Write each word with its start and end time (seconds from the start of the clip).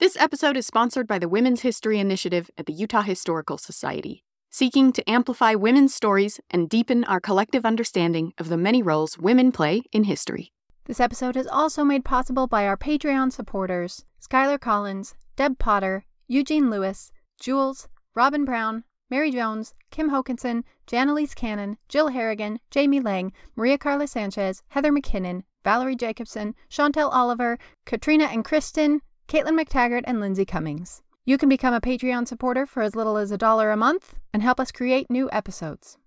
This 0.00 0.16
episode 0.16 0.56
is 0.56 0.66
sponsored 0.66 1.06
by 1.06 1.18
the 1.18 1.28
Women's 1.28 1.60
History 1.60 1.98
Initiative 1.98 2.50
at 2.56 2.64
the 2.64 2.72
Utah 2.72 3.02
Historical 3.02 3.58
Society, 3.58 4.24
seeking 4.48 4.94
to 4.94 5.06
amplify 5.06 5.54
women's 5.54 5.94
stories 5.94 6.40
and 6.48 6.70
deepen 6.70 7.04
our 7.04 7.20
collective 7.20 7.66
understanding 7.66 8.32
of 8.38 8.48
the 8.48 8.56
many 8.56 8.82
roles 8.82 9.18
women 9.18 9.52
play 9.52 9.82
in 9.92 10.04
history. 10.04 10.54
This 10.86 11.00
episode 11.00 11.36
is 11.36 11.46
also 11.46 11.84
made 11.84 12.02
possible 12.02 12.46
by 12.46 12.66
our 12.66 12.78
Patreon 12.78 13.30
supporters 13.30 14.06
Skylar 14.26 14.58
Collins, 14.58 15.16
Deb 15.36 15.58
Potter, 15.58 16.06
Eugene 16.26 16.70
Lewis, 16.70 17.12
Jules, 17.38 17.86
Robin 18.14 18.46
Brown, 18.46 18.84
Mary 19.10 19.30
Jones, 19.30 19.74
Kim 19.90 20.08
Hokinson, 20.08 20.62
Janelise 20.86 21.34
Cannon, 21.34 21.76
Jill 21.90 22.08
Harrigan, 22.08 22.58
Jamie 22.70 23.00
Lang, 23.00 23.34
Maria 23.54 23.76
Carla 23.76 24.06
Sanchez, 24.06 24.62
Heather 24.68 24.92
McKinnon, 24.92 25.42
Valerie 25.62 25.94
Jacobson, 25.94 26.54
Chantel 26.70 27.12
Oliver, 27.12 27.58
Katrina 27.84 28.24
and 28.24 28.46
Kristen, 28.46 29.02
Caitlin 29.30 29.56
McTaggart, 29.56 30.02
and 30.06 30.18
Lindsay 30.18 30.44
Cummings. 30.44 31.02
You 31.24 31.38
can 31.38 31.48
become 31.48 31.72
a 31.72 31.80
Patreon 31.80 32.26
supporter 32.26 32.66
for 32.66 32.82
as 32.82 32.96
little 32.96 33.16
as 33.16 33.30
a 33.30 33.38
dollar 33.38 33.70
a 33.70 33.76
month 33.76 34.16
and 34.34 34.42
help 34.42 34.58
us 34.58 34.72
create 34.72 35.08
new 35.08 35.30
episodes. 35.32 35.98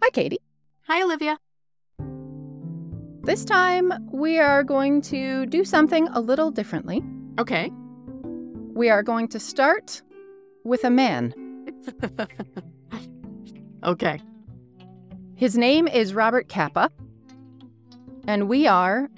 Hi, 0.00 0.10
Katie. 0.12 0.38
Hi, 0.82 1.02
Olivia. 1.02 1.38
This 3.24 3.44
time 3.44 3.92
we 4.12 4.38
are 4.38 4.62
going 4.62 5.02
to 5.02 5.46
do 5.46 5.64
something 5.64 6.06
a 6.12 6.20
little 6.20 6.52
differently. 6.52 7.02
Okay. 7.40 7.72
We 8.22 8.90
are 8.90 9.02
going 9.02 9.26
to 9.28 9.40
start 9.40 10.02
with 10.62 10.84
a 10.84 10.90
man. 10.90 11.34
okay. 13.82 14.20
His 15.38 15.56
name 15.56 15.86
is 15.86 16.14
Robert 16.14 16.48
Capa, 16.48 16.90
and 18.26 18.48
we 18.48 18.66
are 18.66 19.08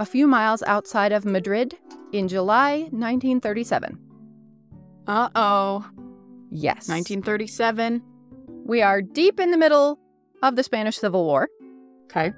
a 0.00 0.04
few 0.04 0.26
miles 0.26 0.60
outside 0.64 1.12
of 1.12 1.24
Madrid 1.24 1.78
in 2.12 2.26
July 2.26 2.88
1937. 2.90 3.96
Uh 5.06 5.28
oh. 5.36 5.88
Yes. 6.50 6.88
1937. 6.88 8.02
We 8.66 8.82
are 8.82 9.00
deep 9.00 9.38
in 9.38 9.52
the 9.52 9.56
middle 9.56 10.00
of 10.42 10.56
the 10.56 10.64
Spanish 10.64 10.96
Civil 10.98 11.24
War. 11.24 11.48
Okay. 12.06 12.32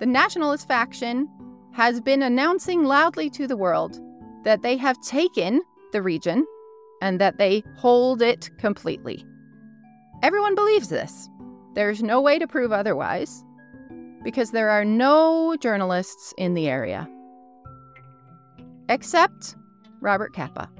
The 0.00 0.06
nationalist 0.06 0.66
faction 0.66 1.28
has 1.74 2.00
been 2.00 2.22
announcing 2.22 2.84
loudly 2.84 3.28
to 3.28 3.46
the 3.46 3.58
world 3.58 4.00
that 4.44 4.62
they 4.62 4.78
have 4.78 4.96
taken 5.02 5.60
the 5.92 6.00
region 6.00 6.46
and 7.02 7.20
that 7.20 7.36
they 7.36 7.62
hold 7.76 8.22
it 8.22 8.48
completely. 8.56 9.22
Everyone 10.24 10.54
believes 10.54 10.88
this. 10.88 11.28
There's 11.74 12.02
no 12.02 12.18
way 12.18 12.38
to 12.38 12.46
prove 12.46 12.72
otherwise 12.72 13.44
because 14.22 14.52
there 14.52 14.70
are 14.70 14.82
no 14.82 15.54
journalists 15.60 16.32
in 16.38 16.54
the 16.54 16.66
area. 16.66 17.06
Except 18.88 19.54
Robert 20.00 20.32
Capa. 20.32 20.70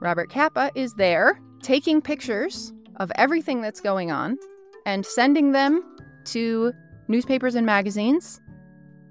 Robert 0.00 0.28
Capa 0.28 0.72
is 0.74 0.94
there 0.94 1.40
taking 1.62 2.02
pictures 2.02 2.72
of 2.96 3.12
everything 3.14 3.62
that's 3.62 3.80
going 3.80 4.10
on 4.10 4.36
and 4.84 5.06
sending 5.06 5.52
them 5.52 5.80
to 6.24 6.72
newspapers 7.06 7.54
and 7.54 7.64
magazines, 7.64 8.40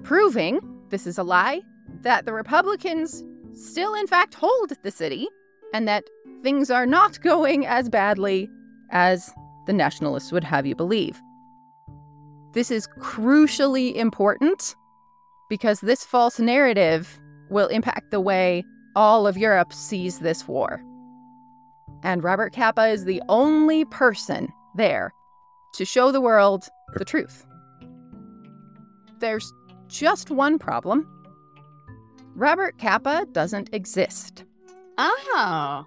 proving 0.04 0.60
this 0.90 1.08
is 1.08 1.18
a 1.18 1.24
lie, 1.24 1.62
that 2.02 2.26
the 2.26 2.34
Republicans 2.34 3.24
still, 3.54 3.94
in 3.96 4.08
fact, 4.08 4.34
hold 4.34 4.74
the 4.84 4.92
city, 4.92 5.30
and 5.74 5.88
that 5.88 6.04
things 6.44 6.70
are 6.70 6.86
not 6.86 7.22
going 7.22 7.66
as 7.66 7.88
badly 7.88 8.50
as 8.90 9.34
the 9.68 9.74
nationalists 9.74 10.32
would 10.32 10.44
have 10.44 10.66
you 10.66 10.76
believe. 10.76 11.22
This 12.54 12.72
is 12.72 12.88
crucially 13.00 13.94
important 13.96 14.76
because 15.50 15.82
this 15.82 16.04
false 16.04 16.40
narrative 16.40 17.20
will 17.50 17.68
impact 17.68 18.12
the 18.12 18.20
way 18.20 18.66
all 18.96 19.28
of 19.28 19.38
Europe 19.38 19.72
sees 19.72 20.20
this 20.20 20.48
war. 20.48 20.82
And 22.04 22.24
Robert 22.24 22.54
Capa 22.54 22.88
is 22.88 23.06
the 23.06 23.22
only 23.30 23.86
person 23.86 24.52
there 24.76 25.14
to 25.74 25.86
show 25.86 26.12
the 26.12 26.22
world 26.22 26.68
the 26.96 27.06
truth. 27.06 27.46
There's 29.20 29.54
just 29.88 30.32
one 30.32 30.58
problem 30.60 31.08
Robert 32.36 32.78
Capa 32.78 33.26
doesn't 33.32 33.74
exist. 33.74 34.46
Oh. 35.00 35.84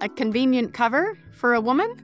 A 0.00 0.08
convenient 0.08 0.74
cover 0.74 1.18
for 1.32 1.54
a 1.54 1.60
woman? 1.60 1.96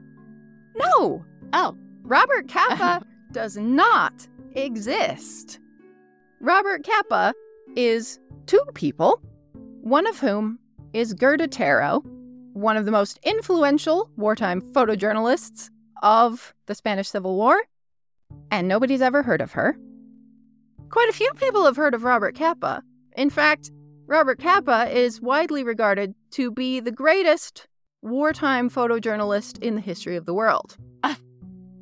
No! 0.79 1.23
Oh. 1.53 1.77
Robert 2.03 2.47
Capa 2.47 3.05
does 3.31 3.55
not 3.55 4.27
exist. 4.53 5.59
Robert 6.41 6.83
Capa 6.83 7.33
is 7.75 8.19
two 8.47 8.63
people, 8.73 9.21
one 9.81 10.07
of 10.07 10.19
whom 10.19 10.57
is 10.93 11.13
Gerda 11.13 11.47
Taro, 11.47 11.99
one 12.53 12.77
of 12.77 12.85
the 12.85 12.91
most 12.91 13.19
influential 13.23 14.09
wartime 14.17 14.59
photojournalists 14.59 15.69
of 16.01 16.53
the 16.65 16.73
Spanish 16.73 17.09
Civil 17.09 17.35
War, 17.35 17.61
and 18.49 18.67
nobody's 18.67 19.01
ever 19.01 19.21
heard 19.21 19.41
of 19.41 19.51
her. 19.51 19.77
Quite 20.89 21.09
a 21.09 21.13
few 21.13 21.31
people 21.35 21.65
have 21.65 21.75
heard 21.75 21.93
of 21.93 22.03
Robert 22.03 22.35
Capa. 22.35 22.81
In 23.15 23.29
fact, 23.29 23.69
Robert 24.07 24.39
Capa 24.39 24.89
is 24.89 25.21
widely 25.21 25.63
regarded 25.63 26.15
to 26.31 26.49
be 26.49 26.79
the 26.79 26.91
greatest 26.91 27.67
wartime 28.01 28.69
photojournalist 28.69 29.61
in 29.61 29.75
the 29.75 29.81
history 29.81 30.15
of 30.15 30.25
the 30.25 30.33
world. 30.33 30.77
Ah. 31.03 31.17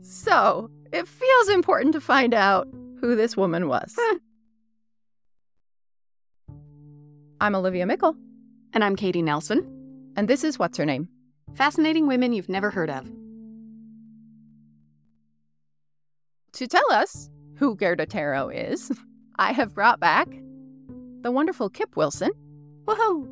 So, 0.02 0.70
it 0.92 1.08
feels 1.08 1.50
important 1.50 1.94
to 1.94 2.02
find 2.02 2.34
out 2.34 2.68
who 3.00 3.16
this 3.16 3.38
woman 3.38 3.68
was. 3.68 3.96
I'm 7.40 7.54
Olivia 7.56 7.86
Meikle, 7.86 8.16
And 8.74 8.84
I'm 8.84 8.96
Katie 8.96 9.22
Nelson. 9.22 9.74
and 10.16 10.28
this 10.28 10.44
is 10.44 10.58
What's 10.58 10.78
Her 10.78 10.86
Name? 10.86 11.08
Fascinating 11.54 12.08
women 12.08 12.34
you've 12.34 12.50
never 12.50 12.72
heard 12.72 12.90
of. 12.90 13.08
To 16.54 16.68
tell 16.68 16.92
us 16.92 17.30
who 17.56 17.76
Gerda 17.76 18.08
Taro 18.08 18.50
is, 18.50 18.92
I 19.38 19.52
have 19.52 19.76
brought 19.76 20.00
back 20.00 20.28
the 21.22 21.32
wonderful 21.32 21.70
Kip 21.70 21.96
Wilson, 21.96 22.32
Whoa. 22.86 23.28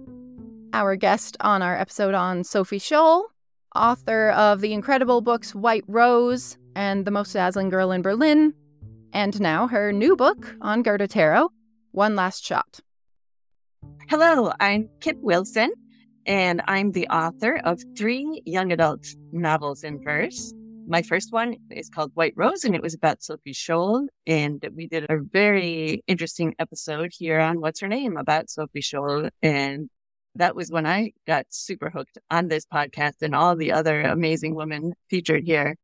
Our 0.75 0.97
guest 0.97 1.37
on 1.39 1.61
our 1.61 1.77
episode 1.77 2.13
on 2.13 2.43
Sophie 2.43 2.79
Scholl, 2.79 3.23
author 3.73 4.31
of 4.31 4.59
the 4.59 4.73
incredible 4.73 5.21
books 5.21 5.55
White 5.55 5.85
Rose 5.87 6.57
and 6.75 7.05
The 7.05 7.11
Most 7.11 7.31
Dazzling 7.31 7.69
Girl 7.69 7.93
in 7.93 8.01
Berlin, 8.01 8.53
and 9.13 9.39
now 9.39 9.67
her 9.67 9.93
new 9.93 10.17
book 10.17 10.53
on 10.59 10.83
Gerda 10.83 11.07
Taro, 11.07 11.47
One 11.91 12.17
Last 12.17 12.43
Shot. 12.43 12.81
Hello, 14.09 14.51
I'm 14.59 14.89
Kip 14.99 15.15
Wilson, 15.21 15.71
and 16.25 16.61
I'm 16.67 16.91
the 16.91 17.07
author 17.07 17.55
of 17.63 17.81
three 17.97 18.41
young 18.45 18.73
adult 18.73 19.07
novels 19.31 19.85
in 19.85 20.03
verse. 20.03 20.53
My 20.89 21.03
first 21.03 21.31
one 21.31 21.55
is 21.71 21.89
called 21.89 22.11
White 22.15 22.33
Rose, 22.35 22.65
and 22.65 22.75
it 22.75 22.81
was 22.81 22.93
about 22.93 23.23
Sophie 23.23 23.53
Scholl. 23.53 24.07
And 24.27 24.67
we 24.75 24.87
did 24.87 25.05
a 25.09 25.19
very 25.19 26.03
interesting 26.05 26.53
episode 26.59 27.11
here 27.17 27.39
on 27.39 27.61
What's 27.61 27.79
Her 27.79 27.87
Name 27.87 28.17
about 28.17 28.49
Sophie 28.49 28.81
Scholl. 28.81 29.29
And 29.41 29.89
that 30.35 30.55
was 30.55 30.69
when 30.69 30.85
I 30.85 31.11
got 31.25 31.45
super 31.49 31.89
hooked 31.89 32.17
on 32.29 32.47
this 32.47 32.65
podcast 32.65 33.21
and 33.21 33.33
all 33.33 33.55
the 33.55 33.71
other 33.71 34.01
amazing 34.01 34.55
women 34.55 34.93
featured 35.09 35.43
here. 35.45 35.75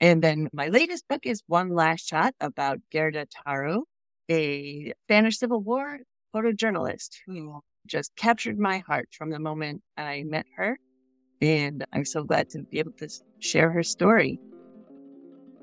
And 0.00 0.22
then 0.22 0.48
my 0.52 0.68
latest 0.68 1.06
book 1.08 1.20
is 1.24 1.42
One 1.46 1.70
Last 1.70 2.08
Shot 2.08 2.34
about 2.40 2.78
Gerda 2.92 3.26
Taro, 3.26 3.84
a 4.30 4.92
Spanish 5.06 5.38
Civil 5.38 5.60
War 5.60 5.98
photojournalist 6.34 7.16
who 7.26 7.60
just 7.86 8.14
captured 8.16 8.58
my 8.58 8.78
heart 8.78 9.08
from 9.12 9.30
the 9.30 9.38
moment 9.38 9.82
I 9.96 10.22
met 10.24 10.46
her. 10.56 10.78
And 11.40 11.84
I'm 11.92 12.04
so 12.04 12.24
glad 12.24 12.50
to 12.50 12.62
be 12.62 12.78
able 12.78 12.92
to 12.92 13.08
share 13.38 13.70
her 13.70 13.82
story. 13.82 14.40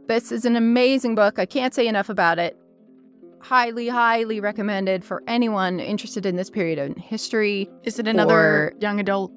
This 0.08 0.32
is 0.32 0.46
an 0.46 0.56
amazing 0.56 1.16
book. 1.16 1.40
I 1.40 1.46
can't 1.46 1.74
say 1.74 1.88
enough 1.88 2.10
about 2.10 2.40
it. 2.40 2.58
Highly, 3.50 3.88
highly 3.90 4.40
recommended 4.40 5.04
for 5.04 5.22
anyone 5.28 5.80
interested 5.80 6.26
in 6.26 6.36
this 6.36 6.50
period 6.50 6.80
in 6.80 6.96
history. 6.96 7.70
Is 7.84 8.00
it 8.00 8.08
another 8.08 8.34
Or- 8.40 8.74
young 8.80 9.00
adult 9.00 9.32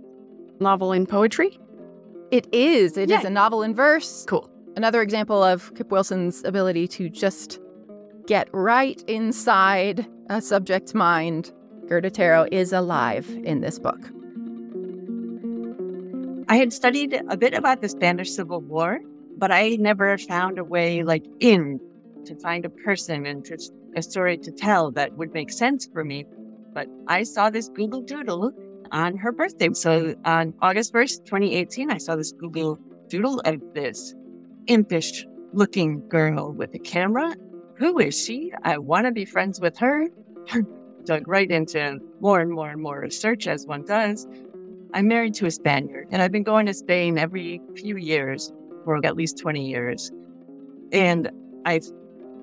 novel 0.60 0.92
in 0.92 1.04
poetry? 1.04 1.58
It 2.30 2.46
is. 2.50 2.96
It 2.96 3.10
is 3.10 3.22
Yay. 3.22 3.26
a 3.26 3.30
novel 3.30 3.62
in 3.62 3.74
verse. 3.74 4.24
Cool. 4.26 4.48
Another 4.76 5.02
example 5.02 5.42
of 5.42 5.74
Kip 5.74 5.90
Wilson's 5.90 6.42
ability 6.44 6.88
to 6.88 7.10
just 7.10 7.60
get 8.26 8.48
right 8.52 9.02
inside 9.06 10.06
a 10.30 10.40
subject's 10.40 10.94
mind. 10.94 11.52
Gerda 11.86 12.10
Taro 12.10 12.46
is 12.50 12.72
alive 12.72 13.28
in 13.44 13.60
this 13.60 13.78
book. 13.78 14.00
I 16.48 16.56
had 16.56 16.72
studied 16.72 17.20
a 17.28 17.36
bit 17.36 17.52
about 17.52 17.82
the 17.82 17.90
Spanish 17.90 18.30
Civil 18.30 18.62
War, 18.62 19.00
but 19.36 19.50
I 19.52 19.76
never 19.76 20.16
found 20.16 20.58
a 20.58 20.64
way 20.64 21.02
like 21.02 21.24
in 21.40 21.78
to 22.24 22.34
find 22.36 22.64
a 22.64 22.70
person 22.70 23.26
and 23.26 23.44
just 23.44 23.70
a 23.98 24.02
story 24.02 24.38
to 24.38 24.50
tell 24.50 24.90
that 24.92 25.16
would 25.16 25.32
make 25.34 25.50
sense 25.50 25.86
for 25.92 26.04
me. 26.04 26.24
But 26.72 26.88
I 27.06 27.24
saw 27.24 27.50
this 27.50 27.68
Google 27.68 28.00
Doodle 28.02 28.52
on 28.92 29.16
her 29.16 29.32
birthday. 29.32 29.68
So 29.74 30.14
on 30.24 30.54
August 30.62 30.92
1st, 30.94 31.24
2018, 31.24 31.90
I 31.90 31.98
saw 31.98 32.16
this 32.16 32.32
Google 32.32 32.78
Doodle 33.08 33.40
of 33.40 33.60
this 33.74 34.14
impish 34.66 35.26
looking 35.52 36.06
girl 36.08 36.52
with 36.52 36.74
a 36.74 36.78
camera. 36.78 37.34
Who 37.76 37.98
is 37.98 38.18
she? 38.18 38.52
I 38.62 38.78
want 38.78 39.06
to 39.06 39.12
be 39.12 39.24
friends 39.24 39.60
with 39.60 39.76
her. 39.78 40.06
Dug 41.04 41.26
right 41.26 41.50
into 41.50 41.98
more 42.20 42.40
and 42.40 42.50
more 42.50 42.70
and 42.70 42.82
more 42.82 43.00
research 43.00 43.46
as 43.46 43.66
one 43.66 43.84
does. 43.84 44.26
I'm 44.94 45.06
married 45.06 45.34
to 45.34 45.46
a 45.46 45.50
Spaniard, 45.50 46.08
and 46.10 46.22
I've 46.22 46.32
been 46.32 46.42
going 46.42 46.66
to 46.66 46.74
Spain 46.74 47.18
every 47.18 47.60
few 47.76 47.96
years 47.96 48.52
for 48.84 49.04
at 49.04 49.16
least 49.16 49.38
20 49.38 49.68
years. 49.68 50.10
And 50.92 51.30
I 51.66 51.80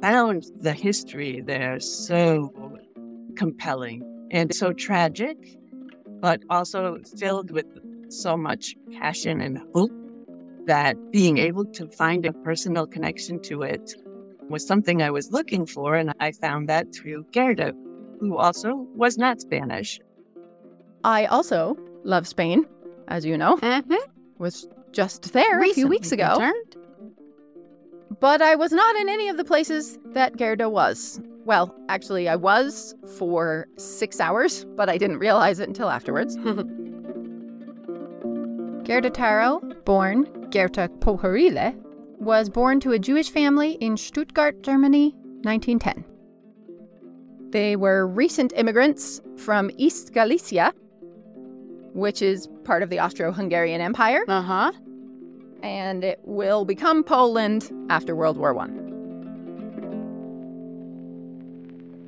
found 0.06 0.46
the 0.60 0.74
history 0.74 1.42
there 1.42 1.80
so 1.80 2.54
compelling 3.36 4.04
and 4.30 4.54
so 4.54 4.72
tragic, 4.72 5.36
but 6.22 6.44
also 6.52 7.00
filled 7.18 7.50
with 7.50 7.66
so 8.10 8.38
much 8.38 8.76
passion 9.00 9.42
and 9.42 9.58
hope 9.74 9.92
that 10.68 10.96
being 11.12 11.40
able 11.40 11.66
to 11.66 11.88
find 11.88 12.24
a 12.24 12.32
personal 12.32 12.86
connection 12.86 13.42
to 13.42 13.64
it 13.64 13.96
was 14.48 14.68
something 14.68 15.02
I 15.02 15.10
was 15.10 15.32
looking 15.32 15.66
for. 15.66 15.96
And 15.96 16.14
I 16.20 16.34
found 16.34 16.70
that 16.70 16.94
through 16.94 17.26
Gerda, 17.34 17.74
who 18.20 18.38
also 18.38 18.86
was 18.94 19.18
not 19.18 19.42
Spanish. 19.42 20.00
I 21.04 21.26
also 21.26 21.78
love 22.04 22.28
Spain, 22.28 22.68
as 23.08 23.26
you 23.26 23.40
know. 23.40 23.58
Mhm. 23.58 23.98
Was 24.38 24.68
just 24.92 25.34
there 25.34 25.64
a 25.64 25.74
few 25.74 25.88
weeks 25.88 26.12
ago. 26.12 26.34
returned. 26.34 26.75
But 28.20 28.42
I 28.42 28.56
was 28.56 28.72
not 28.72 28.96
in 28.96 29.10
any 29.10 29.30
of 29.30 29.38
the 29.38 29.44
places 29.46 29.98
that 30.14 30.38
Gerda 30.38 30.70
was. 30.70 31.20
Well, 31.46 31.76
actually, 31.90 32.28
I 32.30 32.36
was 32.36 32.96
for 33.18 33.68
six 33.78 34.20
hours, 34.20 34.66
but 34.76 34.90
I 34.90 34.98
didn't 34.98 35.20
realize 35.20 35.60
it 35.60 35.68
until 35.68 35.90
afterwards. 35.90 36.36
Gerda 38.84 39.10
Taro, 39.10 39.60
born 39.86 40.24
Gerda 40.52 40.90
Pohorile, 41.00 41.76
was 42.20 42.50
born 42.50 42.80
to 42.82 42.92
a 42.94 43.00
Jewish 43.00 43.30
family 43.30 43.74
in 43.74 43.98
Stuttgart, 43.98 44.62
Germany, 44.64 45.12
1910. 45.44 46.06
They 47.52 47.76
were 47.76 48.08
recent 48.08 48.54
immigrants 48.56 49.22
from 49.38 49.72
East 49.78 50.14
Galicia, 50.14 50.72
which 51.94 52.22
is 52.22 52.48
part 52.64 52.84
of 52.84 52.90
the 52.90 53.00
Austro 53.00 53.32
Hungarian 53.32 53.82
Empire, 53.82 54.24
Uh 54.28 54.42
huh. 54.42 54.72
And 55.64 56.04
it 56.04 56.20
will 56.24 56.66
become 56.66 57.04
Poland 57.04 57.72
after 57.90 58.16
World 58.16 58.38
War 58.38 58.54
One. 58.54 58.82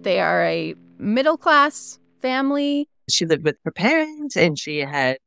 They 0.01 0.19
are 0.19 0.43
a 0.43 0.75
middle 0.97 1.37
class 1.37 1.99
family. 2.21 2.87
She 3.09 3.25
lived 3.25 3.43
with 3.43 3.57
her 3.65 3.71
parents 3.71 4.35
and 4.37 4.57
she 4.57 4.79
had 4.79 5.17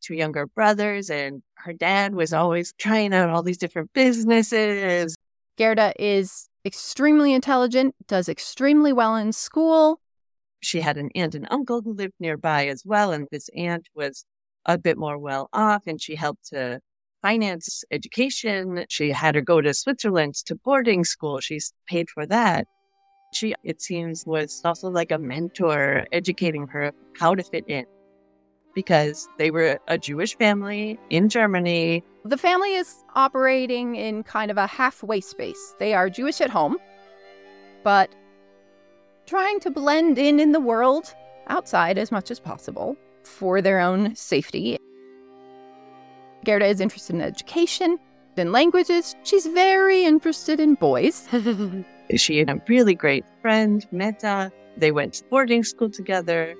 two 0.00 0.14
younger 0.14 0.46
brothers, 0.46 1.10
and 1.10 1.42
her 1.56 1.72
dad 1.72 2.14
was 2.14 2.32
always 2.32 2.72
trying 2.78 3.12
out 3.12 3.28
all 3.28 3.42
these 3.42 3.58
different 3.58 3.92
businesses. 3.92 5.16
Gerda 5.58 5.92
is 5.98 6.48
extremely 6.64 7.32
intelligent, 7.34 7.94
does 8.06 8.28
extremely 8.28 8.92
well 8.92 9.16
in 9.16 9.32
school. 9.32 10.00
She 10.60 10.80
had 10.80 10.96
an 10.96 11.10
aunt 11.14 11.34
and 11.34 11.46
uncle 11.50 11.82
who 11.82 11.92
lived 11.92 12.14
nearby 12.18 12.66
as 12.66 12.82
well, 12.84 13.12
and 13.12 13.28
this 13.30 13.48
aunt 13.54 13.88
was 13.94 14.24
a 14.66 14.78
bit 14.78 14.98
more 14.98 15.18
well 15.18 15.48
off, 15.52 15.86
and 15.86 16.00
she 16.00 16.14
helped 16.14 16.48
to 16.48 16.80
finance 17.22 17.84
education. 17.90 18.84
She 18.88 19.10
had 19.10 19.34
her 19.34 19.40
go 19.40 19.60
to 19.60 19.74
Switzerland 19.74 20.34
to 20.46 20.54
boarding 20.54 21.04
school. 21.04 21.40
She's 21.40 21.72
paid 21.86 22.08
for 22.10 22.26
that. 22.26 22.66
She, 23.32 23.54
it 23.62 23.80
seems, 23.80 24.26
was 24.26 24.60
also 24.64 24.88
like 24.88 25.12
a 25.12 25.18
mentor, 25.18 26.06
educating 26.12 26.66
her 26.68 26.92
how 27.18 27.34
to 27.34 27.42
fit 27.42 27.64
in 27.68 27.86
because 28.74 29.28
they 29.38 29.50
were 29.50 29.78
a 29.88 29.98
Jewish 29.98 30.36
family 30.36 30.98
in 31.10 31.28
Germany. 31.28 32.04
The 32.24 32.38
family 32.38 32.74
is 32.74 33.04
operating 33.14 33.96
in 33.96 34.22
kind 34.22 34.50
of 34.50 34.56
a 34.56 34.66
halfway 34.66 35.20
space. 35.20 35.74
They 35.78 35.94
are 35.94 36.10
Jewish 36.10 36.40
at 36.40 36.50
home, 36.50 36.76
but 37.82 38.14
trying 39.26 39.60
to 39.60 39.70
blend 39.70 40.18
in 40.18 40.40
in 40.40 40.52
the 40.52 40.60
world 40.60 41.14
outside 41.48 41.98
as 41.98 42.12
much 42.12 42.30
as 42.30 42.40
possible 42.40 42.96
for 43.24 43.60
their 43.62 43.80
own 43.80 44.14
safety. 44.14 44.78
Gerda 46.44 46.66
is 46.66 46.80
interested 46.80 47.16
in 47.16 47.22
education, 47.22 47.98
in 48.36 48.52
languages. 48.52 49.14
She's 49.24 49.46
very 49.46 50.04
interested 50.04 50.60
in 50.60 50.74
boys. 50.74 51.28
She 52.16 52.38
had 52.38 52.50
a 52.50 52.60
really 52.66 52.94
great 52.94 53.24
friend, 53.40 53.86
Meta. 53.92 54.50
They 54.76 54.90
went 54.90 55.14
to 55.14 55.24
boarding 55.24 55.62
school 55.62 55.90
together. 55.90 56.56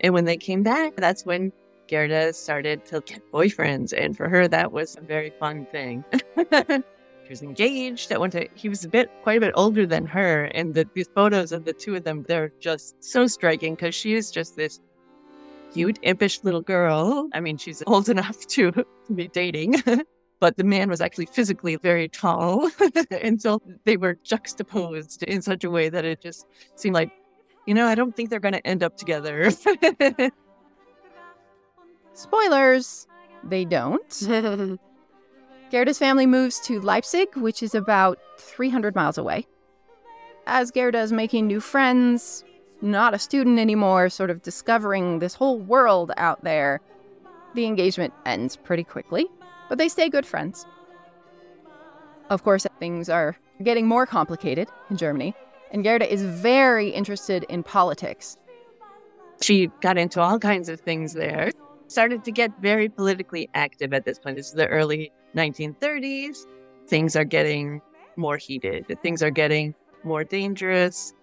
And 0.00 0.12
when 0.12 0.24
they 0.24 0.36
came 0.36 0.62
back, 0.62 0.96
that's 0.96 1.24
when 1.24 1.52
Gerda 1.88 2.32
started 2.32 2.84
to 2.86 3.00
get 3.02 3.22
boyfriends. 3.32 3.92
And 3.96 4.16
for 4.16 4.28
her, 4.28 4.48
that 4.48 4.72
was 4.72 4.96
a 4.96 5.00
very 5.00 5.30
fun 5.38 5.66
thing. 5.66 6.04
she 6.52 7.30
was 7.30 7.42
engaged 7.42 8.10
at 8.10 8.20
one 8.20 8.30
time. 8.30 8.48
He 8.54 8.68
was 8.68 8.84
a 8.84 8.88
bit, 8.88 9.10
quite 9.22 9.38
a 9.38 9.40
bit 9.40 9.52
older 9.54 9.86
than 9.86 10.06
her. 10.06 10.44
And 10.46 10.74
the, 10.74 10.88
these 10.94 11.08
photos 11.14 11.52
of 11.52 11.64
the 11.64 11.72
two 11.72 11.94
of 11.94 12.04
them, 12.04 12.24
they're 12.26 12.52
just 12.58 13.02
so 13.02 13.26
striking 13.26 13.74
because 13.74 13.94
she 13.94 14.14
is 14.14 14.30
just 14.30 14.56
this 14.56 14.80
cute, 15.72 15.98
impish 16.02 16.42
little 16.44 16.62
girl. 16.62 17.28
I 17.32 17.40
mean, 17.40 17.56
she's 17.56 17.82
old 17.86 18.08
enough 18.14 18.46
to 18.48 18.72
be 19.14 19.28
dating. 19.28 19.82
but 20.40 20.56
the 20.56 20.64
man 20.64 20.88
was 20.88 21.00
actually 21.00 21.26
physically 21.26 21.76
very 21.76 22.08
tall. 22.08 22.70
and 23.10 23.40
so 23.42 23.60
they 23.84 23.96
were 23.96 24.14
juxtaposed 24.22 25.22
in 25.24 25.42
such 25.42 25.64
a 25.64 25.70
way 25.70 25.88
that 25.88 26.04
it 26.04 26.20
just 26.20 26.46
seemed 26.76 26.94
like, 26.94 27.10
you 27.66 27.74
know, 27.74 27.86
I 27.86 27.94
don't 27.94 28.14
think 28.14 28.30
they're 28.30 28.38
going 28.40 28.54
to 28.54 28.66
end 28.66 28.82
up 28.82 28.96
together. 28.96 29.50
Spoilers, 32.14 33.06
they 33.44 33.64
don't. 33.64 34.78
Gerda's 35.70 35.98
family 35.98 36.26
moves 36.26 36.60
to 36.60 36.80
Leipzig, 36.80 37.36
which 37.36 37.62
is 37.62 37.74
about 37.74 38.18
300 38.38 38.94
miles 38.94 39.18
away. 39.18 39.46
As 40.46 40.70
Gerda 40.70 41.00
is 41.00 41.12
making 41.12 41.46
new 41.46 41.60
friends, 41.60 42.42
not 42.80 43.14
a 43.14 43.18
student 43.18 43.58
anymore, 43.58 44.08
sort 44.08 44.30
of 44.30 44.42
discovering 44.42 45.18
this 45.18 45.34
whole 45.34 45.58
world 45.58 46.12
out 46.16 46.42
there, 46.44 46.80
the 47.54 47.66
engagement 47.66 48.12
ends 48.26 48.56
pretty 48.56 48.84
quickly, 48.84 49.26
but 49.68 49.78
they 49.78 49.88
stay 49.88 50.08
good 50.08 50.26
friends. 50.26 50.66
Of 52.30 52.44
course, 52.44 52.66
things 52.78 53.08
are 53.08 53.36
getting 53.62 53.86
more 53.86 54.06
complicated 54.06 54.68
in 54.90 54.96
Germany, 54.96 55.34
and 55.72 55.82
Gerda 55.82 56.12
is 56.12 56.22
very 56.22 56.90
interested 56.90 57.44
in 57.48 57.62
politics. 57.62 58.36
she 59.40 59.68
got 59.80 59.96
into 59.96 60.20
all 60.20 60.38
kinds 60.38 60.68
of 60.68 60.80
things 60.80 61.12
there. 61.12 61.50
Started 61.86 62.24
to 62.24 62.32
get 62.32 62.52
very 62.60 62.88
politically 62.88 63.48
active 63.54 63.94
at 63.94 64.04
this 64.04 64.18
point. 64.18 64.36
This 64.36 64.48
is 64.48 64.52
the 64.52 64.66
early 64.66 65.10
1930s. 65.34 66.46
Things 66.86 67.16
are 67.16 67.24
getting 67.24 67.80
more 68.16 68.36
heated, 68.36 68.86
things 69.02 69.22
are 69.22 69.30
getting 69.30 69.74
more 70.04 70.24
dangerous. 70.24 71.14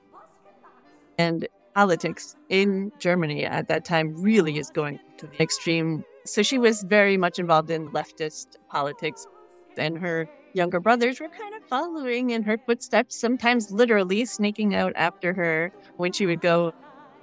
And 1.18 1.48
politics 1.76 2.36
in 2.50 2.92
Germany 3.00 3.46
at 3.46 3.68
that 3.68 3.86
time 3.86 4.14
really 4.22 4.58
is 4.58 4.70
going 4.70 5.00
to 5.18 5.28
the 5.28 5.42
extreme. 5.42 6.04
So 6.26 6.42
she 6.42 6.58
was 6.58 6.84
very 6.84 7.18
much 7.18 7.38
involved 7.38 7.70
in 7.70 7.90
leftist 7.90 8.58
politics, 8.70 9.28
and 9.78 9.98
her 9.98 10.28
younger 10.54 10.80
brothers 10.80 11.20
were 11.20 11.28
kind 11.28 11.54
of 11.54 11.64
following 11.68 12.30
in 12.30 12.42
her 12.44 12.58
footsteps, 12.58 13.16
sometimes 13.20 13.72
literally 13.72 14.26
sneaking 14.26 14.74
out 14.74 14.94
after 14.96 15.34
her 15.34 15.72
when 15.98 16.14
she 16.14 16.26
would 16.26 16.42
go 16.42 16.74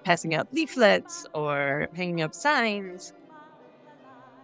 passing 0.05 0.35
out 0.35 0.53
leaflets 0.53 1.27
or 1.35 1.89
hanging 1.95 2.21
up 2.21 2.35
signs. 2.35 3.13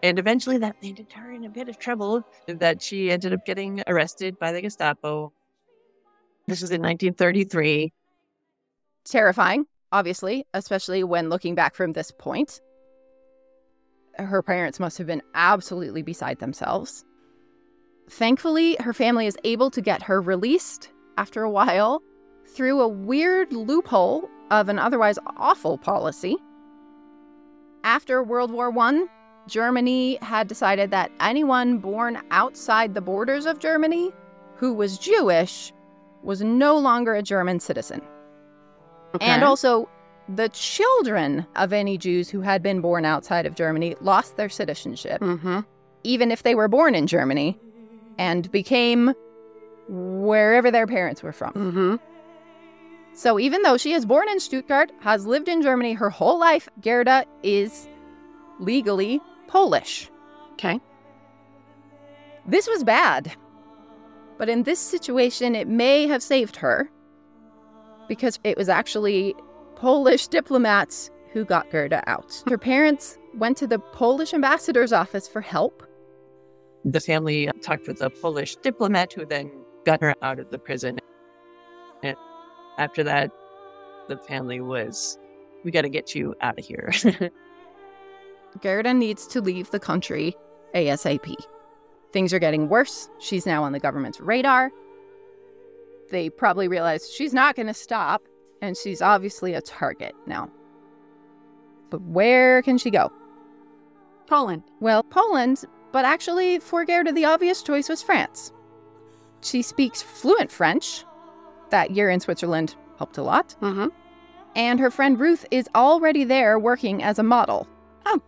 And 0.03 0.19
eventually 0.19 0.59
that 0.59 0.77
landed 0.83 1.13
her 1.13 1.33
in 1.33 1.45
a 1.45 1.51
bit 1.51 1.69
of 1.69 1.79
trouble 1.79 2.25
that 2.47 2.81
she 2.81 3.11
ended 3.11 3.33
up 3.33 3.45
getting 3.45 3.83
arrested 3.87 4.39
by 4.39 4.53
the 4.53 4.63
Gestapo. 4.63 5.33
This 6.47 6.63
was 6.63 6.71
in 6.71 6.81
1933. 6.81 7.93
Terrifying, 9.09 9.67
obviously, 9.93 10.47
especially 10.55 11.05
when 11.05 11.29
looking 11.29 11.55
back 11.55 11.75
from 11.75 11.93
this 11.93 12.11
point. 12.11 12.61
Her 14.19 14.43
parents 14.43 14.81
must 14.81 14.99
have 14.99 15.07
been 15.07 15.23
absolutely 15.35 16.03
beside 16.03 16.39
themselves. 16.39 17.05
Thankfully, 18.11 18.77
her 18.81 18.93
family 18.93 19.27
is 19.27 19.37
able 19.45 19.71
to 19.71 19.81
get 19.81 20.03
her 20.05 20.21
released 20.21 20.91
after 21.17 21.43
a 21.43 21.51
while 21.51 22.03
through 22.47 22.81
a 22.81 22.89
weird 22.89 23.53
loophole 23.53 24.29
of 24.51 24.69
an 24.69 24.79
otherwise 24.79 25.19
awful 25.37 25.79
policy. 25.79 26.37
After 27.85 28.23
World 28.23 28.51
War 28.51 28.77
I, 28.77 29.07
Germany 29.47 30.19
had 30.21 30.49
decided 30.49 30.91
that 30.91 31.13
anyone 31.21 31.79
born 31.79 32.21
outside 32.31 32.95
the 32.95 33.01
borders 33.01 33.47
of 33.47 33.59
Germany 33.59 34.13
who 34.57 34.73
was 34.73 34.99
Jewish 34.99 35.73
was 36.23 36.43
no 36.43 36.77
longer 36.77 37.15
a 37.15 37.23
German 37.23 37.61
citizen. 37.61 38.03
And 39.21 39.43
also, 39.43 39.89
the 40.29 40.49
children 40.51 41.47
of 41.57 41.73
any 41.73 41.97
Jews 41.97 42.29
who 42.29 42.41
had 42.43 42.63
been 42.63 42.81
born 42.81 43.05
outside 43.05 43.47
of 43.47 43.55
Germany 43.55 43.97
lost 44.01 44.37
their 44.37 44.49
citizenship, 44.49 45.21
mm-hmm. 45.21 45.61
even 46.05 46.31
if 46.31 46.43
they 46.43 46.55
were 46.55 46.69
born 46.69 46.95
in 46.95 47.07
Germany, 47.07 47.59
and 48.19 48.51
became 48.53 49.15
wherever 49.89 50.71
their 50.71 50.87
parents 50.87 51.23
were 51.23 51.33
from. 51.33 51.53
Mm-hmm. 51.53 51.97
So 53.15 53.39
even 53.39 53.63
though 53.63 53.77
she 53.77 53.95
is 53.95 54.05
born 54.05 54.29
in 54.29 54.39
Stuttgart, 54.39 54.93
has 55.01 55.27
lived 55.27 55.49
in 55.49 55.63
Germany 55.63 55.95
her 55.95 56.11
whole 56.11 56.39
life, 56.39 56.69
Gerda 56.83 57.25
is 57.43 57.89
legally 58.61 59.21
Polish. 59.47 60.11
Okay. 60.53 60.81
This 62.47 62.69
was 62.69 62.85
bad. 62.85 63.33
But 64.37 64.49
in 64.49 64.63
this 64.63 64.79
situation, 64.79 65.55
it 65.55 65.67
may 65.67 66.07
have 66.07 66.23
saved 66.23 66.57
her 66.57 66.91
because 68.09 68.39
it 68.45 68.57
was 68.57 68.69
actually 68.69 69.35
Polish 69.77 70.29
diplomats 70.29 71.11
who 71.33 71.45
got 71.45 71.71
Gerda 71.71 72.03
out. 72.09 72.43
Her 72.49 72.59
parents 72.59 73.19
went 73.35 73.57
to 73.59 73.67
the 73.67 73.79
Polish 73.79 74.35
ambassador's 74.35 74.93
office 74.93 75.29
for 75.29 75.41
help. 75.41 75.85
The 76.85 77.01
family 77.01 77.51
talked 77.63 77.87
with 77.87 78.01
a 78.01 78.11
Polish 78.11 78.57
diplomat 78.57 79.13
who 79.13 79.27
then 79.27 79.51
got 79.85 80.01
her 80.01 80.15
out 80.23 80.39
of 80.39 80.51
the 80.51 80.59
prison. 80.59 80.99
And 82.03 82.17
after 82.79 83.03
that, 83.05 83.31
the 84.09 84.17
family 84.17 84.61
was, 84.61 85.19
we 85.65 85.71
got 85.71 85.83
to 85.83 85.89
get 85.89 86.15
you 86.15 86.35
out 86.41 86.59
of 86.59 86.65
here. 86.65 86.93
Gerda 88.63 88.95
needs 88.95 89.27
to 89.29 89.41
leave 89.41 89.71
the 89.71 89.81
country 89.81 90.37
ASAP. 90.75 91.35
Things 92.13 92.33
are 92.33 92.39
getting 92.39 92.69
worse. 92.69 93.11
She's 93.19 93.45
now 93.45 93.63
on 93.63 93.73
the 93.73 93.81
government's 93.81 94.21
radar. 94.21 94.71
They 96.11 96.31
probably 96.31 96.69
realize 96.69 97.11
she's 97.11 97.35
not 97.35 97.57
going 97.57 97.67
to 97.67 97.75
stop, 97.75 98.23
and 98.63 98.77
she's 98.77 99.03
obviously 99.03 99.55
a 99.55 99.61
target 99.61 100.15
now. 100.27 100.51
But 101.91 102.03
where 102.03 102.63
can 102.63 102.79
she 102.79 102.91
go? 102.91 103.13
Poland. 104.27 104.63
Well, 104.81 105.03
Poland, 105.03 105.65
but 105.93 106.05
actually, 106.05 106.59
for 106.59 106.85
Gerda, 106.85 107.13
the 107.13 107.25
obvious 107.25 107.63
choice 107.63 107.89
was 107.89 108.03
France. 108.03 108.53
She 109.43 109.63
speaks 109.63 110.03
fluent 110.03 110.51
French. 110.51 111.05
That 111.71 111.93
year 111.93 112.11
in 112.11 112.21
Switzerland 112.21 112.75
helped 112.99 113.19
a 113.19 113.23
lot. 113.23 113.55
Mm-hmm. 113.63 113.89
And 114.57 114.81
her 114.81 114.91
friend 114.91 115.19
Ruth 115.21 115.47
is 115.51 115.69
already 115.75 116.25
there 116.25 116.59
working 116.59 117.03
as 117.03 117.19
a 117.19 117.23
model. 117.23 117.69
Oh. 118.05 118.21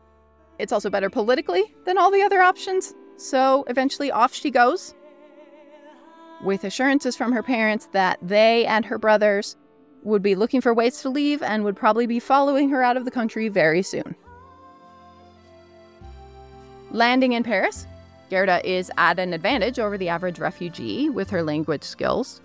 It's 0.58 0.72
also 0.72 0.90
better 0.90 1.10
politically 1.10 1.74
than 1.86 1.98
all 1.98 2.10
the 2.10 2.22
other 2.22 2.40
options. 2.40 2.94
So 3.16 3.64
eventually 3.68 4.10
off 4.10 4.32
she 4.34 4.50
goes. 4.50 4.94
With 6.42 6.64
assurances 6.64 7.16
from 7.16 7.32
her 7.32 7.42
parents 7.42 7.88
that 7.92 8.18
they 8.22 8.64
and 8.66 8.84
her 8.86 8.98
brothers 8.98 9.56
would 10.02 10.22
be 10.22 10.34
looking 10.34 10.60
for 10.60 10.72
ways 10.72 11.02
to 11.02 11.10
leave 11.10 11.42
and 11.42 11.64
would 11.64 11.76
probably 11.76 12.06
be 12.06 12.18
following 12.18 12.70
her 12.70 12.82
out 12.82 12.96
of 12.96 13.04
the 13.04 13.10
country 13.10 13.48
very 13.48 13.82
soon. 13.82 14.14
Landing 16.90 17.32
in 17.32 17.42
Paris, 17.42 17.86
Gerda 18.30 18.66
is 18.68 18.90
at 18.96 19.18
an 19.18 19.34
advantage 19.34 19.78
over 19.78 19.98
the 19.98 20.08
average 20.08 20.38
refugee 20.38 21.10
with 21.10 21.28
her 21.30 21.42
language 21.42 21.82
skills. 21.84 22.40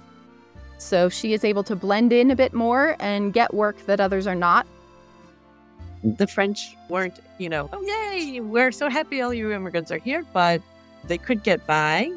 So 0.77 1.07
she 1.07 1.33
is 1.33 1.45
able 1.45 1.63
to 1.63 1.75
blend 1.75 2.11
in 2.11 2.31
a 2.31 2.35
bit 2.35 2.53
more 2.53 2.97
and 2.99 3.31
get 3.31 3.53
work 3.53 3.77
that 3.85 4.01
others 4.01 4.27
are 4.27 4.35
not. 4.35 4.67
the 6.03 6.27
French 6.27 6.75
weren't, 6.89 7.19
you 7.39 7.49
know, 7.49 7.69
oh, 7.73 7.81
yay, 7.81 8.39
we're 8.39 8.71
so 8.71 8.89
happy 8.89 9.21
all 9.21 9.33
you 9.33 9.51
immigrants 9.51 9.91
are 9.91 9.97
here, 9.97 10.23
but 10.33 10.61
they 11.05 11.17
could 11.17 11.43
get 11.43 11.65
by. 11.65 12.11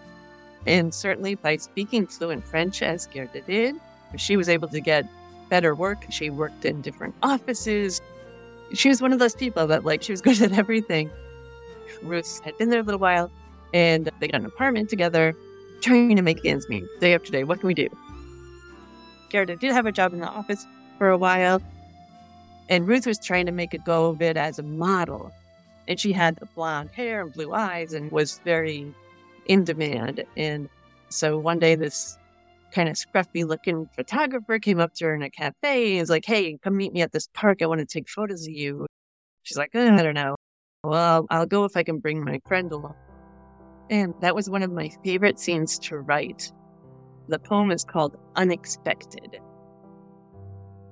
And 0.67 0.93
certainly 0.93 1.35
by 1.35 1.57
speaking 1.57 2.07
fluent 2.07 2.45
French, 2.45 2.83
as 2.83 3.07
Gerda 3.07 3.41
did, 3.43 3.77
she 4.17 4.37
was 4.37 4.49
able 4.49 4.69
to 4.69 4.81
get 4.81 5.07
better 5.49 5.75
work. 5.75 6.05
She 6.11 6.31
worked 6.31 6.65
in 6.65 6.83
different 6.83 7.15
offices. 7.23 8.01
She 8.75 8.89
was 8.89 9.01
one 9.01 9.13
of 9.13 9.19
those 9.19 9.35
people 9.35 9.67
that, 9.67 9.85
like, 9.85 10.03
she 10.03 10.13
was 10.13 10.21
good 10.23 10.41
at 10.43 10.53
everything. 10.53 11.11
Ruth 12.03 12.41
had 12.45 12.57
been 12.59 12.71
there 12.71 12.81
a 12.81 12.83
little 12.83 13.01
while, 13.01 13.31
and 13.73 14.11
they 14.21 14.29
got 14.29 14.41
an 14.41 14.47
apartment 14.47 14.91
together, 14.91 15.35
trying 15.81 16.17
to 16.17 16.23
make 16.23 16.45
ends 16.45 16.69
meet 16.69 16.85
day 17.01 17.15
after 17.15 17.31
day. 17.31 17.45
What 17.45 17.61
can 17.61 17.67
we 17.67 17.75
do? 17.75 17.89
Gerda 19.31 19.57
did 19.57 19.73
have 19.73 19.87
a 19.87 19.93
job 19.93 20.13
in 20.13 20.21
the 20.21 20.29
office 20.29 20.67
for 20.97 21.11
a 21.11 21.19
while, 21.19 21.63
and 22.69 22.87
Ruth 22.87 23.07
was 23.07 23.19
trying 23.19 23.47
to 23.47 23.53
make 23.53 23.75
a 23.75 23.79
go 23.79 24.07
of 24.11 24.23
it 24.23 24.37
as 24.37 24.59
a 24.59 24.63
model. 24.63 25.33
And 25.87 25.99
she 25.99 26.13
had 26.13 26.39
blonde 26.55 26.91
hair 26.91 27.23
and 27.23 27.33
blue 27.33 27.55
eyes 27.55 27.95
and 27.95 28.11
was 28.13 28.41
very 28.45 28.95
in 29.49 29.65
demand. 29.65 30.25
And 30.37 30.69
so 31.09 31.39
one 31.39 31.59
day, 31.59 31.75
this 31.75 32.19
kind 32.73 32.89
of 32.89 32.97
scruffy 32.97 33.47
looking 33.47 33.89
photographer 33.97 34.59
came 34.59 34.79
up 34.79 34.93
to 34.95 35.07
her 35.07 35.15
in 35.15 35.23
a 35.23 35.31
cafe 35.31 35.93
and 35.93 36.01
was 36.01 36.11
like, 36.11 36.27
Hey, 36.27 36.59
come 36.63 36.77
meet 36.77 36.93
me 36.93 37.03
at 37.03 37.13
this 37.13 37.29
park. 37.35 37.63
I 37.63 37.67
want 37.67 37.81
to 37.81 37.87
take 37.87 38.09
photos 38.09 38.47
of 38.47 38.53
you. 38.53 38.87
She's 39.43 39.57
like, 39.57 39.75
"Uh, 39.75 39.97
I 39.99 40.03
don't 40.03 40.15
know. 40.15 40.37
Well, 40.85 41.27
I'll 41.31 41.47
go 41.47 41.65
if 41.65 41.77
I 41.77 41.83
can 41.83 41.99
bring 41.99 42.23
my 42.23 42.41
friend 42.47 42.71
along. 42.71 42.95
And 43.91 44.15
that 44.21 44.35
was 44.35 44.51
one 44.51 44.63
of 44.63 44.71
my 44.71 44.91
favorite 45.03 45.39
scenes 45.39 45.79
to 45.81 45.99
write. 45.99 46.53
The 47.29 47.39
poem 47.39 47.71
is 47.71 47.85
called 47.85 48.17
Unexpected. 48.37 49.39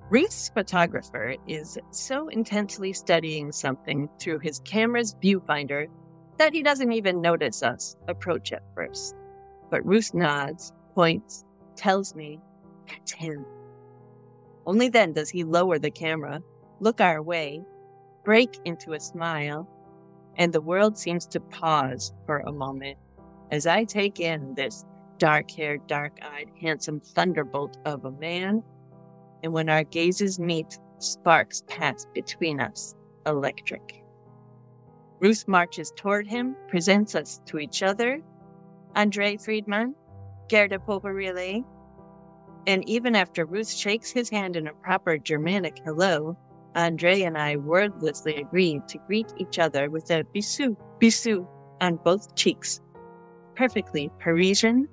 Ruth's 0.09 0.49
photographer 0.49 1.35
is 1.47 1.79
so 1.91 2.29
intensely 2.29 2.93
studying 2.93 3.53
something 3.53 4.09
through 4.19 4.39
his 4.39 4.61
camera's 4.61 5.15
viewfinder 5.23 5.89
that 6.39 6.53
he 6.53 6.63
doesn't 6.63 6.93
even 6.93 7.21
notice 7.21 7.63
us 7.63 7.97
approach 8.09 8.53
at 8.53 8.63
first. 8.75 9.15
But 9.71 9.85
Ruth 9.87 10.15
nods, 10.15 10.73
points, 10.95 11.45
tells 11.77 12.15
me 12.15 12.41
that's 12.89 13.13
him. 13.13 13.45
Only 14.67 14.89
then 14.89 15.13
does 15.13 15.31
he 15.31 15.45
lower 15.45 15.79
the 15.79 15.91
camera, 15.91 16.43
look 16.81 17.01
our 17.01 17.23
way, 17.23 17.65
break 18.25 18.59
into 18.65 18.93
a 18.93 19.01
smile, 19.01 19.69
and 20.37 20.53
the 20.53 20.61
world 20.61 20.99
seems 20.99 21.27
to 21.29 21.41
pause 21.41 22.13
for 22.27 22.41
a 22.41 22.53
moment 22.53 22.99
as 23.51 23.67
I 23.67 23.85
take 23.85 24.21
in 24.21 24.55
this 24.55 24.85
dark 25.19 25.51
haired, 25.51 25.87
dark 25.87 26.19
eyed, 26.23 26.51
handsome 26.61 27.01
thunderbolt 27.01 27.79
of 27.85 28.05
a 28.05 28.11
man. 28.11 28.63
And 29.43 29.53
when 29.53 29.69
our 29.69 29.85
gazes 29.85 30.39
meet, 30.39 30.79
sparks 30.99 31.63
pass 31.69 32.07
between 32.15 32.61
us, 32.61 32.95
electric. 33.25 34.03
Ruth 35.21 35.49
marches 35.49 35.93
toward 35.97 36.27
him, 36.27 36.57
presents 36.69 37.15
us 37.15 37.41
to 37.47 37.59
each 37.59 37.83
other. 37.83 38.21
Andre 38.95 39.37
Friedman, 39.37 39.95
Gerda 40.49 40.79
Pohorile. 40.79 41.65
And 42.67 42.89
even 42.89 43.15
after 43.17 43.45
Ruth 43.45 43.71
shakes 43.71 44.11
his 44.11 44.29
hand 44.29 44.57
in 44.57 44.67
a 44.67 44.75
proper 44.75 45.19
Germanic 45.19 45.81
hello, 45.85 46.37
Andre 46.75 47.23
and 47.23 47.39
I 47.39 47.57
wordlessly 47.57 48.37
agreed 48.37 48.87
to 48.89 48.99
greet 49.07 49.33
each 49.39 49.59
other 49.59 49.89
with 49.89 50.11
a 50.11 50.25
bisou, 50.35 50.77
bisou 51.01 51.47
on 51.81 51.97
both 51.97 52.35
cheeks. 52.35 52.81
Perfectly 53.55 54.11
Parisian, 54.19 54.87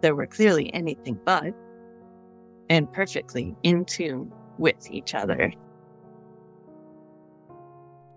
though 0.00 0.14
we're 0.14 0.26
clearly 0.26 0.72
anything 0.72 1.18
but, 1.24 1.52
and 2.70 2.90
perfectly 2.92 3.54
in 3.62 3.84
tune 3.84 4.32
with 4.58 4.90
each 4.90 5.14
other. 5.14 5.52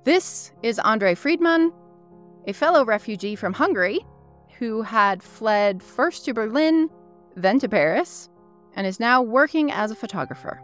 This 0.04 0.52
is 0.64 0.80
Andre 0.80 1.14
Friedman, 1.14 1.72
a 2.48 2.54
fellow 2.54 2.84
refugee 2.84 3.36
from 3.36 3.54
Hungary 3.54 4.00
who 4.58 4.82
had 4.82 5.22
fled 5.22 5.84
first 5.84 6.26
to 6.26 6.34
Berlin, 6.34 6.90
then 7.36 7.60
to 7.60 7.70
Paris, 7.70 8.28
and 8.76 8.88
is 8.88 9.00
now 9.00 9.22
working 9.22 9.72
as 9.72 9.92
a 9.92 9.96
photographer. 9.96 10.60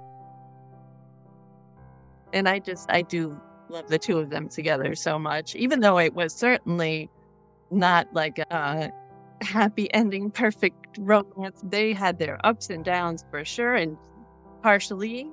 And 2.33 2.49
I 2.49 2.57
just, 2.57 2.89
I 2.89 3.03
do 3.03 3.39
love 3.69 3.87
the 3.89 3.99
two 3.99 4.17
of 4.17 4.31
them 4.31 4.49
together 4.49 4.95
so 4.95 5.19
much, 5.19 5.55
even 5.55 5.81
though 5.81 5.99
it 5.99 6.15
was 6.15 6.33
certainly 6.33 7.07
not 7.69 8.11
like 8.15 8.39
a 8.39 8.91
happy 9.41 9.93
ending, 9.93 10.31
perfect 10.31 10.97
romance. 10.97 11.61
They 11.63 11.93
had 11.93 12.17
their 12.17 12.43
ups 12.43 12.71
and 12.71 12.83
downs 12.83 13.23
for 13.29 13.45
sure, 13.45 13.75
and 13.75 13.97
partially 14.63 15.29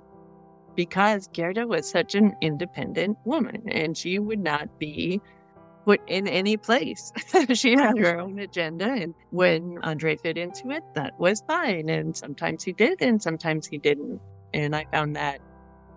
because 0.77 1.29
Gerda 1.29 1.67
was 1.67 1.89
such 1.89 2.15
an 2.15 2.35
independent 2.41 3.19
woman 3.25 3.63
and 3.69 3.97
she 3.97 4.19
would 4.19 4.41
not 4.41 4.79
be 4.79 5.21
put 5.85 6.01
in 6.07 6.27
any 6.27 6.57
place. 6.57 7.13
she 7.53 7.73
had 7.73 7.99
her 7.99 8.19
own 8.19 8.39
agenda, 8.39 8.87
and 8.87 9.15
when 9.31 9.79
Andre 9.83 10.17
fit 10.17 10.39
into 10.39 10.71
it, 10.71 10.83
that 10.95 11.19
was 11.21 11.43
fine. 11.47 11.89
And 11.89 12.17
sometimes 12.17 12.65
he 12.65 12.73
did, 12.73 13.03
and 13.03 13.23
sometimes 13.23 13.67
he 13.67 13.79
didn't. 13.79 14.21
And 14.55 14.75
I 14.75 14.87
found 14.91 15.17
that 15.17 15.41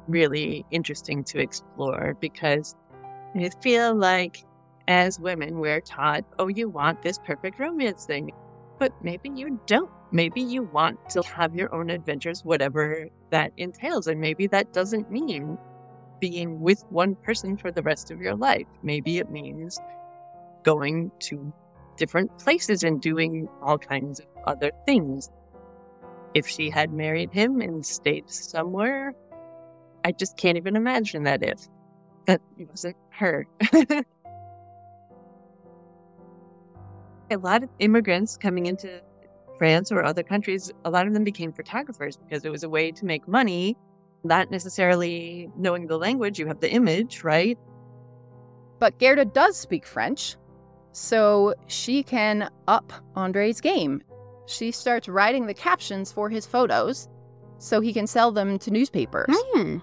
really 0.07 0.65
interesting 0.71 1.23
to 1.25 1.39
explore 1.39 2.17
because 2.19 2.75
I 3.35 3.49
feel 3.61 3.95
like 3.95 4.43
as 4.87 5.19
women, 5.19 5.59
we're 5.59 5.81
taught, 5.81 6.23
oh, 6.39 6.47
you 6.47 6.69
want 6.69 7.01
this 7.01 7.19
perfect 7.19 7.59
romance 7.59 8.05
thing, 8.05 8.31
but 8.79 8.93
maybe 9.03 9.29
you 9.29 9.59
don't. 9.65 9.89
Maybe 10.11 10.41
you 10.41 10.63
want 10.63 11.09
to 11.11 11.21
have 11.23 11.55
your 11.55 11.73
own 11.73 11.89
adventures, 11.89 12.45
whatever 12.45 13.07
that 13.31 13.51
entails. 13.57 14.07
And 14.07 14.21
maybe 14.21 14.47
that 14.47 14.71
doesn't 14.73 15.11
mean 15.11 15.57
being 16.19 16.61
with 16.61 16.83
one 16.89 17.15
person 17.15 17.57
for 17.57 17.71
the 17.71 17.81
rest 17.81 18.11
of 18.11 18.21
your 18.21 18.35
life. 18.35 18.67
Maybe 18.83 19.17
it 19.17 19.29
means 19.29 19.79
going 20.63 21.11
to 21.19 21.53
different 21.97 22.37
places 22.39 22.83
and 22.83 23.01
doing 23.01 23.49
all 23.61 23.77
kinds 23.77 24.19
of 24.19 24.27
other 24.45 24.71
things. 24.85 25.29
If 26.33 26.47
she 26.47 26.69
had 26.69 26.93
married 26.93 27.31
him 27.31 27.61
and 27.61 27.85
stayed 27.85 28.29
somewhere, 28.29 29.13
I 30.05 30.11
just 30.11 30.37
can't 30.37 30.57
even 30.57 30.75
imagine 30.75 31.23
that 31.23 31.43
if 31.43 31.67
that 32.27 32.41
wasn't 32.57 32.95
her. 33.09 33.47
a 37.31 37.37
lot 37.37 37.63
of 37.63 37.69
immigrants 37.79 38.37
coming 38.37 38.65
into 38.65 39.01
France 39.57 39.91
or 39.91 40.03
other 40.03 40.23
countries, 40.23 40.71
a 40.85 40.89
lot 40.89 41.07
of 41.07 41.13
them 41.13 41.23
became 41.23 41.51
photographers 41.51 42.17
because 42.17 42.45
it 42.45 42.51
was 42.51 42.63
a 42.63 42.69
way 42.69 42.91
to 42.91 43.05
make 43.05 43.27
money, 43.27 43.75
not 44.23 44.51
necessarily 44.51 45.49
knowing 45.57 45.87
the 45.87 45.97
language. 45.97 46.39
You 46.39 46.47
have 46.47 46.59
the 46.59 46.71
image, 46.71 47.23
right? 47.23 47.57
But 48.79 48.99
Gerda 48.99 49.25
does 49.25 49.57
speak 49.57 49.85
French, 49.85 50.35
so 50.91 51.53
she 51.67 52.03
can 52.03 52.49
up 52.67 52.93
Andre's 53.15 53.61
game. 53.61 54.01
she 54.47 54.71
starts 54.71 55.07
writing 55.09 55.45
the 55.45 55.53
captions 55.53 56.11
for 56.11 56.29
his 56.29 56.45
photos 56.45 57.09
so 57.59 57.81
he 57.81 57.93
can 57.93 58.07
sell 58.07 58.31
them 58.31 58.57
to 58.59 58.71
newspapers. 58.71 59.27
Hmm. 59.29 59.77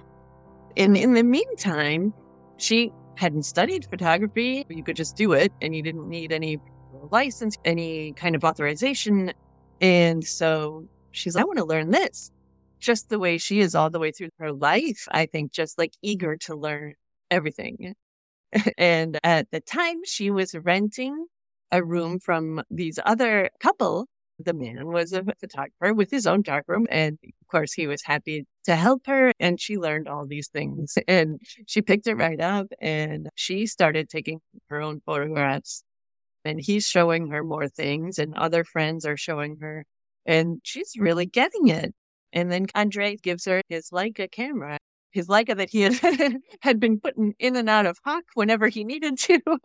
And 0.77 0.97
in 0.97 1.13
the 1.13 1.23
meantime, 1.23 2.13
she 2.57 2.91
hadn't 3.17 3.45
studied 3.45 3.85
photography. 3.85 4.65
You 4.69 4.83
could 4.83 4.97
just 4.97 5.17
do 5.17 5.33
it 5.33 5.53
and 5.61 5.75
you 5.77 5.83
didn't 5.83 6.09
need 6.09 6.33
any 6.33 6.59
license, 7.11 7.57
any 7.65 8.13
kind 8.13 8.35
of 8.35 8.45
authorization. 8.45 9.33
And 9.81 10.25
so 10.25 10.87
she's, 11.11 11.35
like, 11.35 11.43
I 11.43 11.47
want 11.47 11.59
to 11.59 11.65
learn 11.65 11.91
this. 11.91 12.31
Just 12.81 13.09
the 13.09 13.19
way 13.19 13.39
she 13.39 13.61
is 13.61 13.75
all 13.75 13.91
the 13.91 13.99
way 13.99 14.13
through 14.13 14.31
her 14.39 14.53
life, 14.53 15.09
I 15.11 15.27
think, 15.27 15.53
just 15.53 15.79
like 15.79 15.93
eager 16.03 16.37
to 16.39 16.55
learn 16.55 16.95
everything. 17.31 17.95
and 18.79 19.19
at 19.25 19.51
the 19.51 19.61
time, 19.61 20.01
she 20.05 20.31
was 20.31 20.55
renting 20.55 21.27
a 21.73 21.83
room 21.83 22.21
from 22.21 22.63
these 22.71 22.99
other 23.05 23.51
couple. 23.61 24.07
The 24.39 24.53
man 24.53 24.87
was 24.89 25.13
a 25.13 25.25
photographer 25.41 25.95
with 25.95 26.11
his 26.11 26.27
own 26.27 26.43
darkroom. 26.43 26.87
And 26.91 27.19
of 27.23 27.49
course, 27.49 27.73
he 27.73 27.87
was 27.87 28.03
happy 28.03 28.47
to 28.65 28.77
help 28.77 29.07
her. 29.07 29.33
And 29.41 29.61
she 29.61 29.77
learned 29.77 30.09
all 30.09 30.27
these 30.27 30.49
things. 30.49 30.97
And 31.09 31.41
she 31.67 31.83
picked 31.83 32.07
it 32.07 32.15
right 32.15 32.41
up 32.41 32.67
and 32.81 33.29
she 33.35 33.67
started 33.67 34.09
taking 34.09 34.41
her 34.69 34.81
own 34.81 35.01
photographs. 35.07 35.85
And 36.45 36.61
he's 36.61 36.87
showing 36.87 37.29
her 37.31 37.43
more 37.43 37.69
things, 37.69 38.19
and 38.19 38.35
other 38.35 38.65
friends 38.65 39.07
are 39.07 39.17
showing 39.17 39.57
her. 39.61 39.85
And 40.27 40.61
she's 40.63 40.93
really 40.99 41.27
getting 41.27 41.69
it. 41.69 41.95
And 42.33 42.51
then 42.51 42.67
Andre 42.75 43.17
gives 43.17 43.45
her 43.47 43.63
his 43.69 43.91
Leica 43.91 44.31
camera, 44.31 44.79
his 45.13 45.29
Leica 45.29 45.57
that 45.57 45.71
he 45.71 45.83
had, 45.83 46.37
had 46.61 46.81
been 46.81 47.01
putting 47.01 47.35
in 47.39 47.57
and 47.57 47.71
out 47.71 47.87
of 47.87 47.99
hock 48.05 48.25
whenever 48.35 48.69
he 48.69 48.85
needed 48.85 49.19
to. 49.21 49.41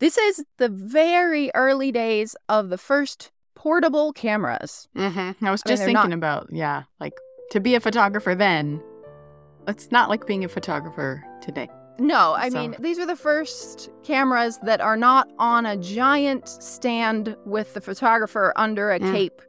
This 0.00 0.16
is 0.16 0.44
the 0.58 0.68
very 0.68 1.50
early 1.56 1.90
days 1.90 2.36
of 2.48 2.68
the 2.68 2.78
first 2.78 3.32
portable 3.56 4.12
cameras. 4.12 4.88
Mm-hmm. 4.96 5.44
I 5.44 5.50
was 5.50 5.60
I 5.66 5.70
mean, 5.70 5.76
just 5.76 5.88
not- 5.88 6.02
thinking 6.02 6.12
about, 6.12 6.46
yeah, 6.52 6.84
like 7.00 7.14
to 7.50 7.58
be 7.58 7.74
a 7.74 7.80
photographer 7.80 8.36
then, 8.36 8.80
it's 9.66 9.90
not 9.90 10.08
like 10.08 10.24
being 10.24 10.44
a 10.44 10.48
photographer 10.48 11.24
today. 11.42 11.68
No, 11.98 12.32
I 12.36 12.48
So- 12.48 12.58
mean, 12.60 12.76
these 12.78 12.98
are 12.98 13.06
the 13.06 13.16
first 13.16 13.90
cameras 14.04 14.58
that 14.62 14.80
are 14.80 14.96
not 14.96 15.28
on 15.38 15.66
a 15.66 15.76
giant 15.76 16.48
stand 16.48 17.36
with 17.44 17.74
the 17.74 17.80
photographer 17.80 18.52
under 18.56 18.90
a 18.92 19.00
Mm. 19.00 19.12
cape 19.12 19.42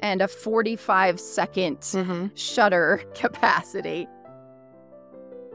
and 0.00 0.20
a 0.22 0.28
45 0.28 1.18
second 1.18 1.78
Mm-hmm. 1.80 2.26
shutter 2.34 3.00
capacity. 3.14 4.06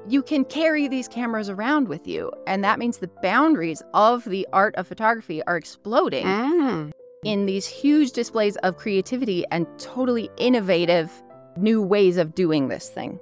You 0.08 0.24
can 0.24 0.44
carry 0.46 0.88
these 0.88 1.08
cameras 1.08 1.48
around 1.48 1.88
with 1.88 2.08
you, 2.08 2.32
and 2.48 2.64
that 2.64 2.80
means 2.80 2.98
the 2.98 3.10
boundaries 3.22 3.84
of 3.94 4.26
the 4.26 4.48
art 4.52 4.76
of 4.76 4.88
photography 4.88 5.42
are 5.46 5.56
exploding 5.56 6.26
Mm. 6.26 6.92
in 7.24 7.46
these 7.46 7.68
huge 7.68 8.12
displays 8.12 8.58
of 8.58 8.78
creativity 8.78 9.46
and 9.52 9.68
totally 9.78 10.30
innovative 10.38 11.12
new 11.56 11.82
ways 11.82 12.18
of 12.18 12.34
doing 12.34 12.68
this 12.68 12.90
thing. 12.90 13.20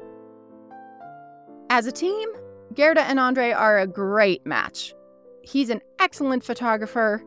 As 1.70 1.86
a 1.86 1.92
team, 1.92 2.30
Gerda 2.76 3.02
and 3.02 3.20
Andre 3.20 3.52
are 3.52 3.80
a 3.80 3.88
great 3.88 4.46
match. 4.46 4.94
He's 5.42 5.70
an 5.70 5.82
excellent 6.00 6.44
photographer. 6.44 7.24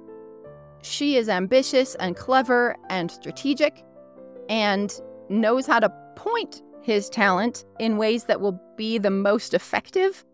She 0.82 1.16
is 1.16 1.28
ambitious 1.28 1.94
and 1.96 2.16
clever 2.16 2.76
and 2.88 3.10
strategic 3.10 3.84
and 4.48 5.00
knows 5.28 5.66
how 5.66 5.80
to 5.80 5.92
point 6.16 6.62
his 6.82 7.08
talent 7.08 7.64
in 7.78 7.96
ways 7.96 8.24
that 8.24 8.40
will 8.40 8.60
be 8.76 8.98
the 8.98 9.10
most 9.10 9.54
effective. 9.54 10.24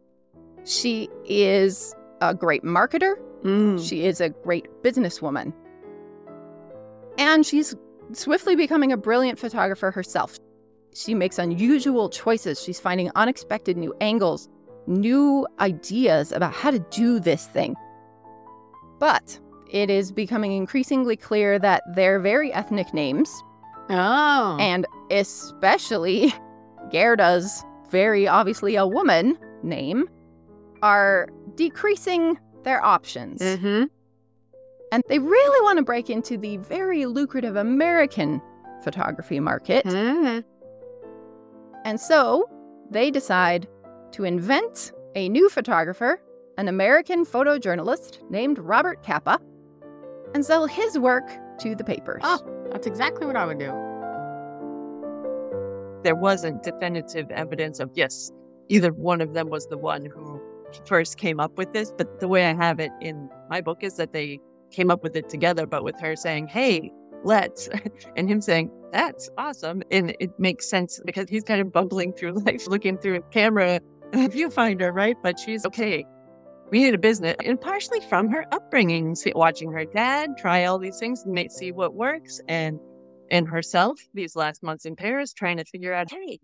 She 0.65 1.09
is 1.25 1.95
a 2.21 2.35
great 2.35 2.63
marketer. 2.63 3.15
Mm. 3.43 3.87
She 3.87 4.05
is 4.05 4.21
a 4.21 4.31
great 4.31 4.67
businesswoman. 4.83 5.53
And 7.19 7.45
she's 7.45 7.75
swiftly 8.13 8.57
becoming 8.57 8.93
a 8.93 8.97
brilliant 8.97 9.39
photographer 9.39 9.91
herself. 9.91 10.39
She 10.95 11.15
makes 11.15 11.39
unusual 11.39 12.09
choices. 12.09 12.63
She's 12.63 12.81
finding 12.81 13.11
unexpected 13.15 13.77
new 13.77 13.95
angles, 14.01 14.49
new 14.89 15.47
ideas 15.61 16.33
about 16.33 16.53
how 16.53 16.71
to 16.71 16.79
do 16.79 17.21
this 17.21 17.47
thing. 17.47 17.77
But 18.99 19.39
it 19.71 19.91
is 19.91 20.11
becoming 20.11 20.53
increasingly 20.53 21.17
clear 21.17 21.59
that 21.59 21.83
their 21.95 22.19
very 22.19 22.53
ethnic 22.53 22.93
names, 22.95 23.31
Oh. 23.91 24.57
and 24.61 24.87
especially 25.11 26.33
Gerda's 26.91 27.65
very 27.91 28.27
obviously 28.27 28.77
a 28.77 28.87
woman 28.87 29.39
name, 29.63 30.09
are 30.83 31.29
decreasing 31.55 32.39
their 32.65 32.85
options. 32.85 33.41
mm-hmm. 33.41 33.85
And 34.91 35.03
they 35.09 35.19
really 35.19 35.63
want 35.65 35.77
to 35.79 35.85
break 35.85 36.09
into 36.09 36.39
the 36.39 36.57
very 36.59 37.05
lucrative 37.05 37.57
American 37.57 38.41
photography 38.83 39.39
market. 39.39 39.85
Mm-hmm. 39.85 40.41
And 41.85 42.01
so 42.01 42.49
they 42.91 43.11
decide 43.11 43.69
to 44.13 44.25
invent 44.25 44.93
a 45.15 45.29
new 45.29 45.49
photographer, 45.49 46.21
an 46.57 46.69
American 46.69 47.25
photojournalist 47.25 48.31
named 48.31 48.59
Robert 48.59 49.03
Capa, 49.03 49.41
and 50.35 50.45
sell 50.45 50.67
his 50.67 50.99
work 50.99 51.29
to 51.61 51.75
the 51.75 51.85
papers. 51.85 52.23
Oh. 52.25 52.55
That's 52.71 52.87
exactly 52.87 53.27
what 53.27 53.37
I 53.37 53.47
would 53.47 53.59
do. 53.59 53.73
There 56.05 56.15
wasn't 56.15 56.63
definitive 56.63 57.31
evidence 57.31 57.81
of, 57.81 57.91
yes, 57.95 58.31
either 58.69 58.93
one 58.93 59.21
of 59.21 59.35
them 59.35 59.49
was 59.49 59.67
the 59.67 59.79
one 59.79 60.05
who 60.05 60.41
first 60.87 61.17
came 61.17 61.41
up 61.41 61.57
with 61.57 61.73
this. 61.73 61.93
But 61.97 62.21
the 62.21 62.29
way 62.29 62.47
I 62.47 62.55
have 62.55 62.79
it 62.79 62.91
in 63.01 63.29
my 63.49 63.61
book 63.61 63.83
is 63.83 63.97
that 63.97 64.13
they 64.13 64.39
came 64.71 64.91
up 64.91 65.03
with 65.03 65.17
it 65.17 65.29
together, 65.29 65.67
but 65.67 65.83
with 65.83 65.99
her 66.01 66.15
saying, 66.15 66.49
hey, 66.49 66.93
let's, 67.25 67.69
and 68.17 68.29
him 68.29 68.41
saying, 68.41 68.71
that's 68.93 69.31
awesome. 69.39 69.83
And 69.91 70.15
it 70.21 70.39
makes 70.39 70.69
sense 70.69 71.01
because 71.05 71.29
he's 71.29 71.43
kind 71.43 71.61
of 71.61 71.73
bumbling 71.73 72.13
through 72.13 72.33
life, 72.47 72.67
looking 72.67 72.99
through 72.99 73.17
a 73.17 73.23
camera 73.23 73.81
viewfinder, 74.13 74.93
right? 74.93 75.17
But 75.23 75.39
she's 75.39 75.65
okay. 75.67 76.05
We 76.71 76.83
need 76.85 76.95
a 76.95 76.99
business, 76.99 77.37
and 77.45 77.59
partially 77.59 78.01
from 78.01 78.29
her 78.31 78.45
upbringing, 78.53 79.15
see, 79.15 79.33
watching 79.35 79.73
her 79.73 79.87
dad 79.87 80.37
try 80.37 80.65
all 80.65 80.79
these 80.79 80.99
things, 80.99 81.25
and 81.25 81.53
see 81.53 81.73
what 81.73 81.95
works, 81.95 82.41
and 82.47 82.79
and 83.31 83.49
herself 83.49 83.99
these 84.15 84.37
last 84.37 84.63
months 84.63 84.85
in 84.85 84.97
Paris, 84.97 85.33
trying 85.33 85.57
to 85.57 85.65
figure 85.65 85.95
out, 85.95 86.11
hey, 86.11 86.39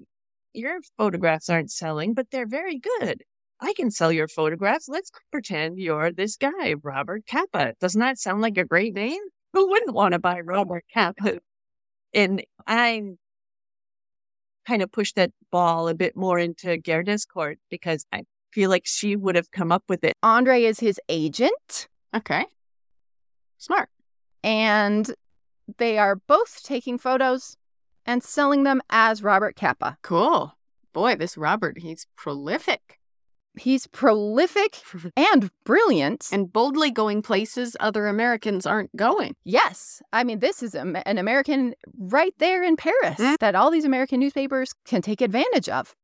your 0.55 0.79
photographs 0.97 1.51
aren't 1.51 1.71
selling, 1.71 2.15
but 2.15 2.31
they're 2.31 2.47
very 2.47 2.79
good. 2.79 3.23
I 3.61 3.73
can 3.75 3.91
sell 3.91 4.13
your 4.13 4.29
photographs. 4.29 4.89
Let's 4.89 5.11
pretend 5.31 5.79
you're 5.79 6.13
this 6.13 6.37
guy, 6.37 6.75
Robert 6.83 7.25
Capa. 7.27 7.75
Doesn't 7.81 8.01
that 8.01 8.19
sound 8.19 8.41
like 8.41 8.59
a 8.59 8.65
great 8.65 8.95
name? 8.95 9.21
Who 9.53 9.69
wouldn't 9.69 9.95
want 9.95 10.13
to 10.13 10.19
buy 10.19 10.41
Robert 10.41 10.85
Capa? 10.93 11.41
And 12.13 12.45
I 12.67 13.03
kind 14.67 14.83
of 14.83 14.91
pushed 14.93 15.17
that 15.17 15.31
ball 15.51 15.89
a 15.89 15.95
bit 15.95 16.17
more 16.17 16.39
into 16.39 16.77
Gerda's 16.79 17.25
court 17.25 17.59
because 17.71 18.07
I 18.13 18.25
feel 18.53 18.71
like 18.71 18.83
she 18.87 19.17
would 19.17 19.35
have 19.37 19.51
come 19.51 19.71
up 19.73 19.85
with 19.89 20.05
it. 20.05 20.15
Andre 20.23 20.63
is 20.65 20.81
his 20.81 21.01
agent, 21.09 21.89
Okay. 22.15 22.45
Smart. 23.59 23.89
and 24.43 25.15
they 25.79 25.97
are 25.99 26.17
both 26.17 26.63
taking 26.63 26.99
photos 26.99 27.57
and 28.07 28.23
selling 28.23 28.65
them 28.65 28.83
as 28.91 29.23
Robert 29.23 29.57
Capa. 29.57 29.97
Cool. 30.03 30.53
Boy, 30.93 31.17
this 31.17 31.37
Robert, 31.37 31.79
he's 31.79 32.07
prolific 32.17 32.99
He's 33.57 33.87
prolific 33.87 34.81
and 35.17 35.51
brilliant. 35.65 36.29
and 36.33 36.53
boldly 36.53 36.91
going 36.91 37.23
places 37.23 37.77
other 37.79 38.07
Americans 38.09 38.67
aren't 38.67 38.95
going. 38.97 39.37
Yes. 39.45 40.03
I 40.13 40.25
mean, 40.25 40.41
this 40.41 40.63
is 40.63 40.75
an 40.75 40.97
American 41.19 41.75
right 41.97 42.35
there 42.39 42.63
in 42.65 42.77
Paris 42.77 43.19
Mm. 43.19 43.39
that 43.39 43.55
all 43.55 43.71
these 43.71 43.85
American 43.85 44.19
newspapers 44.21 44.75
can 44.85 45.03
take 45.03 45.21
advantage 45.21 45.69
of. 45.69 45.95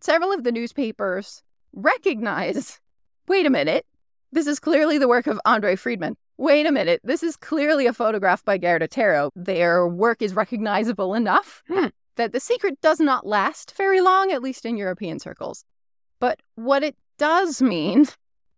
Several 0.00 0.32
of 0.32 0.42
the 0.44 0.52
newspapers 0.52 1.42
recognize 1.72 2.80
wait 3.28 3.46
a 3.46 3.50
minute, 3.50 3.84
this 4.32 4.46
is 4.46 4.60
clearly 4.60 4.98
the 4.98 5.08
work 5.08 5.26
of 5.26 5.40
Andre 5.44 5.74
Friedman. 5.76 6.16
Wait 6.38 6.66
a 6.66 6.72
minute, 6.72 7.00
this 7.02 7.22
is 7.22 7.36
clearly 7.36 7.86
a 7.86 7.92
photograph 7.92 8.44
by 8.44 8.58
Gerda 8.58 8.88
Taro. 8.88 9.30
Their 9.34 9.86
work 9.88 10.20
is 10.20 10.34
recognizable 10.34 11.14
enough 11.14 11.62
Hmm. 11.68 11.86
that 12.16 12.32
the 12.32 12.40
secret 12.40 12.80
does 12.80 13.00
not 13.00 13.26
last 13.26 13.74
very 13.76 14.00
long, 14.00 14.30
at 14.32 14.42
least 14.42 14.66
in 14.66 14.76
European 14.76 15.18
circles. 15.18 15.64
But 16.20 16.40
what 16.54 16.82
it 16.82 16.96
does 17.18 17.60
mean 17.62 18.06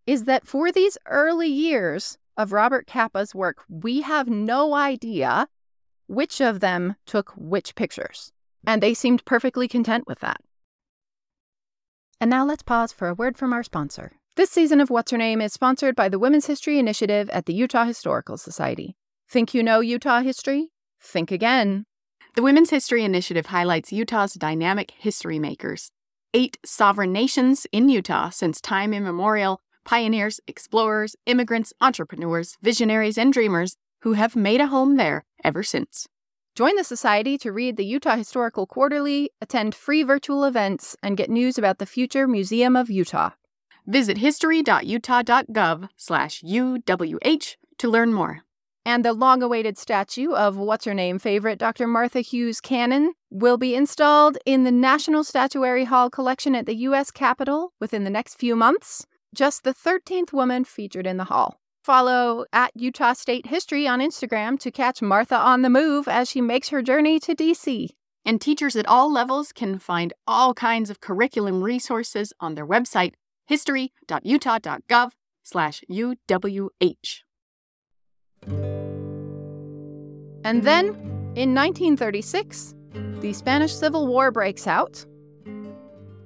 is 0.06 0.24
that 0.24 0.46
for 0.46 0.72
these 0.72 0.96
early 1.06 1.48
years 1.48 2.18
of 2.36 2.52
Robert 2.52 2.86
Capa's 2.86 3.34
work, 3.34 3.64
we 3.68 4.02
have 4.02 4.28
no 4.28 4.74
idea 4.74 5.48
which 6.06 6.40
of 6.40 6.60
them 6.60 6.96
took 7.06 7.32
which 7.36 7.74
pictures. 7.74 8.32
And 8.66 8.82
they 8.82 8.94
seemed 8.94 9.24
perfectly 9.24 9.68
content 9.68 10.04
with 10.06 10.20
that. 10.20 10.40
And 12.20 12.30
now 12.30 12.44
let's 12.44 12.62
pause 12.62 12.92
for 12.92 13.08
a 13.08 13.14
word 13.14 13.36
from 13.36 13.52
our 13.52 13.62
sponsor. 13.62 14.12
This 14.34 14.50
season 14.50 14.80
of 14.80 14.90
What's 14.90 15.10
Her 15.10 15.18
Name 15.18 15.40
is 15.40 15.52
sponsored 15.52 15.94
by 15.94 16.08
the 16.08 16.18
Women's 16.18 16.46
History 16.46 16.78
Initiative 16.78 17.28
at 17.30 17.46
the 17.46 17.54
Utah 17.54 17.84
Historical 17.84 18.36
Society. 18.36 18.96
Think 19.28 19.52
you 19.52 19.62
know 19.62 19.80
Utah 19.80 20.22
history? 20.22 20.70
Think 21.00 21.30
again. 21.30 21.84
The 22.34 22.42
Women's 22.42 22.70
History 22.70 23.04
Initiative 23.04 23.46
highlights 23.46 23.92
Utah's 23.92 24.34
dynamic 24.34 24.92
history 24.92 25.38
makers. 25.38 25.90
Eight 26.34 26.58
sovereign 26.64 27.12
nations 27.12 27.66
in 27.72 27.88
Utah 27.88 28.28
since 28.28 28.60
time 28.60 28.92
immemorial, 28.92 29.62
pioneers, 29.84 30.40
explorers, 30.46 31.16
immigrants, 31.24 31.72
entrepreneurs, 31.80 32.58
visionaries, 32.60 33.16
and 33.16 33.32
dreamers 33.32 33.76
who 34.02 34.12
have 34.12 34.36
made 34.36 34.60
a 34.60 34.66
home 34.66 34.96
there 34.96 35.24
ever 35.42 35.62
since. 35.62 36.06
Join 36.54 36.76
the 36.76 36.84
Society 36.84 37.38
to 37.38 37.52
read 37.52 37.76
the 37.76 37.86
Utah 37.86 38.16
Historical 38.16 38.66
Quarterly, 38.66 39.30
attend 39.40 39.74
free 39.74 40.02
virtual 40.02 40.44
events, 40.44 40.96
and 41.02 41.16
get 41.16 41.30
news 41.30 41.56
about 41.56 41.78
the 41.78 41.86
future 41.86 42.28
Museum 42.28 42.76
of 42.76 42.90
Utah. 42.90 43.30
Visit 43.86 44.18
history.utah.gov 44.18 45.88
slash 45.96 46.42
UWH 46.42 47.56
to 47.78 47.88
learn 47.88 48.12
more. 48.12 48.42
And 48.88 49.04
the 49.04 49.12
long 49.12 49.42
awaited 49.42 49.76
statue 49.76 50.32
of 50.32 50.56
what's 50.56 50.86
her 50.86 50.94
name 50.94 51.18
favorite 51.18 51.58
Dr. 51.58 51.86
Martha 51.86 52.20
Hughes 52.20 52.58
Cannon 52.58 53.12
will 53.28 53.58
be 53.58 53.74
installed 53.74 54.38
in 54.46 54.64
the 54.64 54.72
National 54.72 55.24
Statuary 55.24 55.84
Hall 55.84 56.08
collection 56.08 56.54
at 56.54 56.64
the 56.64 56.74
U.S. 56.74 57.10
Capitol 57.10 57.74
within 57.80 58.04
the 58.04 58.10
next 58.10 58.36
few 58.36 58.56
months. 58.56 59.04
Just 59.34 59.62
the 59.62 59.74
13th 59.74 60.32
woman 60.32 60.64
featured 60.64 61.06
in 61.06 61.18
the 61.18 61.24
hall. 61.24 61.60
Follow 61.84 62.46
at 62.50 62.70
Utah 62.74 63.12
State 63.12 63.48
History 63.48 63.86
on 63.86 64.00
Instagram 64.00 64.58
to 64.60 64.70
catch 64.70 65.02
Martha 65.02 65.36
on 65.36 65.60
the 65.60 65.68
move 65.68 66.08
as 66.08 66.30
she 66.30 66.40
makes 66.40 66.70
her 66.70 66.80
journey 66.80 67.20
to 67.20 67.34
DC. 67.34 67.90
And 68.24 68.40
teachers 68.40 68.74
at 68.74 68.86
all 68.86 69.12
levels 69.12 69.52
can 69.52 69.78
find 69.78 70.14
all 70.26 70.54
kinds 70.54 70.88
of 70.88 71.02
curriculum 71.02 71.62
resources 71.62 72.32
on 72.40 72.54
their 72.54 72.66
website, 72.66 73.12
history.utah.gov 73.46 75.10
slash 75.44 75.84
UWH. 75.90 77.27
And 80.44 80.62
then, 80.62 80.86
in 81.34 81.54
1936, 81.54 82.74
the 83.20 83.32
Spanish 83.32 83.74
Civil 83.74 84.06
War 84.06 84.30
breaks 84.30 84.66
out. 84.66 85.04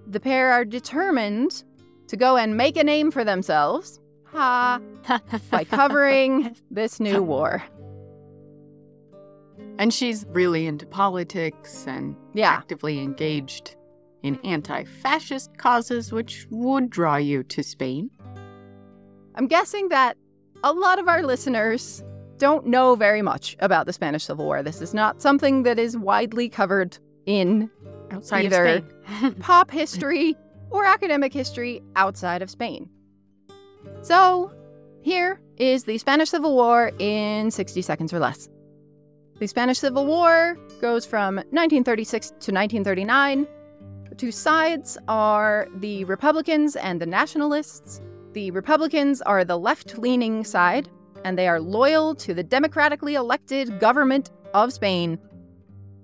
The 0.06 0.20
pair 0.20 0.52
are 0.52 0.64
determined 0.64 1.64
to 2.08 2.16
go 2.16 2.36
and 2.36 2.56
make 2.56 2.76
a 2.76 2.84
name 2.84 3.10
for 3.10 3.24
themselves 3.24 3.98
ha, 4.26 4.80
by 5.50 5.64
covering 5.64 6.54
this 6.70 7.00
new 7.00 7.22
war. 7.22 7.62
And 9.78 9.92
she's 9.92 10.26
really 10.28 10.66
into 10.66 10.86
politics 10.86 11.86
and 11.88 12.14
Yeah. 12.34 12.50
actively 12.50 13.00
engaged 13.00 13.74
in 14.22 14.38
anti 14.44 14.84
fascist 14.84 15.56
causes, 15.56 16.12
which 16.12 16.46
would 16.50 16.90
draw 16.90 17.16
you 17.16 17.42
to 17.44 17.62
Spain. 17.62 18.10
I'm 19.34 19.46
guessing 19.46 19.88
that 19.88 20.16
a 20.64 20.72
lot 20.72 20.98
of 20.98 21.08
our 21.08 21.22
listeners 21.22 22.02
don't 22.38 22.66
know 22.66 22.94
very 22.96 23.22
much 23.22 23.56
about 23.60 23.86
the 23.86 23.92
Spanish 23.92 24.24
Civil 24.24 24.44
War. 24.46 24.62
This 24.62 24.80
is 24.82 24.92
not 24.94 25.22
something 25.22 25.62
that 25.62 25.78
is 25.78 25.96
widely 25.96 26.48
covered 26.48 26.98
in 27.26 27.70
Outside 28.10 28.46
Either- 28.46 28.82
of 29.22 29.38
pop 29.38 29.70
history 29.70 30.36
or 30.70 30.84
academic 30.84 31.32
history 31.32 31.82
outside 31.96 32.42
of 32.42 32.50
Spain. 32.50 32.88
So, 34.02 34.52
here 35.02 35.40
is 35.56 35.84
the 35.84 35.98
Spanish 35.98 36.30
Civil 36.30 36.54
War 36.54 36.92
in 36.98 37.50
60 37.50 37.82
seconds 37.82 38.12
or 38.12 38.18
less. 38.18 38.48
The 39.38 39.46
Spanish 39.46 39.78
Civil 39.78 40.06
War 40.06 40.56
goes 40.80 41.04
from 41.06 41.36
1936 41.36 42.28
to 42.28 42.34
1939. 42.52 43.46
The 44.08 44.14
two 44.14 44.30
sides 44.30 44.98
are 45.08 45.68
the 45.76 46.04
Republicans 46.04 46.76
and 46.76 47.00
the 47.00 47.06
Nationalists. 47.06 48.00
The 48.32 48.50
Republicans 48.50 49.22
are 49.22 49.44
the 49.44 49.58
left 49.58 49.98
leaning 49.98 50.44
side, 50.44 50.88
and 51.24 51.38
they 51.38 51.48
are 51.48 51.60
loyal 51.60 52.14
to 52.16 52.34
the 52.34 52.42
democratically 52.42 53.14
elected 53.14 53.78
government 53.78 54.30
of 54.54 54.72
Spain 54.72 55.18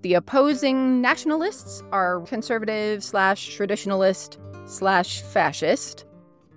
the 0.02 0.14
opposing 0.14 1.00
nationalists 1.00 1.82
are 1.90 2.20
conservative 2.20 3.02
slash 3.02 3.58
traditionalist 3.58 4.38
slash 4.68 5.22
fascist. 5.22 6.04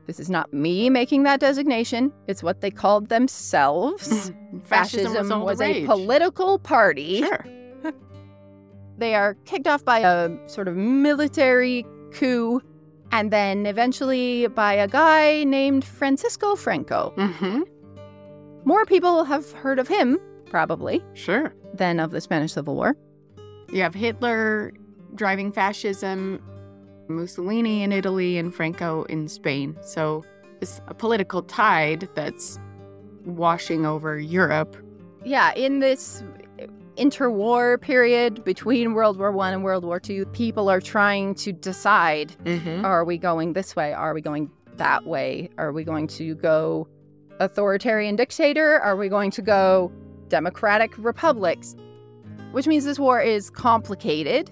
This 0.05 0.19
is 0.19 0.29
not 0.29 0.53
me 0.53 0.89
making 0.91 1.23
that 1.23 1.39
designation. 1.39 2.13
It's 2.27 2.43
what 2.43 2.61
they 2.61 2.69
called 2.69 3.09
themselves. 3.09 4.31
Fascism, 4.63 5.31
all 5.31 5.39
the 5.39 5.45
was 5.45 5.61
a 5.61 5.85
political 5.85 6.59
party. 6.59 7.21
Sure. 7.21 7.45
They 8.97 9.15
are 9.15 9.33
kicked 9.45 9.65
off 9.65 9.83
by 9.83 9.99
a 9.99 10.29
sort 10.47 10.67
of 10.67 10.75
military 10.75 11.83
coup 12.11 12.61
and 13.11 13.31
then 13.31 13.65
eventually 13.65 14.47
by 14.47 14.73
a 14.73 14.87
guy 14.87 15.43
named 15.43 15.83
Francisco 15.85 16.55
Franco. 16.55 17.13
Mm-hmm. 17.17 17.61
More 18.65 18.85
people 18.85 19.23
have 19.23 19.51
heard 19.53 19.79
of 19.79 19.87
him, 19.87 20.19
probably, 20.45 21.03
Sure. 21.13 21.53
than 21.73 21.99
of 21.99 22.11
the 22.11 22.21
Spanish 22.21 22.53
Civil 22.53 22.75
War. 22.75 22.95
You 23.71 23.81
have 23.81 23.93
Hitler 23.93 24.71
driving 25.15 25.51
fascism, 25.51 26.41
Mussolini 27.07 27.83
in 27.83 27.91
Italy, 27.91 28.37
and 28.37 28.53
Franco 28.53 29.03
in 29.03 29.27
Spain. 29.27 29.75
So 29.81 30.23
it's 30.61 30.79
a 30.87 30.93
political 30.93 31.41
tide 31.41 32.07
that's 32.15 32.59
washing 33.25 33.85
over 33.85 34.17
Europe. 34.19 34.75
yeah, 35.23 35.53
in 35.53 35.79
this 35.79 36.23
interwar 37.01 37.81
period 37.81 38.43
between 38.43 38.93
World 38.93 39.17
War 39.17 39.31
One 39.31 39.53
and 39.53 39.63
World 39.63 39.83
War 39.83 39.99
Two, 39.99 40.25
people 40.27 40.69
are 40.69 40.79
trying 40.79 41.33
to 41.35 41.51
decide: 41.51 42.35
Mm-hmm. 42.45 42.85
Are 42.85 43.03
we 43.03 43.17
going 43.17 43.53
this 43.53 43.75
way? 43.75 43.91
Are 43.91 44.13
we 44.13 44.21
going 44.21 44.51
that 44.77 45.05
way? 45.05 45.49
Are 45.57 45.71
we 45.71 45.83
going 45.83 46.07
to 46.07 46.35
go 46.35 46.87
authoritarian 47.39 48.15
dictator? 48.15 48.79
Are 48.79 48.95
we 48.95 49.09
going 49.09 49.31
to 49.31 49.41
go 49.41 49.91
democratic 50.27 50.95
republics? 50.97 51.75
Which 52.51 52.67
means 52.67 52.85
this 52.85 52.99
war 52.99 53.19
is 53.19 53.49
complicated, 53.49 54.51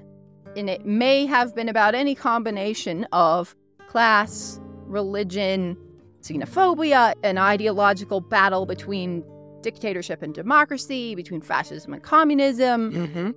and 0.57 0.69
it 0.69 0.85
may 0.85 1.27
have 1.27 1.53
been 1.53 1.69
about 1.69 1.93
any 1.93 2.15
combination 2.15 3.05
of 3.11 3.55
class, 3.87 4.59
religion, 4.85 5.77
xenophobia, 6.21 7.13
an 7.23 7.37
ideological 7.37 8.21
battle 8.21 8.65
between 8.65 9.23
dictatorship 9.61 10.21
and 10.21 10.33
democracy, 10.33 11.15
between 11.15 11.41
fascism 11.41 11.93
and 11.93 12.01
communism. 12.03 12.91
Mm-hmm. 12.91 13.31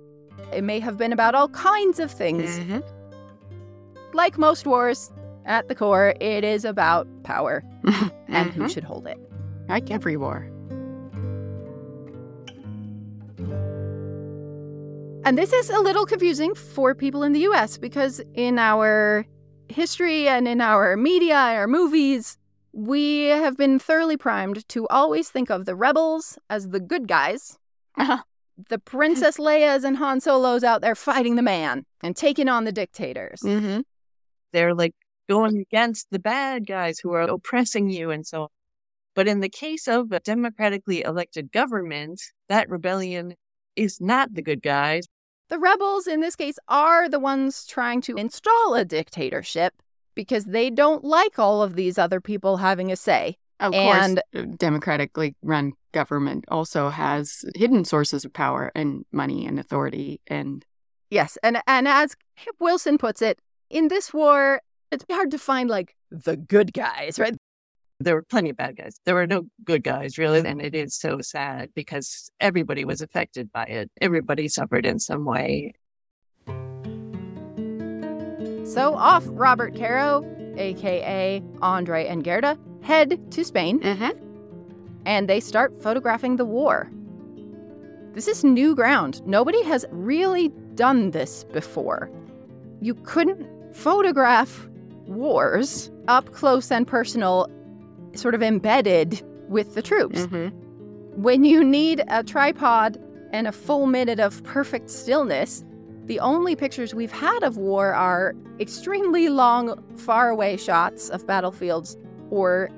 It 0.53 0.63
may 0.63 0.79
have 0.79 0.97
been 0.97 1.13
about 1.13 1.35
all 1.35 1.49
kinds 1.49 1.99
of 1.99 2.11
things. 2.11 2.59
Mm-hmm. 2.59 2.79
Like 4.13 4.37
most 4.37 4.65
wars, 4.65 5.11
at 5.45 5.67
the 5.67 5.75
core, 5.75 6.13
it 6.21 6.43
is 6.43 6.63
about 6.65 7.07
power 7.23 7.63
and 8.27 8.51
who 8.51 8.63
Mhm. 8.63 8.73
should 8.73 8.83
hold 8.83 9.07
it. 9.07 9.17
Like 9.67 9.91
every 9.91 10.15
war. 10.17 10.47
And 15.25 15.37
this 15.37 15.53
is 15.53 15.69
a 15.69 15.79
little 15.79 16.05
confusing 16.05 16.53
for 16.53 16.93
people 16.93 17.23
in 17.23 17.31
the 17.31 17.39
US 17.41 17.77
because 17.77 18.21
in 18.33 18.59
our 18.59 19.25
history 19.69 20.27
and 20.27 20.47
in 20.47 20.59
our 20.59 20.97
media, 20.97 21.35
our 21.35 21.67
movies, 21.67 22.37
we 22.73 23.25
have 23.25 23.55
been 23.55 23.77
thoroughly 23.77 24.17
primed 24.17 24.67
to 24.69 24.87
always 24.87 25.29
think 25.29 25.49
of 25.49 25.65
the 25.65 25.75
rebels 25.75 26.37
as 26.49 26.69
the 26.69 26.79
good 26.79 27.07
guys, 27.07 27.57
the 27.97 28.79
Princess 28.79 29.37
Leia's 29.37 29.83
and 29.83 29.97
Han 29.97 30.19
Solo's 30.19 30.63
out 30.63 30.81
there 30.81 30.95
fighting 30.95 31.35
the 31.35 31.41
man 31.43 31.85
and 32.01 32.15
taking 32.15 32.49
on 32.49 32.65
the 32.65 32.71
dictators. 32.71 33.41
Mm-hmm. 33.41 33.81
They're 34.51 34.73
like 34.73 34.93
going 35.29 35.57
against 35.57 36.07
the 36.09 36.19
bad 36.19 36.67
guys 36.67 36.99
who 36.99 37.13
are 37.13 37.21
oppressing 37.21 37.89
you 37.89 38.09
and 38.09 38.25
so 38.25 38.43
on. 38.43 38.47
But 39.15 39.27
in 39.27 39.41
the 39.41 39.49
case 39.49 39.87
of 39.87 40.11
a 40.11 40.19
democratically 40.19 41.03
elected 41.03 41.51
government, 41.51 42.19
that 42.49 42.69
rebellion 42.69 43.35
is 43.75 44.01
not 44.01 44.33
the 44.33 44.41
good 44.41 44.63
guys. 44.63 45.05
The 45.49 45.59
rebels, 45.59 46.07
in 46.07 46.21
this 46.21 46.35
case, 46.35 46.57
are 46.67 47.07
the 47.07 47.19
ones 47.19 47.67
trying 47.67 48.01
to 48.01 48.15
install 48.15 48.73
a 48.73 48.83
dictatorship 48.83 49.73
because 50.15 50.45
they 50.45 50.69
don't 50.69 51.03
like 51.03 51.39
all 51.39 51.61
of 51.63 51.75
these 51.75 51.97
other 51.97 52.21
people 52.21 52.57
having 52.57 52.91
a 52.91 52.95
say. 52.95 53.37
Of 53.59 53.73
And- 53.73 54.17
course, 54.33 54.43
a 54.43 54.45
democratically 54.47 55.35
run 55.41 55.73
government 55.93 56.45
also 56.47 56.89
has 56.89 57.45
hidden 57.55 57.85
sources 57.85 58.25
of 58.25 58.33
power 58.33 58.71
and 58.75 59.05
money 59.11 59.45
and 59.45 59.59
authority. 59.59 60.21
And 60.27 60.65
Yes, 61.09 61.37
and 61.43 61.61
and 61.67 61.87
as 61.87 62.15
Kip 62.37 62.55
Wilson 62.59 62.97
puts 62.97 63.21
it, 63.21 63.39
in 63.69 63.87
this 63.87 64.11
war, 64.13 64.61
it's 64.91 65.05
hard 65.11 65.29
to 65.31 65.37
find 65.37 65.69
like 65.69 65.95
the 66.09 66.35
good 66.35 66.73
guys, 66.73 67.19
right? 67.19 67.35
There 67.99 68.15
were 68.15 68.23
plenty 68.23 68.49
of 68.49 68.57
bad 68.57 68.75
guys. 68.75 68.95
There 69.05 69.13
were 69.15 69.27
no 69.27 69.43
good 69.63 69.83
guys, 69.83 70.17
really. 70.17 70.39
And 70.45 70.59
it 70.61 70.73
is 70.75 70.95
so 70.95 71.21
sad 71.21 71.69
because 71.75 72.29
everybody 72.39 72.83
was 72.83 73.01
affected 73.01 73.51
by 73.51 73.65
it. 73.65 73.91
Everybody 74.01 74.47
suffered 74.47 74.85
in 74.85 74.99
some 74.99 75.23
way. 75.23 75.73
So 78.73 78.95
off 78.95 79.23
Robert 79.27 79.75
Capa, 79.75 80.27
aka 80.57 81.43
Andre 81.61 82.07
and 82.07 82.23
Gerda, 82.23 82.57
head 82.81 83.31
to 83.31 83.45
Spain 83.45 83.79
mm-hmm. 83.79 84.17
and 85.05 85.29
they 85.29 85.39
start 85.39 85.79
photographing 85.79 86.37
the 86.37 86.45
war. 86.45 86.89
This 88.13 88.27
is 88.27 88.43
new 88.43 88.73
ground. 88.73 89.21
Nobody 89.27 89.61
has 89.65 89.85
really 89.91 90.49
done 90.73 91.11
this 91.11 91.43
before. 91.43 92.09
You 92.81 92.95
couldn't 92.95 93.75
photograph 93.75 94.67
wars 95.05 95.91
up 96.07 96.31
close 96.31 96.71
and 96.71 96.87
personal, 96.87 97.47
sort 98.15 98.33
of 98.33 98.41
embedded 98.41 99.21
with 99.49 99.75
the 99.75 99.83
troops. 99.83 100.21
Mm-hmm. 100.21 101.21
When 101.21 101.43
you 101.43 101.63
need 101.63 102.03
a 102.07 102.23
tripod 102.23 102.97
and 103.31 103.47
a 103.47 103.51
full 103.51 103.85
minute 103.85 104.19
of 104.19 104.43
perfect 104.43 104.89
stillness, 104.89 105.63
the 106.05 106.19
only 106.19 106.55
pictures 106.55 106.93
we've 106.93 107.11
had 107.11 107.43
of 107.43 107.57
war 107.57 107.93
are 107.93 108.35
extremely 108.59 109.29
long, 109.29 109.81
faraway 109.95 110.57
shots 110.57 111.09
of 111.09 111.25
battlefields 111.25 111.97
or 112.29 112.69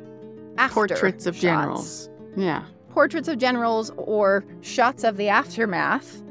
after 0.58 0.74
Portraits 0.88 1.26
of 1.26 1.36
shots. 1.36 1.42
generals. 1.42 2.10
Yeah. 2.38 2.64
portraits 2.90 3.28
of 3.28 3.38
generals 3.38 3.92
or 3.98 4.46
shots 4.62 5.04
of 5.04 5.18
the 5.18 5.28
aftermath 5.28 6.24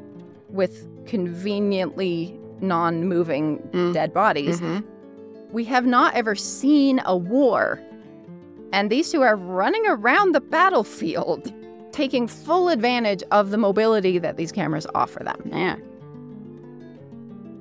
with 0.49 0.87
conveniently 1.05 2.39
non 2.61 3.05
moving 3.07 3.59
Mm. 3.71 3.93
dead 3.93 4.11
bodies. 4.13 4.59
Mhm. 4.61 4.83
We 5.51 5.63
have 5.65 5.85
not 5.85 6.15
ever 6.15 6.33
seen 6.33 7.01
a 7.05 7.15
war. 7.15 7.79
And 8.73 8.89
these 8.89 9.11
two 9.11 9.21
are 9.21 9.35
running 9.35 9.83
around 9.87 10.33
the 10.33 10.41
battlefield, 10.41 11.53
taking 11.91 12.27
full 12.27 12.69
advantage 12.69 13.21
of 13.31 13.51
the 13.51 13.57
mobility 13.57 14.17
that 14.17 14.35
these 14.37 14.51
cameras 14.51 14.87
offer 14.95 15.23
them. 15.23 15.37
Yeah. 15.53 15.75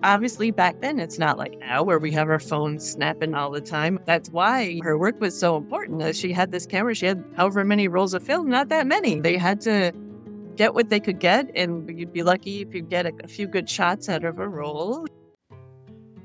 Obviously, 0.04 0.50
back 0.50 0.82
then, 0.82 1.00
it's 1.00 1.18
not 1.18 1.38
like 1.38 1.58
now 1.58 1.82
where 1.82 1.98
we 1.98 2.12
have 2.12 2.28
our 2.28 2.38
phones 2.38 2.86
snapping 2.86 3.34
all 3.34 3.50
the 3.50 3.60
time. 3.62 3.98
That's 4.04 4.28
why 4.28 4.78
her 4.82 4.98
work 4.98 5.18
was 5.18 5.36
so 5.36 5.56
important. 5.56 5.98
That 6.00 6.14
she 6.14 6.30
had 6.30 6.52
this 6.52 6.66
camera, 6.66 6.94
she 6.94 7.06
had 7.06 7.24
however 7.38 7.64
many 7.64 7.88
rolls 7.88 8.12
of 8.12 8.22
film, 8.22 8.50
not 8.50 8.68
that 8.68 8.86
many. 8.86 9.18
They 9.18 9.38
had 9.38 9.62
to 9.62 9.92
get 10.56 10.74
what 10.74 10.90
they 10.90 11.00
could 11.00 11.20
get, 11.20 11.50
and 11.54 11.88
you'd 11.98 12.12
be 12.12 12.22
lucky 12.22 12.60
if 12.60 12.74
you 12.74 12.82
get 12.82 13.06
a, 13.06 13.12
a 13.24 13.28
few 13.28 13.46
good 13.46 13.68
shots 13.68 14.10
out 14.10 14.24
of 14.24 14.38
a 14.38 14.46
roll. 14.46 15.06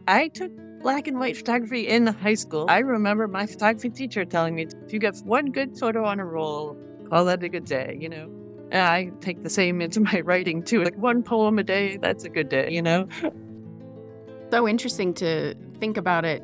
I 0.09 0.27
took 0.27 0.51
black 0.81 1.07
and 1.07 1.17
white 1.17 1.37
photography 1.37 1.87
in 1.87 2.05
high 2.05 2.33
school. 2.33 2.65
I 2.67 2.79
remember 2.79 3.29
my 3.29 3.45
photography 3.45 3.91
teacher 3.91 4.25
telling 4.25 4.55
me 4.55 4.67
if 4.85 4.91
you 4.91 4.99
get 4.99 5.15
one 5.23 5.51
good 5.51 5.77
photo 5.79 6.03
on 6.03 6.19
a 6.19 6.25
roll, 6.25 6.77
call 7.09 7.23
that 7.25 7.41
a 7.43 7.47
good 7.47 7.63
day, 7.63 7.97
you 7.97 8.09
know? 8.09 8.29
And 8.71 8.81
I 8.81 9.11
take 9.21 9.41
the 9.41 9.49
same 9.49 9.79
into 9.81 10.01
my 10.01 10.19
writing 10.19 10.63
too. 10.63 10.83
Like 10.83 10.97
one 10.97 11.23
poem 11.23 11.59
a 11.59 11.63
day, 11.63 11.95
that's 11.95 12.25
a 12.25 12.29
good 12.29 12.49
day, 12.49 12.69
you 12.71 12.81
know? 12.81 13.07
So 14.51 14.67
interesting 14.67 15.13
to 15.15 15.53
think 15.79 15.97
about 15.97 16.25
it 16.25 16.41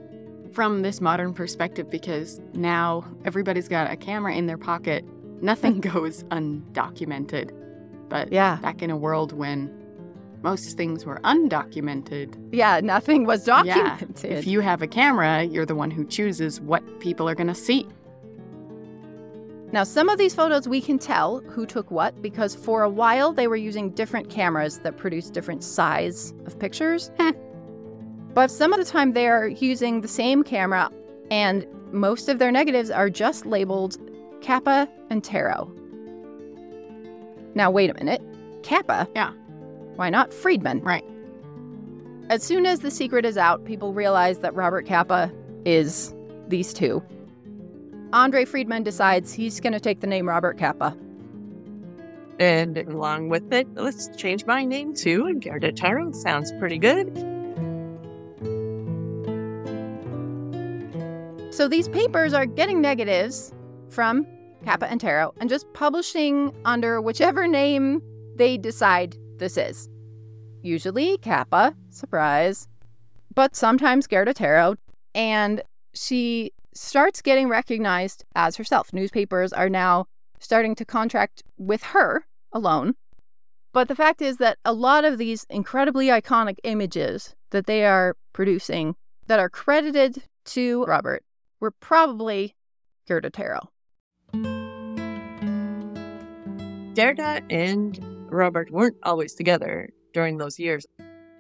from 0.54 0.82
this 0.84 1.02
modern 1.02 1.34
perspective 1.34 1.90
because 1.90 2.40
now 2.54 3.04
everybody's 3.26 3.68
got 3.68 3.92
a 3.92 3.96
camera 3.96 4.34
in 4.36 4.46
their 4.46 4.58
pocket. 4.58 5.04
Nothing 5.42 5.82
goes 5.94 6.24
undocumented. 6.26 7.52
But 8.10 8.32
Yeah. 8.32 8.58
back 8.62 8.82
in 8.82 8.90
a 8.92 8.98
world 8.98 9.34
when 9.34 9.72
most 10.44 10.78
things 10.78 11.06
were 11.06 11.20
undocumented, 11.24 12.36
Yeah, 12.54 12.80
nothing 12.84 13.26
was 13.26 13.44
documented. 13.44 14.24
Yeah. 14.24 14.38
if 14.38 14.46
you 14.46 14.60
have 14.62 14.82
a 14.84 14.88
camera, 14.88 15.44
you're 15.44 15.66
the 15.66 15.76
one 15.76 15.90
who 15.90 16.06
chooses 16.06 16.62
what 16.62 17.00
people 17.00 17.28
are 17.28 17.36
going 17.36 17.48
to 17.48 17.56
see. 17.56 17.88
Now, 19.72 19.84
some 19.84 20.08
of 20.08 20.18
these 20.20 20.34
photos 20.36 20.68
we 20.70 20.80
can 20.80 21.00
tell 21.00 21.40
who 21.50 21.66
took 21.66 21.90
what 21.92 22.22
because 22.22 22.56
for 22.56 22.84
a 22.84 22.90
while 22.90 23.34
they 23.34 23.48
were 23.48 23.56
using 23.58 23.90
different 23.90 24.30
cameras 24.30 24.80
that 24.80 24.96
produced 24.96 25.34
different 25.34 25.64
size 25.64 26.34
of 26.46 26.58
pictures. 26.60 27.12
Heh. 28.36 28.42
but 28.42 28.52
some 28.52 28.74
of 28.74 28.80
the 28.80 28.86
time 28.86 29.14
they 29.14 29.28
are 29.28 29.48
using 29.48 30.02
the 30.02 30.08
same 30.08 30.44
camera 30.44 30.92
and 31.32 31.66
most 31.92 32.30
of 32.30 32.40
their 32.40 32.52
negatives 32.52 32.92
are 32.92 33.10
just 33.10 33.46
labeled 33.46 33.98
Capa 34.42 34.88
and 35.10 35.24
Taro. 35.24 35.72
Now, 37.56 37.72
wait 37.72 37.90
a 37.90 37.94
minute. 37.94 38.22
Capa? 38.64 39.08
Yeah. 39.16 39.32
Why 39.96 40.10
not 40.10 40.34
Friedman? 40.34 40.82
Right. 40.82 41.06
As 42.30 42.44
soon 42.44 42.66
as 42.66 42.82
the 42.82 42.92
secret 42.92 43.26
is 43.26 43.38
out, 43.38 43.66
people 43.66 43.94
realize 43.94 44.40
that 44.40 44.54
Robert 44.56 44.86
Capa 44.88 45.32
is 45.66 46.14
these 46.48 46.74
two. 46.74 47.04
Andre 48.14 48.46
Friedman 48.46 48.84
decides 48.84 49.34
he's 49.34 49.60
going 49.60 49.74
to 49.74 49.80
take 49.80 50.02
the 50.02 50.08
name 50.08 50.28
Robert 50.28 50.58
Capa. 50.58 50.98
And 52.40 52.78
along 52.78 53.30
with 53.30 53.54
it, 53.54 53.68
let's 53.76 54.10
change 54.18 54.46
my 54.46 54.66
name 54.66 54.94
too. 54.94 55.26
And 55.26 55.42
Gerda 55.42 55.72
Taro 55.72 56.12
sounds 56.12 56.52
pretty 56.60 56.78
good. 56.78 57.35
So 61.56 61.70
these 61.70 61.88
papers 61.88 62.34
are 62.34 62.46
getting 62.46 62.82
negatives 62.82 63.54
from 63.88 64.28
Capa 64.66 64.92
and 64.92 65.00
Taro 65.00 65.34
and 65.40 65.50
just 65.50 65.72
publishing 65.72 66.54
under 66.66 67.00
whichever 67.00 67.48
name 67.48 68.02
they 68.36 68.58
decide 68.58 69.16
this 69.38 69.56
is. 69.56 69.88
Usually 70.64 71.18
Capa, 71.20 71.74
surprise, 71.92 72.68
but 73.34 73.56
sometimes 73.56 74.06
Gerda 74.06 74.34
Taro. 74.34 74.76
And 75.14 75.62
she 75.94 76.52
starts 76.74 77.22
getting 77.22 77.48
recognized 77.48 78.26
as 78.36 78.58
herself. 78.58 78.92
Newspapers 78.92 79.54
are 79.54 79.70
now 79.70 80.08
starting 80.42 80.76
to 80.76 80.84
contract 80.84 81.42
with 81.58 81.84
her 81.84 82.26
alone. 82.52 82.96
But 83.72 83.88
the 83.88 83.96
fact 83.96 84.22
is 84.22 84.40
that 84.40 84.58
a 84.66 84.74
lot 84.74 85.06
of 85.06 85.18
these 85.18 85.46
incredibly 85.50 86.08
iconic 86.08 86.58
images 86.66 87.34
that 87.52 87.66
they 87.66 87.86
are 87.86 88.18
producing 88.34 88.98
that 89.28 89.40
are 89.40 89.50
credited 89.50 90.22
to 90.48 90.84
Robert 90.84 91.24
were 91.60 91.72
probably 91.72 92.56
Gerda 93.08 93.30
Taro. 93.30 93.70
Gerda 96.96 97.42
and 97.50 98.00
Robert 98.30 98.72
weren't 98.72 98.98
always 99.04 99.34
together 99.34 99.90
during 100.14 100.38
those 100.38 100.58
years. 100.60 100.86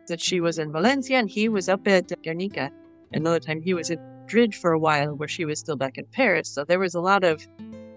That 0.07 0.21
she 0.21 0.39
was 0.39 0.59
in 0.59 0.71
Valencia 0.71 1.17
and 1.17 1.29
he 1.29 1.49
was 1.49 1.67
up 1.67 1.87
at 1.87 2.11
Guernica. 2.21 2.71
Another 3.13 3.39
time 3.39 3.61
he 3.61 3.73
was 3.73 3.89
in 3.89 3.99
Madrid 4.21 4.53
for 4.53 4.71
a 4.71 4.79
while 4.79 5.15
where 5.15 5.27
she 5.27 5.45
was 5.45 5.59
still 5.59 5.75
back 5.75 5.97
in 5.97 6.05
Paris. 6.11 6.49
So 6.49 6.63
there 6.63 6.79
was 6.79 6.93
a 6.93 7.01
lot 7.01 7.23
of 7.23 7.47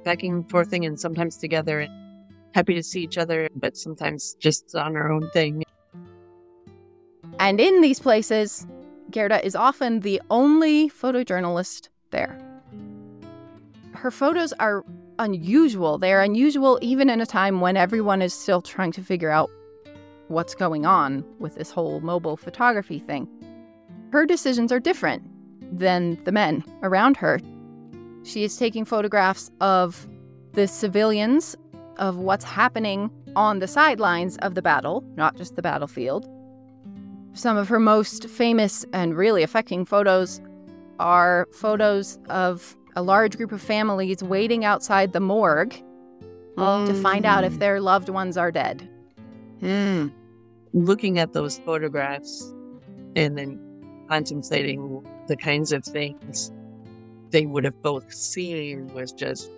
back 0.05 0.23
and 0.23 0.49
forthing 0.49 0.87
and 0.87 0.99
sometimes 0.99 1.37
together 1.37 1.81
and 1.81 1.93
happy 2.55 2.75
to 2.75 2.83
see 2.83 3.03
each 3.03 3.19
other, 3.19 3.49
but 3.57 3.77
sometimes 3.77 4.35
just 4.41 4.75
on 4.75 4.95
her 4.95 5.11
own 5.11 5.29
thing. 5.31 5.65
And 7.39 7.61
in 7.61 7.81
these 7.81 8.01
places, 8.01 8.67
Gerda 9.11 9.45
is 9.45 9.55
often 9.55 10.01
the 10.01 10.21
only 10.31 10.89
photojournalist 10.89 11.89
there. 12.11 12.39
Her 13.95 14.11
photos 14.11 14.53
are 14.55 14.85
unusual. 15.19 15.99
They 15.99 16.13
are 16.13 16.23
unusual 16.23 16.79
even 16.83 17.11
in 17.11 17.21
a 17.21 17.27
time 17.27 17.61
when 17.61 17.77
everyone 17.77 18.23
is 18.23 18.33
still 18.33 18.63
trying 18.63 18.93
to 18.93 19.03
figure 19.03 19.31
out 19.31 19.51
what's 20.29 20.55
going 20.55 20.87
on 20.87 21.25
with 21.39 21.57
this 21.57 21.71
whole 21.71 22.01
mobile 22.01 22.37
photography 22.37 22.99
thing. 22.99 23.29
Her 24.13 24.27
decisions 24.27 24.71
are 24.73 24.81
different 24.81 25.23
than 25.77 26.23
the 26.25 26.33
men 26.33 26.65
around 26.83 27.17
her. 27.17 27.41
She 28.23 28.45
is 28.45 28.57
taking 28.57 28.85
photographs 28.85 29.51
of 29.61 30.07
the 30.53 30.69
civilians, 30.69 31.57
of 31.97 32.17
what's 32.17 32.45
happening 32.45 33.11
on 33.37 33.59
the 33.59 33.69
sidelines 33.69 34.37
of 34.39 34.55
the 34.55 34.63
battle, 34.63 35.05
not 35.17 35.37
just 35.37 35.57
the 35.57 35.63
battlefield. 35.63 36.29
Some 37.33 37.57
of 37.57 37.69
her 37.69 37.81
most 37.81 38.29
famous 38.29 38.85
and 38.93 39.17
really 39.17 39.43
affecting 39.43 39.85
photos 39.85 40.41
are 40.99 41.47
photos 41.53 42.19
of 42.29 42.77
a 42.97 43.03
large 43.03 43.37
group 43.37 43.53
of 43.53 43.61
families 43.61 44.23
waiting 44.23 44.65
outside 44.65 45.13
the 45.13 45.21
morgue 45.21 45.75
to 46.57 47.01
find 47.03 47.25
out 47.25 47.45
if 47.45 47.59
their 47.61 47.81
loved 47.81 48.09
ones 48.09 48.37
are 48.37 48.51
dead. 48.51 48.89
Hmm. 49.61 50.09
Looking 50.73 51.19
at 51.19 51.33
those 51.33 51.59
photographs 51.61 52.53
and 53.15 53.39
then 53.39 53.61
contemplating 54.09 55.05
the 55.29 55.37
kinds 55.37 55.73
of 55.73 55.85
things 55.85 56.53
they 57.31 57.47
would 57.47 57.65
have 57.65 57.81
both 57.83 58.13
seen 58.13 58.87
was 58.95 59.13
just 59.13 59.51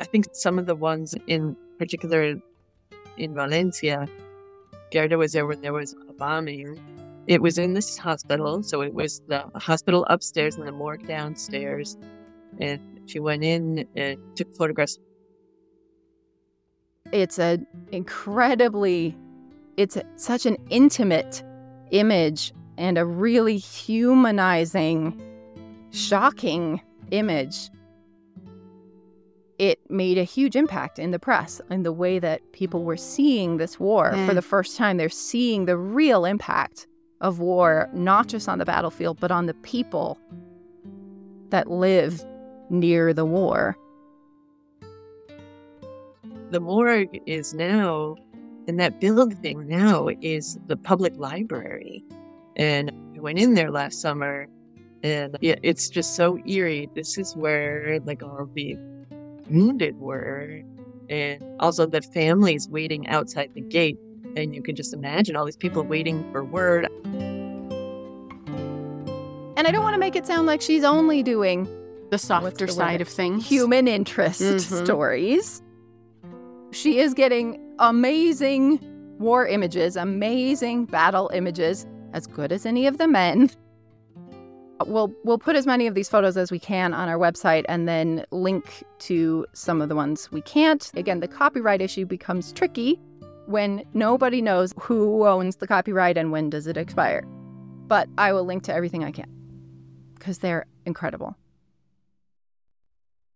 I 0.00 0.04
think 0.04 0.26
some 0.32 0.58
of 0.58 0.66
the 0.66 0.74
ones 0.74 1.14
in 1.26 1.56
particular 1.78 2.36
in 3.16 3.34
Valencia, 3.34 4.08
Gerda 4.90 5.18
was 5.18 5.32
there 5.32 5.46
when 5.46 5.60
there 5.60 5.72
was 5.72 5.94
a 6.08 6.12
bombing. 6.12 6.80
It 7.26 7.40
was 7.40 7.56
in 7.58 7.74
this 7.74 7.96
hospital, 7.96 8.62
so 8.62 8.82
it 8.82 8.94
was 8.94 9.22
the 9.28 9.44
hospital 9.54 10.04
upstairs 10.10 10.56
and 10.56 10.66
the 10.66 10.72
morgue 10.72 11.06
downstairs. 11.06 11.96
And 12.58 12.80
she 13.06 13.20
went 13.20 13.44
in 13.44 13.86
and 13.96 14.18
took 14.36 14.52
photographs. 14.54 14.98
It's 17.12 17.38
a 17.38 17.58
incredibly 17.90 19.16
it's 19.76 19.96
such 20.16 20.44
an 20.46 20.56
intimate 20.68 21.42
image 21.90 22.52
and 22.76 22.98
a 22.98 23.04
really 23.06 23.56
humanizing 23.56 25.20
shocking 25.90 26.80
image. 27.10 27.70
It 29.58 29.78
made 29.90 30.18
a 30.18 30.24
huge 30.24 30.56
impact 30.56 30.98
in 30.98 31.10
the 31.10 31.18
press 31.18 31.60
in 31.70 31.84
the 31.84 31.92
way 31.92 32.18
that 32.18 32.40
people 32.52 32.84
were 32.84 32.96
seeing 32.96 33.56
this 33.58 33.78
war 33.78 34.10
for 34.10 34.16
Mm. 34.32 34.34
the 34.34 34.42
first 34.42 34.76
time. 34.76 34.96
They're 34.96 35.08
seeing 35.08 35.66
the 35.66 35.76
real 35.76 36.24
impact 36.24 36.86
of 37.22 37.38
war, 37.38 37.88
not 37.94 38.28
just 38.28 38.48
on 38.48 38.58
the 38.58 38.64
battlefield, 38.66 39.18
but 39.18 39.30
on 39.30 39.46
the 39.46 39.54
people 39.54 40.18
that 41.48 41.70
live 41.70 42.22
near 42.68 43.14
the 43.14 43.24
war. 43.24 43.76
The 46.50 46.60
morgue 46.60 47.20
is 47.26 47.54
now, 47.54 48.16
and 48.68 48.78
that 48.78 49.00
building 49.00 49.66
now 49.66 50.08
is 50.20 50.58
the 50.66 50.76
public 50.76 51.14
library. 51.16 52.04
And 52.56 52.90
I 53.16 53.20
went 53.20 53.38
in 53.38 53.54
there 53.54 53.70
last 53.70 54.00
summer, 54.00 54.48
and 55.02 55.38
it's 55.40 55.88
just 55.88 56.14
so 56.14 56.38
eerie. 56.46 56.90
This 56.94 57.16
is 57.16 57.34
where 57.36 58.00
like 58.04 58.22
all 58.22 58.48
the 58.52 58.76
wounded 59.48 59.98
were, 59.98 60.62
and 61.08 61.42
also 61.60 61.86
the 61.86 62.02
families 62.02 62.68
waiting 62.68 63.06
outside 63.08 63.50
the 63.54 63.62
gate. 63.62 63.98
And 64.36 64.54
you 64.54 64.62
can 64.62 64.74
just 64.74 64.94
imagine 64.94 65.36
all 65.36 65.44
these 65.44 65.56
people 65.56 65.82
waiting 65.82 66.24
for 66.32 66.42
word. 66.44 66.88
And 69.56 69.66
I 69.66 69.70
don't 69.70 69.82
want 69.82 69.94
to 69.94 70.00
make 70.00 70.16
it 70.16 70.26
sound 70.26 70.46
like 70.46 70.60
she's 70.62 70.84
only 70.84 71.22
doing 71.22 71.68
The 72.10 72.18
softer 72.18 72.66
the 72.66 72.72
side 72.72 73.00
of 73.00 73.08
things. 73.08 73.46
human 73.46 73.86
interest 73.86 74.40
Mhm. 74.42 74.84
stories. 74.84 75.62
She 76.70 76.98
is 76.98 77.12
getting 77.14 77.60
amazing 77.78 78.80
war 79.18 79.46
images, 79.46 79.96
amazing 79.96 80.86
battle 80.86 81.30
images, 81.34 81.86
as 82.12 82.26
good 82.26 82.50
as 82.50 82.64
any 82.66 82.86
of 82.86 82.98
the 82.98 83.06
men. 83.06 83.50
We'll 84.86 85.12
we'll 85.22 85.38
put 85.38 85.54
as 85.54 85.64
many 85.66 85.86
of 85.86 85.94
these 85.94 86.08
photos 86.08 86.36
as 86.36 86.50
we 86.50 86.58
can 86.58 86.92
on 86.92 87.08
our 87.08 87.18
website 87.18 87.64
and 87.68 87.86
then 87.86 88.24
link 88.32 88.82
to 89.00 89.46
some 89.52 89.80
of 89.80 89.88
the 89.88 89.94
ones 89.94 90.32
we 90.32 90.40
can't. 90.40 90.90
Again, 90.96 91.20
the 91.20 91.28
copyright 91.28 91.80
issue 91.80 92.04
becomes 92.04 92.52
tricky 92.52 92.98
when 93.52 93.84
nobody 93.94 94.42
knows 94.42 94.74
who 94.80 95.26
owns 95.26 95.56
the 95.56 95.66
copyright 95.66 96.16
and 96.16 96.32
when 96.32 96.50
does 96.50 96.66
it 96.66 96.76
expire. 96.76 97.22
But 97.86 98.08
I 98.18 98.32
will 98.32 98.44
link 98.44 98.62
to 98.64 98.74
everything 98.74 99.04
I 99.04 99.12
can 99.12 99.30
because 100.14 100.38
they're 100.38 100.66
incredible. 100.86 101.36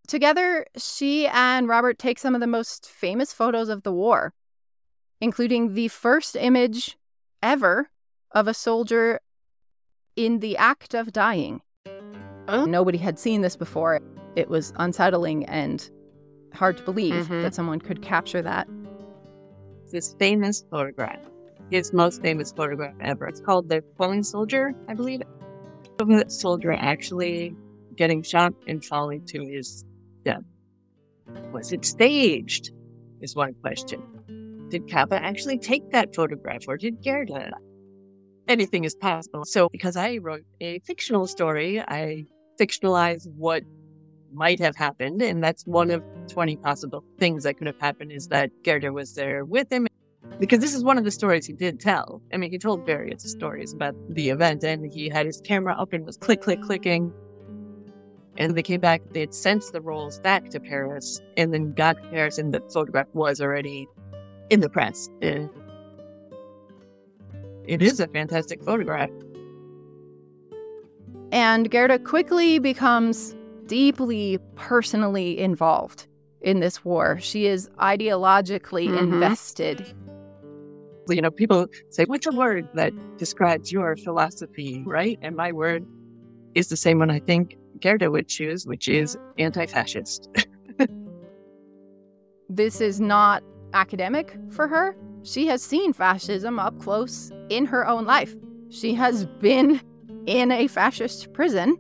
Together, 0.09 0.65
she 0.77 1.27
and 1.27 1.69
Robert 1.69 1.99
take 1.99 2.19
some 2.19 2.35
of 2.35 2.41
the 2.41 2.47
most 2.47 2.89
famous 2.89 3.33
photos 3.33 3.69
of 3.69 3.83
the 3.83 3.93
war, 3.93 4.33
including 5.21 5.75
the 5.75 5.89
first 5.89 6.37
image 6.37 6.97
ever 7.43 7.91
of 8.31 8.47
a 8.47 8.55
soldier 8.55 9.21
in 10.15 10.39
the 10.39 10.57
act 10.57 10.95
of 10.95 11.13
dying. 11.13 11.61
Nobody 12.49 12.99
had 12.99 13.19
seen 13.19 13.41
this 13.41 13.57
before. 13.57 14.01
It 14.37 14.49
was 14.49 14.73
unsettling 14.77 15.45
and 15.47 15.91
hard 16.55 16.77
to 16.77 16.85
believe 16.85 17.27
Mhm. 17.27 17.43
that 17.43 17.55
someone 17.55 17.81
could 17.81 18.01
capture 18.01 18.41
that. 18.43 18.69
This 19.91 20.15
famous 20.19 20.65
photograph, 20.71 21.21
his 21.71 21.93
most 21.93 22.21
famous 22.21 22.53
photograph 22.53 22.95
ever. 23.01 23.27
It's 23.29 23.41
called 23.41 23.69
The 23.69 23.83
Falling 23.97 24.23
Soldier, 24.23 24.75
I 24.89 24.95
believe. 24.95 25.23
The 25.99 26.25
soldier 26.29 26.73
actually 26.73 27.55
getting 27.97 28.23
shot 28.23 28.53
and 28.67 28.85
falling 28.85 29.25
to 29.27 29.45
his 29.45 29.85
death. 30.25 30.43
Was 31.53 31.73
it 31.73 31.85
staged? 31.85 32.73
Is 33.21 33.35
one 33.35 33.55
question. 33.63 34.03
Did 34.69 34.91
Capa 34.91 35.15
actually 35.15 35.59
take 35.59 35.91
that 35.93 36.15
photograph 36.15 36.65
or 36.69 36.77
did 36.77 37.03
Gerda? 37.03 37.53
Anything 38.49 38.85
is 38.85 38.95
possible. 38.95 39.45
So, 39.45 39.69
because 39.71 39.97
I 39.97 40.19
wrote 40.19 40.45
a 40.61 40.81
fictional 40.81 41.27
story, 41.27 41.81
I 41.81 42.27
fictionalized 42.61 43.29
what 43.37 43.63
might 44.37 44.61
have 44.61 44.77
happened. 44.77 45.23
And 45.23 45.43
that's 45.43 45.67
one 45.67 45.91
of 45.91 46.03
20 46.29 46.57
possible 46.57 47.03
things 47.19 47.45
that 47.45 47.59
could 47.59 47.67
have 47.67 47.81
happened 47.81 48.13
is 48.13 48.29
that 48.29 48.51
Gerda 48.63 48.93
was 48.93 49.15
there 49.15 49.45
with 49.45 49.73
him. 49.73 49.87
Because 50.39 50.59
this 50.61 50.75
is 50.75 50.85
one 50.85 50.99
of 50.99 51.05
the 51.05 51.11
stories 51.11 51.47
he 51.47 51.53
did 51.53 51.81
tell. 51.81 52.21
I 52.33 52.37
mean, 52.37 52.51
he 52.51 52.59
told 52.59 52.85
various 52.85 53.23
stories 53.23 53.73
about 53.73 53.95
the 54.11 54.29
event 54.29 54.65
and 54.65 54.93
he 54.93 55.09
had 55.09 55.25
his 55.25 55.41
camera 55.41 55.75
up 55.75 55.93
and 55.93 56.05
was 56.05 56.17
click, 56.17 56.43
click, 56.43 56.61
clicking. 56.63 57.13
And 58.37 58.55
they 58.55 58.63
came 58.63 58.81
back, 58.81 59.03
they 59.13 59.21
had 59.21 59.35
sent 59.35 59.65
the 59.73 59.81
rolls 59.81 60.19
back 60.21 60.51
to 60.51 60.61
Paris 60.61 61.21
and 61.37 61.55
then 61.55 61.73
got 61.73 62.03
to 62.03 62.09
Paris 62.11 62.39
and 62.39 62.53
the 62.53 62.61
photograph 62.73 63.07
was 63.15 63.41
already 63.41 63.89
in 64.51 64.61
the 64.61 64.69
press. 64.69 65.09
Uh, 65.23 65.47
it 67.67 67.83
is 67.83 67.99
a 68.01 68.09
fantastic 68.09 68.63
photograph. 68.63 69.11
And 71.33 71.71
Gerda 71.71 71.99
quickly 71.99 72.59
becomes 72.59 73.36
deeply 73.67 74.39
personally 74.55 75.39
involved 75.39 76.07
in 76.41 76.61
this 76.61 76.85
war. 76.85 77.19
She 77.21 77.47
is 77.47 77.69
ideologically 77.79 78.89
Mhm. 78.89 78.99
invested. 78.99 79.87
you 81.09 81.23
know, 81.23 81.31
people 81.31 81.69
say, 81.91 82.05
what's 82.07 82.27
a 82.27 82.33
word 82.33 82.67
that 82.75 82.93
describes 83.17 83.71
your 83.71 83.97
philosophy, 83.97 84.83
right? 84.85 85.17
And 85.23 85.37
my 85.37 85.53
word 85.53 85.87
is 86.57 86.67
the 86.69 86.77
same 86.77 86.99
one 86.99 87.11
I 87.11 87.21
think 87.21 87.57
Gerda 87.81 88.11
would 88.11 88.27
choose, 88.27 88.67
which 88.67 88.89
is 88.89 89.17
anti 89.39 89.67
fascist. 89.67 90.29
This 92.49 92.81
is 92.81 93.01
not 93.01 93.43
academic 93.73 94.37
for 94.51 94.69
her. 94.69 94.97
She 95.23 95.47
has 95.49 95.63
seen 95.63 95.93
fascism 95.93 96.59
up 96.59 96.79
close 96.79 97.33
in 97.51 97.67
her 97.67 97.87
own 97.87 98.05
life. 98.05 98.35
She 98.71 98.95
has 98.95 99.27
been 99.41 99.81
in 100.27 100.53
a 100.53 100.69
fascist 100.69 101.33
prison. 101.33 101.77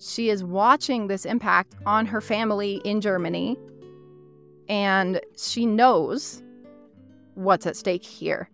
She 0.00 0.30
is 0.30 0.42
watching 0.42 1.08
this 1.08 1.26
impact 1.26 1.76
on 1.84 2.06
her 2.06 2.22
family 2.22 2.80
in 2.86 3.02
Germany, 3.02 3.58
and 4.66 5.20
she 5.36 5.66
knows 5.66 6.42
what's 7.34 7.66
at 7.66 7.76
stake 7.76 8.02
here. 8.02 8.48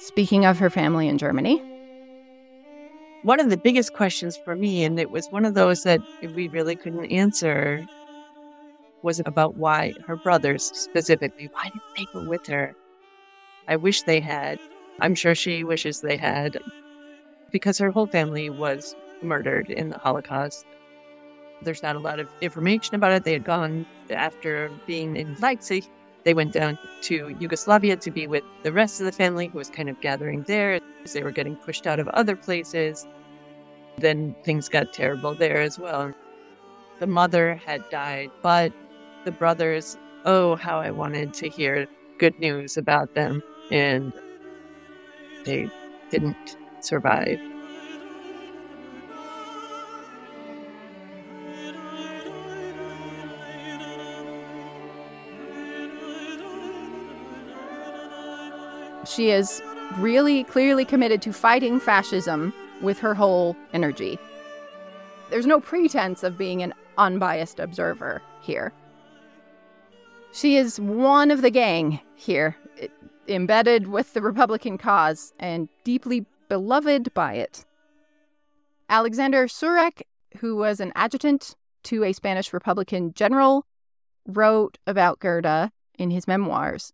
Speaking 0.00 0.46
of 0.46 0.58
her 0.58 0.70
family 0.70 1.06
in 1.06 1.18
Germany, 1.18 1.62
one 3.24 3.38
of 3.38 3.50
the 3.50 3.58
biggest 3.58 3.92
questions 3.92 4.38
for 4.42 4.56
me, 4.56 4.84
and 4.84 4.98
it 4.98 5.10
was 5.10 5.28
one 5.28 5.44
of 5.44 5.52
those 5.52 5.82
that 5.82 6.00
we 6.34 6.48
really 6.48 6.76
couldn't 6.76 7.12
answer, 7.12 7.86
was 9.02 9.20
about 9.20 9.56
why 9.56 9.92
her 10.06 10.16
brothers 10.16 10.64
specifically, 10.74 11.50
why 11.52 11.64
didn't 11.64 11.82
they 11.96 12.06
go 12.12 12.26
with 12.26 12.46
her? 12.46 12.74
I 13.68 13.76
wish 13.76 14.02
they 14.02 14.18
had. 14.18 14.58
I'm 15.00 15.14
sure 15.14 15.34
she 15.34 15.64
wishes 15.64 16.00
they 16.00 16.16
had, 16.16 16.58
because 17.50 17.78
her 17.78 17.90
whole 17.90 18.06
family 18.06 18.50
was 18.50 18.94
murdered 19.22 19.70
in 19.70 19.90
the 19.90 19.98
Holocaust. 19.98 20.66
There's 21.62 21.82
not 21.82 21.96
a 21.96 22.00
lot 22.00 22.18
of 22.18 22.28
information 22.40 22.94
about 22.94 23.12
it. 23.12 23.24
They 23.24 23.32
had 23.32 23.44
gone 23.44 23.86
after 24.10 24.70
being 24.86 25.16
in 25.16 25.36
Leipzig. 25.40 25.84
They 26.24 26.34
went 26.34 26.52
down 26.52 26.78
to 27.02 27.36
Yugoslavia 27.40 27.96
to 27.96 28.10
be 28.10 28.26
with 28.26 28.44
the 28.62 28.72
rest 28.72 29.00
of 29.00 29.06
the 29.06 29.12
family 29.12 29.46
who 29.46 29.58
was 29.58 29.70
kind 29.70 29.88
of 29.88 30.00
gathering 30.00 30.42
there. 30.42 30.80
They 31.12 31.22
were 31.22 31.32
getting 31.32 31.56
pushed 31.56 31.86
out 31.86 31.98
of 31.98 32.08
other 32.08 32.36
places. 32.36 33.06
Then 33.98 34.34
things 34.44 34.68
got 34.68 34.92
terrible 34.92 35.34
there 35.34 35.60
as 35.60 35.78
well. 35.78 36.12
The 37.00 37.06
mother 37.06 37.56
had 37.56 37.88
died, 37.90 38.30
but 38.42 38.72
the 39.24 39.32
brothers, 39.32 39.96
oh, 40.24 40.56
how 40.56 40.80
I 40.80 40.90
wanted 40.90 41.34
to 41.34 41.48
hear 41.48 41.86
good 42.18 42.38
news 42.38 42.76
about 42.76 43.14
them. 43.14 43.42
And 43.70 44.12
they 45.44 45.70
didn't 46.10 46.56
survive. 46.80 47.40
she 59.12 59.30
is 59.30 59.62
really 59.98 60.44
clearly 60.44 60.84
committed 60.84 61.20
to 61.22 61.32
fighting 61.32 61.78
fascism 61.78 62.52
with 62.80 62.98
her 62.98 63.14
whole 63.14 63.56
energy. 63.72 64.18
There's 65.30 65.46
no 65.46 65.60
pretense 65.60 66.22
of 66.22 66.38
being 66.38 66.62
an 66.62 66.74
unbiased 66.98 67.60
observer 67.60 68.22
here. 68.40 68.72
She 70.32 70.56
is 70.56 70.80
one 70.80 71.30
of 71.30 71.42
the 71.42 71.50
gang 71.50 72.00
here, 72.14 72.56
embedded 73.28 73.88
with 73.88 74.12
the 74.14 74.22
Republican 74.22 74.78
cause 74.78 75.32
and 75.38 75.68
deeply 75.84 76.26
beloved 76.48 77.12
by 77.14 77.34
it. 77.34 77.64
Alexander 78.88 79.46
Szurek, 79.46 80.02
who 80.38 80.56
was 80.56 80.80
an 80.80 80.92
adjutant 80.94 81.56
to 81.84 82.04
a 82.04 82.12
Spanish 82.12 82.52
Republican 82.52 83.12
general, 83.14 83.66
wrote 84.26 84.78
about 84.86 85.18
Gerda 85.18 85.72
in 85.98 86.10
his 86.10 86.28
memoirs. 86.28 86.92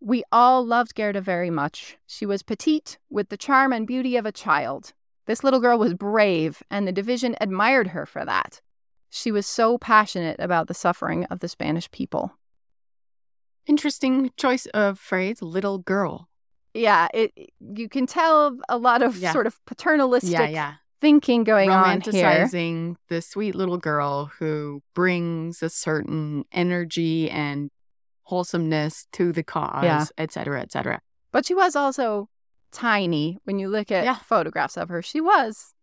We 0.00 0.24
all 0.30 0.64
loved 0.64 0.94
Gerda 0.94 1.20
very 1.20 1.50
much. 1.50 1.96
She 2.06 2.26
was 2.26 2.42
petite, 2.42 2.98
with 3.08 3.28
the 3.28 3.36
charm 3.36 3.72
and 3.72 3.86
beauty 3.86 4.16
of 4.16 4.26
a 4.26 4.32
child. 4.32 4.92
This 5.26 5.42
little 5.42 5.60
girl 5.60 5.78
was 5.78 5.94
brave, 5.94 6.62
and 6.70 6.86
the 6.86 6.92
division 6.92 7.34
admired 7.40 7.88
her 7.88 8.06
for 8.06 8.24
that. 8.24 8.60
She 9.08 9.32
was 9.32 9.46
so 9.46 9.78
passionate 9.78 10.36
about 10.38 10.68
the 10.68 10.74
suffering 10.74 11.24
of 11.24 11.40
the 11.40 11.48
Spanish 11.48 11.90
people. 11.90 12.32
Interesting 13.66 14.30
choice 14.36 14.66
of 14.66 14.98
phrase, 14.98 15.42
little 15.42 15.78
girl. 15.78 16.28
Yeah, 16.74 17.08
it 17.14 17.32
you 17.60 17.88
can 17.88 18.06
tell 18.06 18.56
a 18.68 18.76
lot 18.78 19.02
of 19.02 19.16
Yeah. 19.18 19.32
sort 19.32 19.46
of 19.46 19.58
paternalistic 19.64 20.32
Yeah, 20.32 20.48
yeah. 20.48 20.74
thinking 21.00 21.42
going 21.44 21.70
on 21.70 22.00
here. 22.02 22.12
Romanticizing 22.12 22.96
the 23.08 23.22
sweet 23.22 23.54
little 23.54 23.78
girl 23.78 24.26
who 24.38 24.82
brings 24.94 25.62
a 25.62 25.70
certain 25.70 26.44
energy 26.52 27.30
and 27.30 27.70
wholesomeness 28.24 29.06
to 29.12 29.32
the 29.32 29.42
cause, 29.42 29.84
Yeah. 29.84 30.04
et 30.18 30.32
cetera, 30.32 30.60
et 30.60 30.70
cetera. 30.72 31.00
But 31.32 31.46
she 31.46 31.54
was 31.54 31.76
also 31.76 32.28
tiny 32.72 33.38
when 33.44 33.58
you 33.58 33.68
look 33.68 33.90
at 33.90 34.04
Yeah. 34.04 34.16
photographs 34.16 34.76
of 34.76 34.88
her. 34.90 35.00
She 35.00 35.20
was 35.20 35.74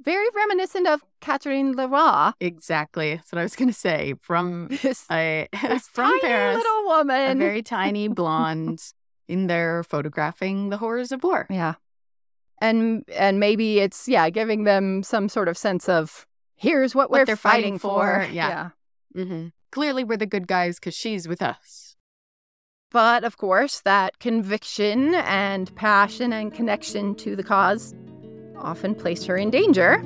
very 0.00 0.26
reminiscent 0.34 0.86
of 0.86 1.02
Catherine 1.20 1.72
Leroy. 1.72 2.32
Exactly. 2.40 3.16
That's 3.16 3.32
what 3.32 3.38
I 3.40 3.42
was 3.42 3.56
going 3.56 3.68
to 3.68 3.74
say. 3.74 4.14
From 4.20 4.68
This, 4.82 5.04
a 5.10 5.48
this 5.62 5.88
from 5.88 6.10
tiny 6.10 6.20
Paris, 6.20 6.56
little 6.56 6.72
a 6.80 6.84
woman. 6.98 7.38
very 7.38 7.62
tiny 7.62 8.08
blonde 8.20 8.80
in 9.28 9.46
there 9.46 9.82
photographing 9.82 10.70
the 10.70 10.76
horrors 10.78 11.12
of 11.12 11.22
war. 11.22 11.46
Yeah. 11.50 11.74
And 12.60 13.04
and 13.14 13.38
maybe 13.38 13.78
it's 13.80 14.08
yeah, 14.08 14.30
giving 14.30 14.64
them 14.64 15.02
some 15.02 15.28
sort 15.28 15.48
of 15.48 15.56
sense 15.56 15.88
of 15.88 16.26
here's 16.56 16.94
what, 16.94 17.10
What 17.10 17.20
we're 17.20 17.24
they're 17.26 17.36
fighting, 17.36 17.78
fighting 17.78 17.78
for. 17.78 18.24
for, 18.26 18.32
yeah. 18.32 18.70
hmm 19.14 19.48
Clearly, 19.70 20.02
we're 20.02 20.16
the 20.16 20.26
good 20.26 20.46
guys 20.48 20.78
because 20.78 20.94
she's 20.94 21.28
with 21.28 21.42
us. 21.42 21.94
But 22.90 23.22
of 23.22 23.36
course, 23.36 23.80
that 23.82 24.18
conviction 24.18 25.14
and 25.14 25.74
passion 25.76 26.32
and 26.32 26.52
connection 26.54 27.14
to 27.16 27.36
the 27.36 27.42
cause 27.42 27.94
often 28.60 28.94
placed 28.94 29.26
her 29.26 29.36
in 29.36 29.50
danger. 29.50 30.02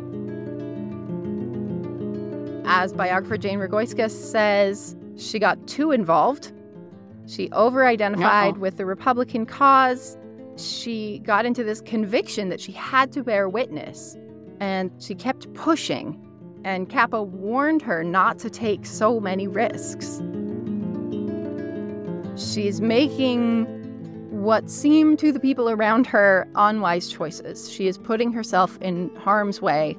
As 2.65 2.93
biographer 2.93 3.37
Jane 3.37 3.59
Rogoyska 3.59 4.11
says, 4.11 4.97
she 5.17 5.39
got 5.39 5.67
too 5.67 5.91
involved. 5.91 6.53
She 7.27 7.51
over 7.53 7.87
identified 7.87 8.59
with 8.59 8.77
the 8.77 8.87
Republican 8.87 9.47
cause. 9.47 10.17
She 10.57 11.21
got 11.21 11.47
into 11.47 11.65
this 11.65 11.81
conviction 11.81 12.49
that 12.49 12.61
she 12.61 12.73
had 12.73 13.13
to 13.13 13.23
bear 13.23 13.49
witness, 13.49 14.17
and 14.61 14.91
she 14.99 15.15
kept 15.15 15.53
pushing. 15.55 16.19
And 16.65 16.89
Capa 16.89 17.23
warned 17.23 17.83
her 17.83 18.05
not 18.05 18.39
to 18.41 18.51
take 18.51 18.87
so 18.87 19.19
many 19.19 19.49
risks. 19.49 20.23
She's 22.37 22.81
making 22.81 23.67
what 24.43 24.69
seem 24.69 25.17
to 25.17 25.31
the 25.31 25.39
people 25.39 25.71
around 25.71 26.05
her 26.05 26.49
unwise 26.57 27.09
choices. 27.09 27.71
She 27.71 27.87
is 27.87 27.97
putting 27.97 28.33
herself 28.33 28.77
in 28.81 29.15
harm's 29.15 29.63
way. 29.63 29.97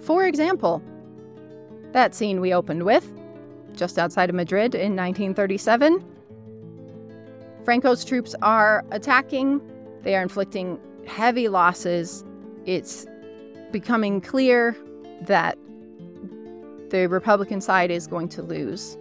For 0.00 0.26
example, 0.26 0.82
that 1.92 2.14
scene 2.14 2.40
we 2.40 2.54
opened 2.54 2.84
with, 2.84 3.12
just 3.74 3.98
outside 3.98 4.30
of 4.30 4.34
Madrid 4.34 4.74
in 4.74 4.96
1937. 4.96 6.02
Franco's 7.62 8.06
troops 8.06 8.34
are 8.40 8.84
attacking, 8.90 9.60
they 10.02 10.16
are 10.16 10.22
inflicting 10.22 10.80
heavy 11.06 11.48
losses. 11.48 12.24
It's 12.64 13.06
becoming 13.70 14.22
clear 14.22 14.74
that 15.22 15.58
the 16.88 17.06
Republican 17.06 17.60
side 17.60 17.90
is 17.90 18.06
going 18.06 18.30
to 18.30 18.42
lose. 18.42 18.96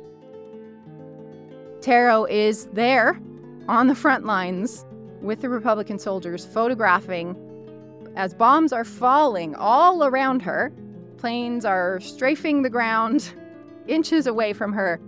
Taro 1.80 2.26
is 2.26 2.66
there 2.68 3.20
on 3.72 3.88
the 3.88 3.96
front 3.96 4.26
lines 4.26 4.86
with 5.22 5.40
the 5.40 5.48
Republican 5.48 5.98
soldiers 5.98 6.46
photographing 6.46 7.38
as 8.18 8.34
bombs 8.34 8.74
are 8.74 8.84
falling 8.84 9.56
all 9.56 10.04
around 10.04 10.42
her. 10.42 10.74
Planes 11.18 11.64
are 11.64 12.02
strafing 12.02 12.64
the 12.64 12.70
ground 12.70 13.34
inches 13.88 14.28
away 14.28 14.52
from 14.52 14.74
her. 14.74 15.00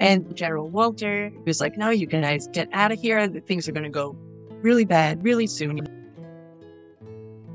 And 0.00 0.36
General 0.36 0.68
Walter 0.68 1.32
was 1.46 1.58
like, 1.62 1.78
No, 1.78 1.88
you 1.88 2.06
guys 2.06 2.46
get 2.48 2.68
out 2.74 2.92
of 2.92 3.00
here. 3.00 3.26
Things 3.46 3.66
are 3.66 3.72
going 3.72 3.84
to 3.84 3.90
go 3.90 4.14
really 4.60 4.84
bad 4.84 5.24
really 5.24 5.46
soon. 5.46 5.80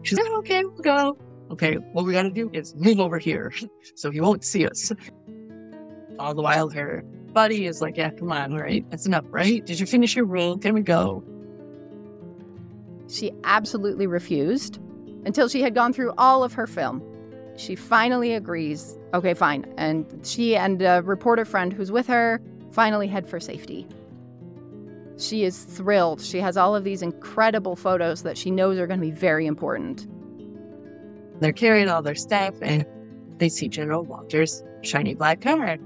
She's 0.02 0.18
like, 0.18 0.32
Okay, 0.32 0.66
we'll 0.66 0.78
go. 0.78 1.16
Okay, 1.52 1.76
what 1.76 2.06
we 2.06 2.14
got 2.14 2.24
to 2.24 2.32
do 2.32 2.50
is 2.54 2.74
move 2.76 3.00
over 3.00 3.20
here 3.20 3.54
so 3.96 4.10
he 4.10 4.20
won't 4.20 4.44
see 4.44 4.66
us. 4.66 4.92
All 6.18 6.34
the 6.34 6.42
while, 6.42 6.70
her 6.72 7.04
buddy 7.34 7.66
is 7.66 7.82
like, 7.82 7.98
Yeah, 7.98 8.12
come 8.12 8.32
on, 8.32 8.54
all 8.54 8.60
right, 8.60 8.90
that's 8.90 9.06
enough, 9.06 9.26
right? 9.30 9.66
Did 9.66 9.80
you 9.80 9.86
finish 9.86 10.16
your 10.16 10.26
roll? 10.26 10.58
Can 10.58 10.74
we 10.74 10.82
go? 10.82 11.24
She 13.10 13.32
absolutely 13.44 14.08
refused 14.08 14.80
until 15.26 15.50
she 15.50 15.62
had 15.62 15.76
gone 15.76 15.94
through 15.94 16.14
all 16.18 16.44
of 16.44 16.54
her 16.54 16.68
film. 16.68 17.04
She 17.58 17.76
finally 17.76 18.34
agrees. 18.34 18.98
Okay, 19.14 19.34
fine. 19.34 19.72
And 19.78 20.06
she 20.26 20.56
and 20.56 20.82
a 20.82 21.02
reporter 21.04 21.46
friend 21.46 21.74
who's 21.74 21.92
with 21.92 22.08
her 22.08 22.42
finally 22.72 23.08
head 23.08 23.28
for 23.28 23.40
safety. 23.40 23.88
She 25.18 25.44
is 25.44 25.64
thrilled. 25.64 26.22
She 26.22 26.40
has 26.40 26.58
all 26.58 26.76
of 26.76 26.84
these 26.84 27.02
incredible 27.02 27.76
photos 27.76 28.24
that 28.24 28.38
she 28.38 28.50
knows 28.50 28.80
are 28.80 28.88
going 28.88 29.00
to 29.00 29.06
be 29.06 29.12
very 29.12 29.46
important. 29.46 30.08
They're 31.40 31.52
carrying 31.52 31.90
all 31.90 32.02
their 32.02 32.16
stuff 32.16 32.56
and 32.62 32.86
they 33.38 33.50
see 33.50 33.68
General 33.68 34.04
Walter's 34.04 34.64
shiny 34.82 35.14
black 35.14 35.42
car. 35.42 35.78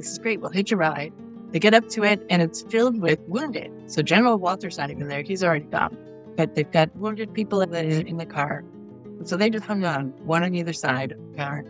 This 0.00 0.12
is 0.12 0.18
great. 0.18 0.40
We'll 0.40 0.48
hitch 0.48 0.72
a 0.72 0.78
ride. 0.78 1.12
They 1.50 1.58
get 1.58 1.74
up 1.74 1.86
to 1.90 2.04
it 2.04 2.24
and 2.30 2.40
it's 2.40 2.62
filled 2.62 3.02
with 3.02 3.20
wounded. 3.28 3.70
So 3.84 4.00
General 4.00 4.38
Walter's 4.38 4.78
not 4.78 4.90
even 4.90 5.08
there. 5.08 5.20
He's 5.20 5.44
already 5.44 5.66
gone. 5.66 5.94
But 6.38 6.54
they've 6.54 6.70
got 6.70 6.96
wounded 6.96 7.34
people 7.34 7.60
in 7.60 7.68
the, 7.68 8.06
in 8.06 8.16
the 8.16 8.24
car. 8.24 8.64
So 9.24 9.36
they 9.36 9.50
just 9.50 9.66
hung 9.66 9.84
on, 9.84 10.14
one 10.24 10.42
on 10.42 10.54
either 10.54 10.72
side 10.72 11.12
of 11.12 11.18
the 11.32 11.36
car. 11.36 11.66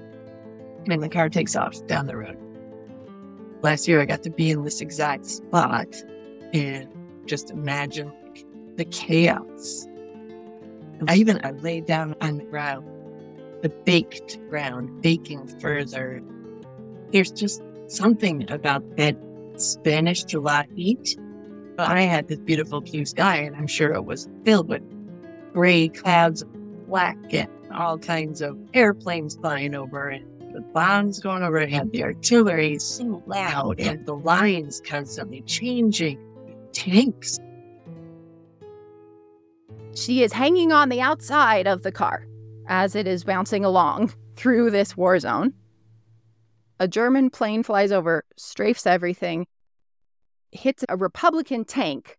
And 0.87 1.03
the 1.03 1.09
car 1.09 1.29
takes 1.29 1.57
off 1.57 1.85
down 1.89 2.07
the 2.07 2.17
road. 2.17 2.39
Last 3.63 3.89
year, 3.89 4.01
I 4.01 4.05
got 4.05 4.23
to 4.23 4.31
be 4.31 4.53
in 4.53 4.63
this 4.63 4.81
exact 4.81 5.27
spot 5.27 5.93
and 6.53 6.87
just 7.27 7.51
imagine 7.51 8.13
the 8.77 8.85
chaos. 8.85 9.89
I 11.09 11.17
even 11.17 11.41
I 11.45 11.51
laid 11.51 11.87
down 11.87 12.15
on 12.21 12.37
the 12.37 12.45
ground, 12.45 12.87
the 13.63 13.71
baked 13.71 14.39
ground, 14.49 15.03
baking 15.03 15.49
further. 15.59 16.23
There's 17.11 17.33
just 17.33 17.61
something 17.91 18.51
about 18.51 18.97
that 18.97 19.17
Spanish 19.57 20.25
July 20.25 20.67
heat. 20.75 21.19
I 21.79 22.03
had 22.03 22.29
this 22.29 22.39
beautiful 22.39 22.81
blue 22.81 23.05
sky, 23.05 23.37
and 23.37 23.57
I'm 23.57 23.67
sure 23.67 23.93
it 23.93 24.05
was 24.05 24.29
filled 24.45 24.69
with 24.69 24.83
gray 25.53 25.89
clouds 25.89 26.45
black 26.87 27.17
and 27.33 27.49
all 27.73 27.99
kinds 27.99 28.43
of 28.43 28.59
airplanes 28.75 29.37
flying 29.37 29.75
over 29.75 30.09
and 30.09 30.25
the 30.55 30.61
bombs 30.61 31.21
going 31.21 31.43
overhead, 31.43 31.93
the 31.93 32.03
artillery 32.03 32.79
so 32.79 33.23
loud 33.27 33.79
and 33.79 34.05
the 34.05 34.17
lines 34.17 34.83
constantly 34.85 35.43
changing, 35.43 36.19
tanks. 36.73 37.39
She 39.95 40.23
is 40.23 40.33
hanging 40.33 40.73
on 40.73 40.89
the 40.89 41.01
outside 41.01 41.67
of 41.67 41.83
the 41.83 41.93
car 41.93 42.27
as 42.67 42.95
it 42.95 43.07
is 43.07 43.25
bouncing 43.25 43.65
along 43.65 44.13
through 44.37 44.71
this 44.71 44.97
war 44.97 45.19
zone. 45.19 45.53
A 46.81 46.89
German 46.89 47.29
plane 47.31 47.63
flies 47.63 47.93
over, 47.93 48.25
strafes 48.39 48.87
everything, 48.87 49.47
hits 50.51 50.83
a 50.89 50.97
Republican 50.97 51.65
tank, 51.65 52.17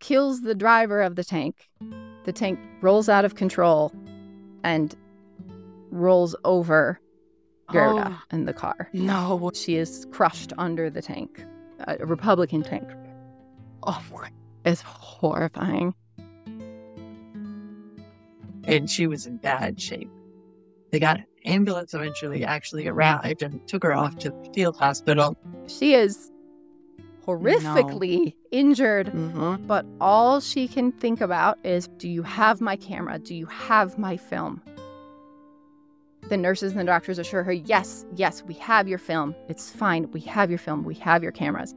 kills 0.00 0.42
the 0.42 0.56
driver 0.56 1.00
of 1.00 1.14
the 1.14 1.22
tank, 1.24 1.68
the 2.24 2.32
tank 2.32 2.58
rolls 2.82 3.08
out 3.08 3.24
of 3.24 3.36
control 3.36 3.92
and 4.64 4.94
rolls 5.92 6.34
over 6.44 6.98
Gerda 7.70 8.10
Oh. 8.18 8.22
in 8.36 8.44
the 8.44 8.52
car. 8.52 8.88
No. 8.92 9.50
She 9.54 9.76
is 9.76 10.06
crushed 10.10 10.52
under 10.58 10.90
the 10.90 11.00
tank, 11.00 11.44
a 11.86 12.04
Republican 12.04 12.62
tank. 12.64 12.88
Oh 13.84 14.02
my. 14.12 14.30
It's 14.64 14.80
horrifying. 14.80 15.94
And 18.64 18.90
she 18.90 19.06
was 19.06 19.26
in 19.28 19.36
bad 19.36 19.80
shape. 19.80 20.10
They 20.90 20.98
got 21.00 21.18
an 21.18 21.26
ambulance 21.44 21.94
eventually 21.94 22.44
actually 22.44 22.86
arrived 22.88 23.42
and 23.42 23.66
took 23.68 23.82
her 23.82 23.92
off 23.92 24.16
to 24.18 24.30
the 24.30 24.50
field 24.54 24.76
hospital. 24.76 25.36
She 25.66 25.94
is 25.94 26.30
horrifically 27.26 28.34
injured, 28.52 29.08
Mm-hmm. 29.08 29.66
but 29.66 29.84
all 30.00 30.40
she 30.40 30.68
can 30.68 30.92
think 30.92 31.20
about 31.20 31.58
is 31.64 31.88
Do 31.98 32.08
you 32.08 32.22
have 32.22 32.60
my 32.60 32.76
camera? 32.76 33.18
Do 33.18 33.34
you 33.34 33.46
have 33.46 33.98
my 33.98 34.16
film? 34.16 34.62
The 36.28 36.36
nurses 36.36 36.72
and 36.72 36.80
the 36.80 36.84
doctors 36.84 37.18
assure 37.18 37.42
her, 37.44 37.52
Yes, 37.52 38.04
yes, 38.14 38.42
we 38.44 38.54
have 38.54 38.86
your 38.88 38.98
film. 38.98 39.34
It's 39.48 39.70
fine. 39.70 40.10
We 40.12 40.20
have 40.20 40.50
your 40.50 40.58
film. 40.58 40.84
We 40.84 40.94
have 40.96 41.22
your 41.22 41.32
cameras. 41.32 41.74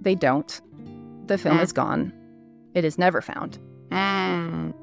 They 0.00 0.14
don't. 0.14 0.60
The 1.26 1.38
film 1.38 1.58
Mm. 1.58 1.62
is 1.62 1.72
gone. 1.72 2.12
It 2.74 2.84
is 2.84 2.98
never 2.98 3.20
found. 3.22 3.58
Mm. 3.90 4.74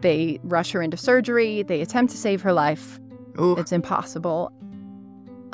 They 0.00 0.40
rush 0.44 0.72
her 0.72 0.82
into 0.82 0.96
surgery. 0.96 1.62
They 1.62 1.80
attempt 1.80 2.12
to 2.12 2.18
save 2.18 2.42
her 2.42 2.52
life. 2.52 3.00
Ooh. 3.40 3.56
It's 3.56 3.72
impossible. 3.72 4.52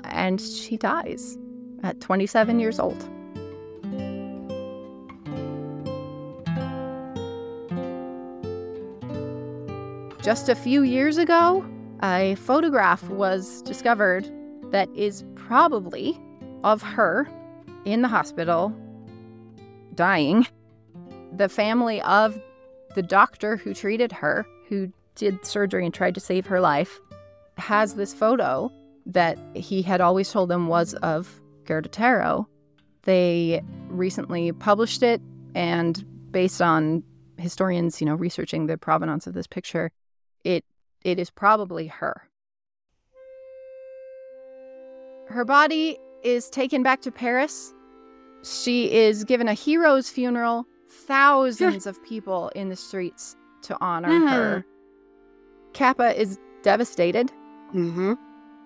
And 0.05 0.41
she 0.41 0.77
dies 0.77 1.39
at 1.83 2.01
27 2.01 2.59
years 2.61 2.79
old. 2.79 3.09
Just 10.23 10.49
a 10.49 10.55
few 10.55 10.83
years 10.83 11.19
ago, 11.19 11.65
a 12.03 12.35
photograph 12.37 13.07
was 13.11 13.61
discovered 13.63 14.31
that 14.71 14.89
is 14.97 15.23
probably 15.35 16.19
of 16.65 16.81
her 16.81 17.29
in 17.85 18.01
the 18.01 18.09
hospital 18.09 18.75
dying. 19.95 20.47
The 21.37 21.49
family 21.49 22.01
of 22.03 22.41
the 22.95 23.03
doctor 23.03 23.57
who 23.57 23.75
treated 23.75 24.13
her, 24.13 24.47
who 24.69 24.93
did 25.15 25.45
surgery 25.45 25.85
and 25.85 25.95
tried 25.95 26.15
to 26.15 26.21
save 26.21 26.47
her 26.47 26.61
life, 26.61 27.01
has 27.57 27.95
this 27.95 28.13
photo 28.15 28.73
that 29.07 29.39
he 29.55 29.83
had 29.83 30.01
always 30.01 30.31
told 30.31 30.49
them 30.49 30.67
was 30.67 30.95
of 30.95 31.41
Gerda 31.65 31.89
Taro. 31.89 32.49
They 33.03 33.63
recently 33.89 34.53
published 34.53 35.03
it, 35.03 35.21
and 35.55 36.05
based 36.31 36.63
on 36.63 37.05
historians, 37.37 38.01
you 38.01 38.07
know, 38.07 38.15
researching 38.15 38.67
the 38.67 38.79
provenance 38.79 39.27
of 39.27 39.35
this 39.35 39.47
picture, 39.47 39.91
it 40.43 40.65
it 41.03 41.19
is 41.19 41.31
probably 41.31 41.87
her. 41.87 42.29
Her 45.29 45.45
body 45.45 45.99
is 46.23 46.49
taken 46.49 46.83
back 46.83 47.03
to 47.03 47.11
Paris. 47.11 47.75
She 48.43 48.91
is 48.93 49.25
given 49.25 49.49
a 49.49 49.55
hero's 49.55 50.09
funeral. 50.09 50.67
Thousands 51.07 51.87
of 51.87 52.03
people 52.05 52.51
in 52.55 52.69
the 52.69 52.77
streets 52.77 53.37
to 53.63 53.77
honor 53.81 54.29
her. 54.29 54.67
Capa 55.73 56.19
is 56.21 56.39
devastated. 56.63 57.33
Mm-hmm. 57.75 58.15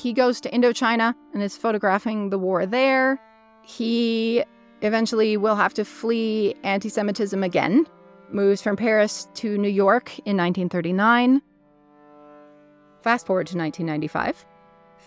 He 0.00 0.12
goes 0.12 0.40
to 0.42 0.50
Indochina 0.50 1.14
and 1.34 1.42
is 1.42 1.56
photographing 1.56 2.30
the 2.30 2.38
war 2.38 2.66
there. 2.66 3.20
He 3.62 4.44
eventually 4.82 5.36
will 5.36 5.56
have 5.56 5.74
to 5.74 5.84
flee 5.84 6.54
anti 6.62 6.88
Semitism 6.88 7.42
again, 7.42 7.86
moves 8.30 8.62
from 8.62 8.76
Paris 8.76 9.28
to 9.34 9.58
New 9.58 9.68
York 9.68 10.10
in 10.20 10.36
1939, 10.36 11.42
Fast 13.02 13.26
forward 13.26 13.46
to 13.46 13.56
1995. 13.56 14.44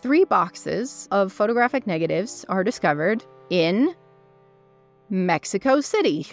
Three 0.01 0.23
boxes 0.23 1.07
of 1.11 1.31
photographic 1.31 1.85
negatives 1.85 2.45
are 2.47 2.63
discovered 2.63 3.23
in 3.49 3.93
Mexico 5.09 5.81
City. 5.81 6.27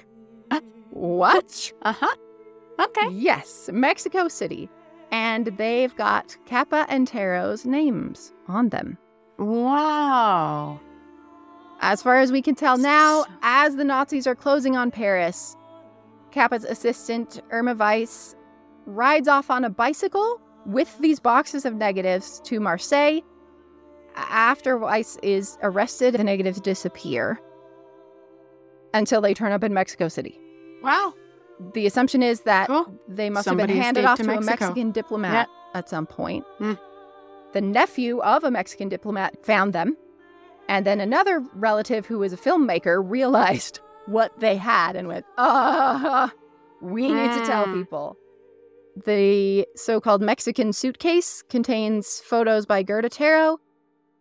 What? 0.98 1.72
Uh 1.82 1.92
huh. 1.92 2.16
Okay. 2.80 3.08
Yes, 3.12 3.70
Mexico 3.72 4.28
City. 4.28 4.68
And 5.10 5.46
they've 5.56 5.94
got 5.96 6.36
Capa 6.46 6.86
and 6.88 7.06
Taro's 7.06 7.64
names 7.64 8.32
on 8.48 8.68
them. 8.70 8.98
Wow. 9.38 10.80
As 11.80 12.02
far 12.02 12.18
as 12.18 12.32
we 12.32 12.42
can 12.42 12.56
tell 12.56 12.76
now, 12.76 13.24
as 13.42 13.76
the 13.76 13.84
Nazis 13.84 14.26
are 14.26 14.34
closing 14.34 14.76
on 14.76 14.90
Paris, 14.90 15.56
Capa's 16.32 16.64
assistant, 16.64 17.40
Irma 17.50 17.74
Weiss, 17.74 18.34
rides 18.84 19.28
off 19.28 19.50
on 19.50 19.64
a 19.64 19.70
bicycle 19.70 20.40
with 20.66 20.98
these 20.98 21.20
boxes 21.20 21.64
of 21.64 21.74
negatives 21.74 22.40
to 22.44 22.58
Marseille. 22.58 23.20
After 24.16 24.76
Weiss 24.76 25.16
is 25.22 25.56
arrested, 25.62 26.14
the 26.14 26.24
negatives 26.24 26.60
disappear 26.60 27.40
until 28.92 29.20
they 29.20 29.32
turn 29.32 29.52
up 29.52 29.62
in 29.62 29.72
Mexico 29.72 30.08
City. 30.08 30.40
Wow. 30.82 31.14
The 31.74 31.86
assumption 31.86 32.22
is 32.22 32.42
that 32.42 32.70
they 33.08 33.30
must 33.30 33.48
have 33.48 33.56
been 33.56 33.68
handed 33.68 34.04
off 34.04 34.18
to 34.18 34.24
to, 34.24 34.30
a 34.38 34.40
Mexican 34.40 34.92
diplomat 34.92 35.48
at 35.74 35.88
some 35.88 36.06
point. 36.06 36.44
Hmm. 36.58 36.74
The 37.52 37.60
nephew 37.60 38.20
of 38.20 38.44
a 38.44 38.50
Mexican 38.50 38.88
diplomat 38.88 39.44
found 39.44 39.72
them. 39.72 39.96
And 40.68 40.86
then 40.86 41.00
another 41.00 41.40
relative 41.54 42.06
who 42.06 42.18
was 42.18 42.32
a 42.32 42.36
filmmaker 42.36 43.02
realized 43.04 43.80
what 44.06 44.38
they 44.38 44.56
had 44.56 44.96
and 44.96 45.08
went, 45.08 45.26
ah, 45.38 46.30
we 46.80 47.08
need 47.12 47.32
to 47.32 47.44
tell 47.46 47.64
Hmm. 47.64 47.80
people. 47.80 48.16
The 49.04 49.66
so 49.76 50.00
called 50.00 50.22
Mexican 50.22 50.72
suitcase 50.72 51.42
contains 51.48 52.20
photos 52.20 52.66
by 52.66 52.82
Gerda 52.82 53.08
Taro, 53.08 53.58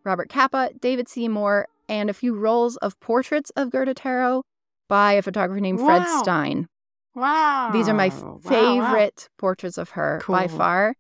Robert 0.04 0.30
Capa, 0.30 0.70
David 0.80 1.08
Seymour, 1.10 1.68
and 1.90 2.10
a 2.10 2.14
few 2.14 2.36
rolls 2.36 2.78
of 2.78 3.00
portraits 3.00 3.50
of 3.56 3.72
Gerda 3.72 3.94
Taro 3.94 4.44
by 4.88 5.14
a 5.14 5.22
photographer 5.22 5.60
named 5.60 5.80
Fred 5.80 6.04
Wow. 6.04 6.22
Stein. 6.22 6.68
Wow. 7.16 7.72
These 7.74 7.90
are 7.90 7.94
my 7.94 8.10
Wow, 8.10 8.40
wow. 8.44 8.50
favorite 8.50 9.30
portraits 9.38 9.78
of 9.78 9.92
her 9.92 10.22
by 10.28 10.48
far. 10.48 10.96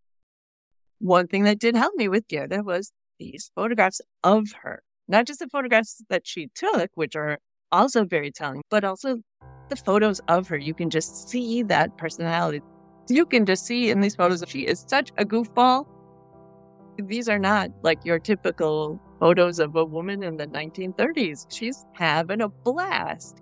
One 0.99 1.27
thing 1.27 1.43
that 1.43 1.59
did 1.59 1.75
help 1.75 1.93
me 1.95 2.07
with 2.07 2.27
Gerda 2.27 2.63
was 2.63 2.91
these 3.19 3.51
photographs 3.55 4.01
of 4.23 4.47
her, 4.63 4.81
not 5.07 5.27
just 5.27 5.39
the 5.39 5.47
photographs 5.47 6.01
that 6.09 6.25
she 6.25 6.49
took, 6.55 6.89
which 6.95 7.15
are 7.15 7.37
also 7.71 8.03
very 8.03 8.31
telling, 8.31 8.63
but 8.69 8.83
also 8.83 9.17
the 9.69 9.75
photos 9.75 10.19
of 10.27 10.47
her. 10.47 10.57
You 10.57 10.73
can 10.73 10.89
just 10.89 11.29
see 11.29 11.61
that 11.63 11.97
personality. 11.97 12.61
You 13.09 13.25
can 13.25 13.45
just 13.45 13.65
see 13.65 13.89
in 13.89 14.01
these 14.01 14.15
photos 14.15 14.43
she 14.47 14.65
is 14.65 14.83
such 14.87 15.11
a 15.17 15.25
goofball. 15.25 15.85
These 16.97 17.29
are 17.29 17.39
not 17.39 17.69
like 17.83 18.03
your 18.03 18.17
typical 18.17 18.99
photos 19.19 19.59
of 19.59 19.75
a 19.75 19.85
woman 19.85 20.23
in 20.23 20.37
the 20.37 20.47
1930s. 20.47 21.45
She's 21.51 21.85
having 21.93 22.41
a 22.41 22.49
blast. 22.49 23.41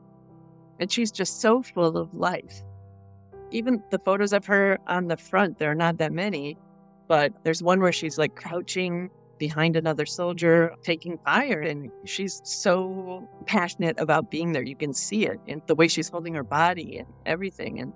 And 0.79 0.91
she's 0.91 1.11
just 1.11 1.41
so 1.41 1.61
full 1.61 1.97
of 1.97 2.13
life. 2.13 2.63
Even 3.51 3.81
the 3.91 3.99
photos 3.99 4.33
of 4.33 4.45
her 4.45 4.77
on 4.87 5.07
the 5.07 5.17
front, 5.17 5.59
there 5.59 5.71
are 5.71 5.75
not 5.75 5.97
that 5.99 6.11
many, 6.11 6.57
but 7.07 7.33
there's 7.43 7.63
one 7.63 7.79
where 7.79 7.91
she's 7.91 8.17
like 8.17 8.35
crouching 8.35 9.09
behind 9.37 9.75
another 9.75 10.05
soldier 10.05 10.73
taking 10.81 11.17
fire 11.19 11.59
and 11.61 11.91
she's 12.05 12.41
so 12.43 13.27
passionate 13.45 13.99
about 13.99 14.31
being 14.31 14.53
there 14.53 14.63
you 14.63 14.75
can 14.75 14.93
see 14.93 15.25
it 15.25 15.39
in 15.47 15.61
the 15.67 15.75
way 15.75 15.87
she's 15.87 16.09
holding 16.09 16.33
her 16.33 16.43
body 16.43 16.97
and 16.99 17.07
everything 17.25 17.79
and 17.79 17.91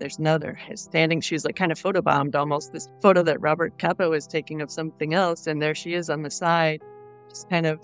there's 0.00 0.18
another 0.18 0.58
standing 0.74 1.20
she's 1.20 1.44
like 1.44 1.54
kind 1.54 1.70
of 1.70 1.80
photobombed 1.80 2.34
almost 2.34 2.72
this 2.72 2.88
photo 3.00 3.22
that 3.22 3.40
robert 3.40 3.78
Capa 3.78 4.08
was 4.08 4.26
taking 4.26 4.60
of 4.60 4.70
something 4.70 5.14
else 5.14 5.46
and 5.46 5.62
there 5.62 5.74
she 5.74 5.94
is 5.94 6.10
on 6.10 6.22
the 6.22 6.30
side 6.30 6.82
just 7.28 7.48
kind 7.48 7.66
of 7.66 7.80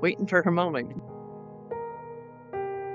waiting 0.00 0.26
for 0.26 0.42
her 0.42 0.52
moment 0.52 0.92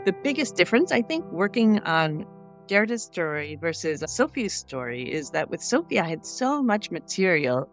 the 0.06 0.14
biggest 0.24 0.56
difference 0.56 0.91
i 0.91 1.01
think 1.01 1.26
working 1.32 1.80
on 1.80 2.26
Gerda's 2.68 3.03
story 3.03 3.56
versus 3.56 4.03
Sophie's 4.08 4.53
story 4.53 5.03
is 5.03 5.30
that 5.32 5.49
with 5.49 5.62
Sophie, 5.62 5.99
I 5.99 6.08
had 6.08 6.26
so 6.26 6.64
much 6.64 6.91
material 6.91 7.70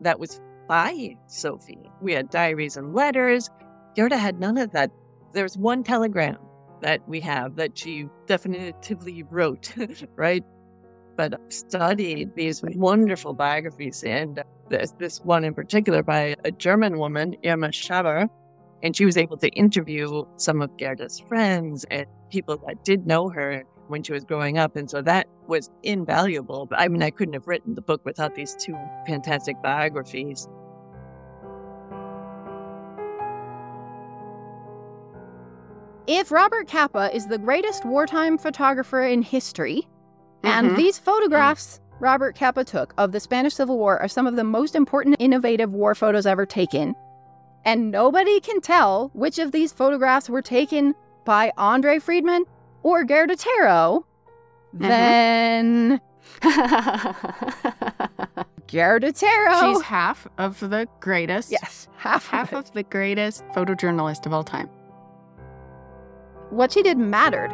that 0.00 0.18
was 0.18 0.40
by 0.68 1.16
Sophie. 1.26 1.90
We 2.00 2.12
had 2.12 2.30
diaries 2.30 2.76
and 2.76 2.94
letters. 2.94 3.50
Gerda 3.94 4.16
had 4.16 4.40
none 4.40 4.58
of 4.58 4.72
that. 4.72 4.90
There's 5.32 5.56
one 5.56 5.84
telegram 5.84 6.38
that 6.82 7.06
we 7.08 7.20
have 7.20 7.56
that 7.56 7.78
she 7.78 8.08
definitively 8.26 9.22
wrote, 9.24 9.72
right? 10.16 10.44
But 11.16 11.40
studied 11.48 12.34
these 12.34 12.62
wonderful 12.62 13.32
biographies, 13.32 14.02
and 14.04 14.42
this 14.68 15.20
one 15.24 15.44
in 15.44 15.54
particular 15.54 16.02
by 16.02 16.36
a 16.44 16.50
German 16.50 16.98
woman, 16.98 17.36
Irme 17.44 17.70
Schaber, 17.70 18.28
and 18.82 18.94
she 18.96 19.04
was 19.04 19.16
able 19.16 19.36
to 19.38 19.48
interview 19.50 20.24
some 20.36 20.60
of 20.62 20.70
Gerda's 20.76 21.20
friends 21.20 21.84
and 21.90 22.06
people 22.30 22.56
that 22.66 22.84
did 22.84 23.06
know 23.06 23.28
her 23.28 23.64
when 23.88 24.02
she 24.02 24.12
was 24.12 24.24
growing 24.24 24.58
up. 24.58 24.76
And 24.76 24.90
so 24.90 25.00
that 25.02 25.26
was 25.46 25.70
invaluable. 25.82 26.66
But 26.66 26.80
I 26.80 26.88
mean, 26.88 27.02
I 27.02 27.10
couldn't 27.10 27.34
have 27.34 27.46
written 27.46 27.74
the 27.74 27.82
book 27.82 28.04
without 28.04 28.34
these 28.34 28.54
two 28.56 28.76
fantastic 29.06 29.56
biographies. 29.62 30.48
If 36.06 36.30
Robert 36.30 36.68
Capa 36.68 37.10
is 37.14 37.26
the 37.26 37.38
greatest 37.38 37.84
wartime 37.84 38.38
photographer 38.38 39.02
in 39.02 39.22
history, 39.22 39.88
and 40.44 40.70
Mhm. 40.70 40.76
these 40.76 40.98
photographs 40.98 41.80
Robert 41.98 42.36
Capa 42.38 42.62
took 42.62 42.94
of 42.98 43.10
the 43.10 43.18
Spanish 43.18 43.54
Civil 43.54 43.78
War 43.78 43.98
are 43.98 44.06
some 44.06 44.26
of 44.26 44.36
the 44.36 44.44
most 44.44 44.76
important 44.76 45.16
innovative 45.18 45.74
war 45.74 45.94
photos 45.94 46.26
ever 46.26 46.46
taken, 46.46 46.94
and 47.66 47.90
nobody 47.90 48.40
can 48.40 48.60
tell 48.60 49.10
which 49.12 49.38
of 49.40 49.50
these 49.52 49.72
photographs 49.72 50.30
were 50.30 50.40
taken 50.40 50.94
by 51.24 51.52
Andre 51.58 51.98
Friedman 51.98 52.44
or 52.84 53.04
Gerda 53.04 53.34
Taro, 53.34 54.06
mm-hmm. 54.74 54.86
then 54.86 56.00
Gerda 58.68 59.12
Taro. 59.12 59.74
She's 59.74 59.82
half 59.82 60.28
of 60.38 60.60
the 60.60 60.86
greatest. 61.00 61.50
yes, 61.50 61.88
half, 61.96 62.28
Half 62.28 62.52
of 62.52 62.66
of 62.66 62.72
the 62.72 62.84
greatest 62.84 63.44
photojournalist 63.48 64.26
of 64.26 64.32
all 64.32 64.44
time. 64.44 64.70
what 66.50 66.70
she 66.70 66.82
did 66.82 66.96
mattered. 66.96 67.50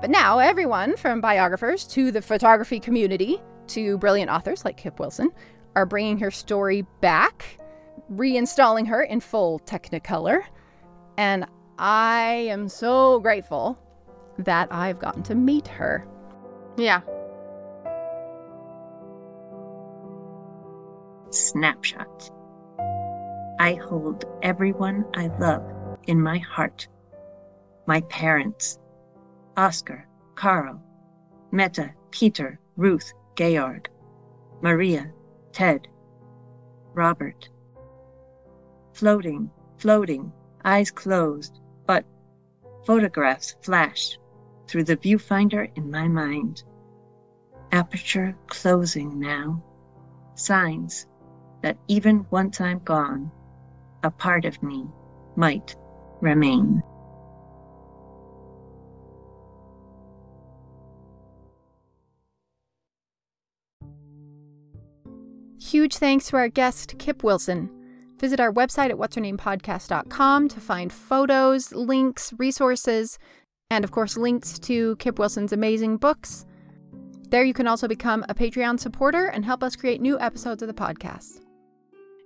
But 0.00 0.10
now, 0.10 0.38
everyone 0.38 0.96
from 0.96 1.20
biographers 1.20 1.84
to 1.88 2.12
the 2.12 2.22
photography 2.22 2.78
community 2.78 3.40
to 3.68 3.98
brilliant 3.98 4.30
authors 4.30 4.64
like 4.64 4.76
Kip 4.76 5.00
Wilson 5.00 5.30
are 5.76 5.86
bringing 5.86 6.18
her 6.18 6.30
story 6.30 6.86
back, 7.00 7.58
reinstalling 8.12 8.86
her 8.88 9.02
in 9.02 9.20
full 9.20 9.60
Technicolor. 9.60 10.42
And 11.16 11.46
I 11.78 12.46
am 12.48 12.68
so 12.68 13.20
grateful 13.20 13.78
that 14.38 14.68
I've 14.72 14.98
gotten 14.98 15.22
to 15.24 15.34
meet 15.34 15.68
her. 15.68 16.06
Yeah. 16.76 17.00
snapshot. 21.34 22.30
I 23.58 23.74
hold 23.74 24.24
everyone 24.42 25.04
I 25.14 25.26
love 25.38 25.64
in 26.06 26.20
my 26.20 26.38
heart. 26.38 26.88
My 27.86 28.00
parents, 28.02 28.78
Oscar, 29.56 30.06
Carl, 30.34 30.80
Meta, 31.52 31.92
Peter, 32.10 32.58
Ruth, 32.76 33.12
Georg, 33.36 33.88
Maria, 34.62 35.12
Ted, 35.54 35.86
Robert. 36.94 37.48
Floating, 38.92 39.48
floating, 39.78 40.32
eyes 40.64 40.90
closed, 40.90 41.60
but 41.86 42.04
photographs 42.84 43.54
flash 43.62 44.18
through 44.66 44.82
the 44.82 44.96
viewfinder 44.96 45.70
in 45.76 45.92
my 45.92 46.08
mind. 46.08 46.64
Aperture 47.70 48.36
closing 48.48 49.20
now. 49.20 49.62
Signs 50.34 51.06
that 51.62 51.78
even 51.86 52.26
once 52.30 52.60
I'm 52.60 52.80
gone, 52.80 53.30
a 54.02 54.10
part 54.10 54.44
of 54.44 54.60
me 54.60 54.88
might 55.36 55.76
remain. 56.20 56.82
Huge 65.74 65.96
thanks 65.96 66.28
to 66.28 66.36
our 66.36 66.46
guest, 66.46 66.94
Kip 67.00 67.24
Wilson. 67.24 67.68
Visit 68.20 68.38
our 68.38 68.52
website 68.52 68.90
at 68.90 68.96
what'shernamepodcast.com 68.96 70.48
to 70.48 70.60
find 70.60 70.92
photos, 70.92 71.72
links, 71.72 72.32
resources, 72.38 73.18
and 73.70 73.84
of 73.84 73.90
course, 73.90 74.16
links 74.16 74.56
to 74.60 74.94
Kip 75.00 75.18
Wilson's 75.18 75.52
amazing 75.52 75.96
books. 75.96 76.46
There 77.30 77.42
you 77.42 77.52
can 77.52 77.66
also 77.66 77.88
become 77.88 78.24
a 78.28 78.36
Patreon 78.36 78.78
supporter 78.78 79.26
and 79.26 79.44
help 79.44 79.64
us 79.64 79.74
create 79.74 80.00
new 80.00 80.16
episodes 80.20 80.62
of 80.62 80.68
the 80.68 80.74
podcast. 80.74 81.40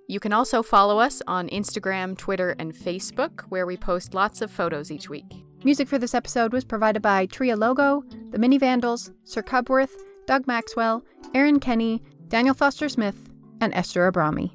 You 0.07 0.19
can 0.19 0.31
also 0.31 0.61
follow 0.61 0.99
us 0.99 1.23
on 1.25 1.49
Instagram, 1.49 2.15
Twitter, 2.15 2.55
and 2.59 2.71
Facebook, 2.71 3.41
where 3.49 3.65
we 3.65 3.77
post 3.77 4.13
lots 4.13 4.43
of 4.43 4.51
photos 4.51 4.91
each 4.91 5.09
week. 5.09 5.43
Music 5.63 5.87
for 5.87 5.97
this 5.97 6.13
episode 6.13 6.53
was 6.53 6.63
provided 6.63 7.01
by 7.01 7.25
Trialogo, 7.25 8.03
The 8.31 8.37
Mini 8.37 8.59
Vandals, 8.59 9.09
Sir 9.23 9.41
Cubworth, 9.41 9.95
Doug 10.27 10.45
Maxwell, 10.45 11.03
Aaron 11.33 11.59
Kenny, 11.59 12.03
Daniel 12.27 12.53
Foster 12.53 12.87
Smith, 12.87 13.28
and 13.61 13.73
Esther 13.73 14.11
Abrami. 14.11 14.51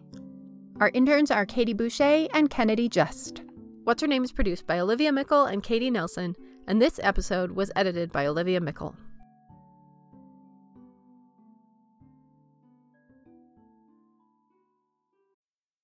Our 0.81 0.91
interns 0.95 1.31
are 1.31 1.47
Katie 1.47 1.73
Boucher 1.73 2.27
and 2.35 2.51
Kennedy 2.51 2.89
Just. 2.89 3.43
What's 3.85 4.01
Her 4.03 4.09
Name 4.09 4.25
is 4.25 4.33
produced 4.33 4.67
by 4.67 4.81
Olivia 4.81 5.13
Meikle 5.13 5.45
and 5.45 5.63
Katie 5.63 5.91
Nelson, 5.91 6.35
and 6.67 6.81
this 6.81 6.99
episode 7.03 7.53
was 7.53 7.71
edited 7.77 8.11
by 8.11 8.27
Olivia 8.27 8.61
Meikle. 8.61 8.97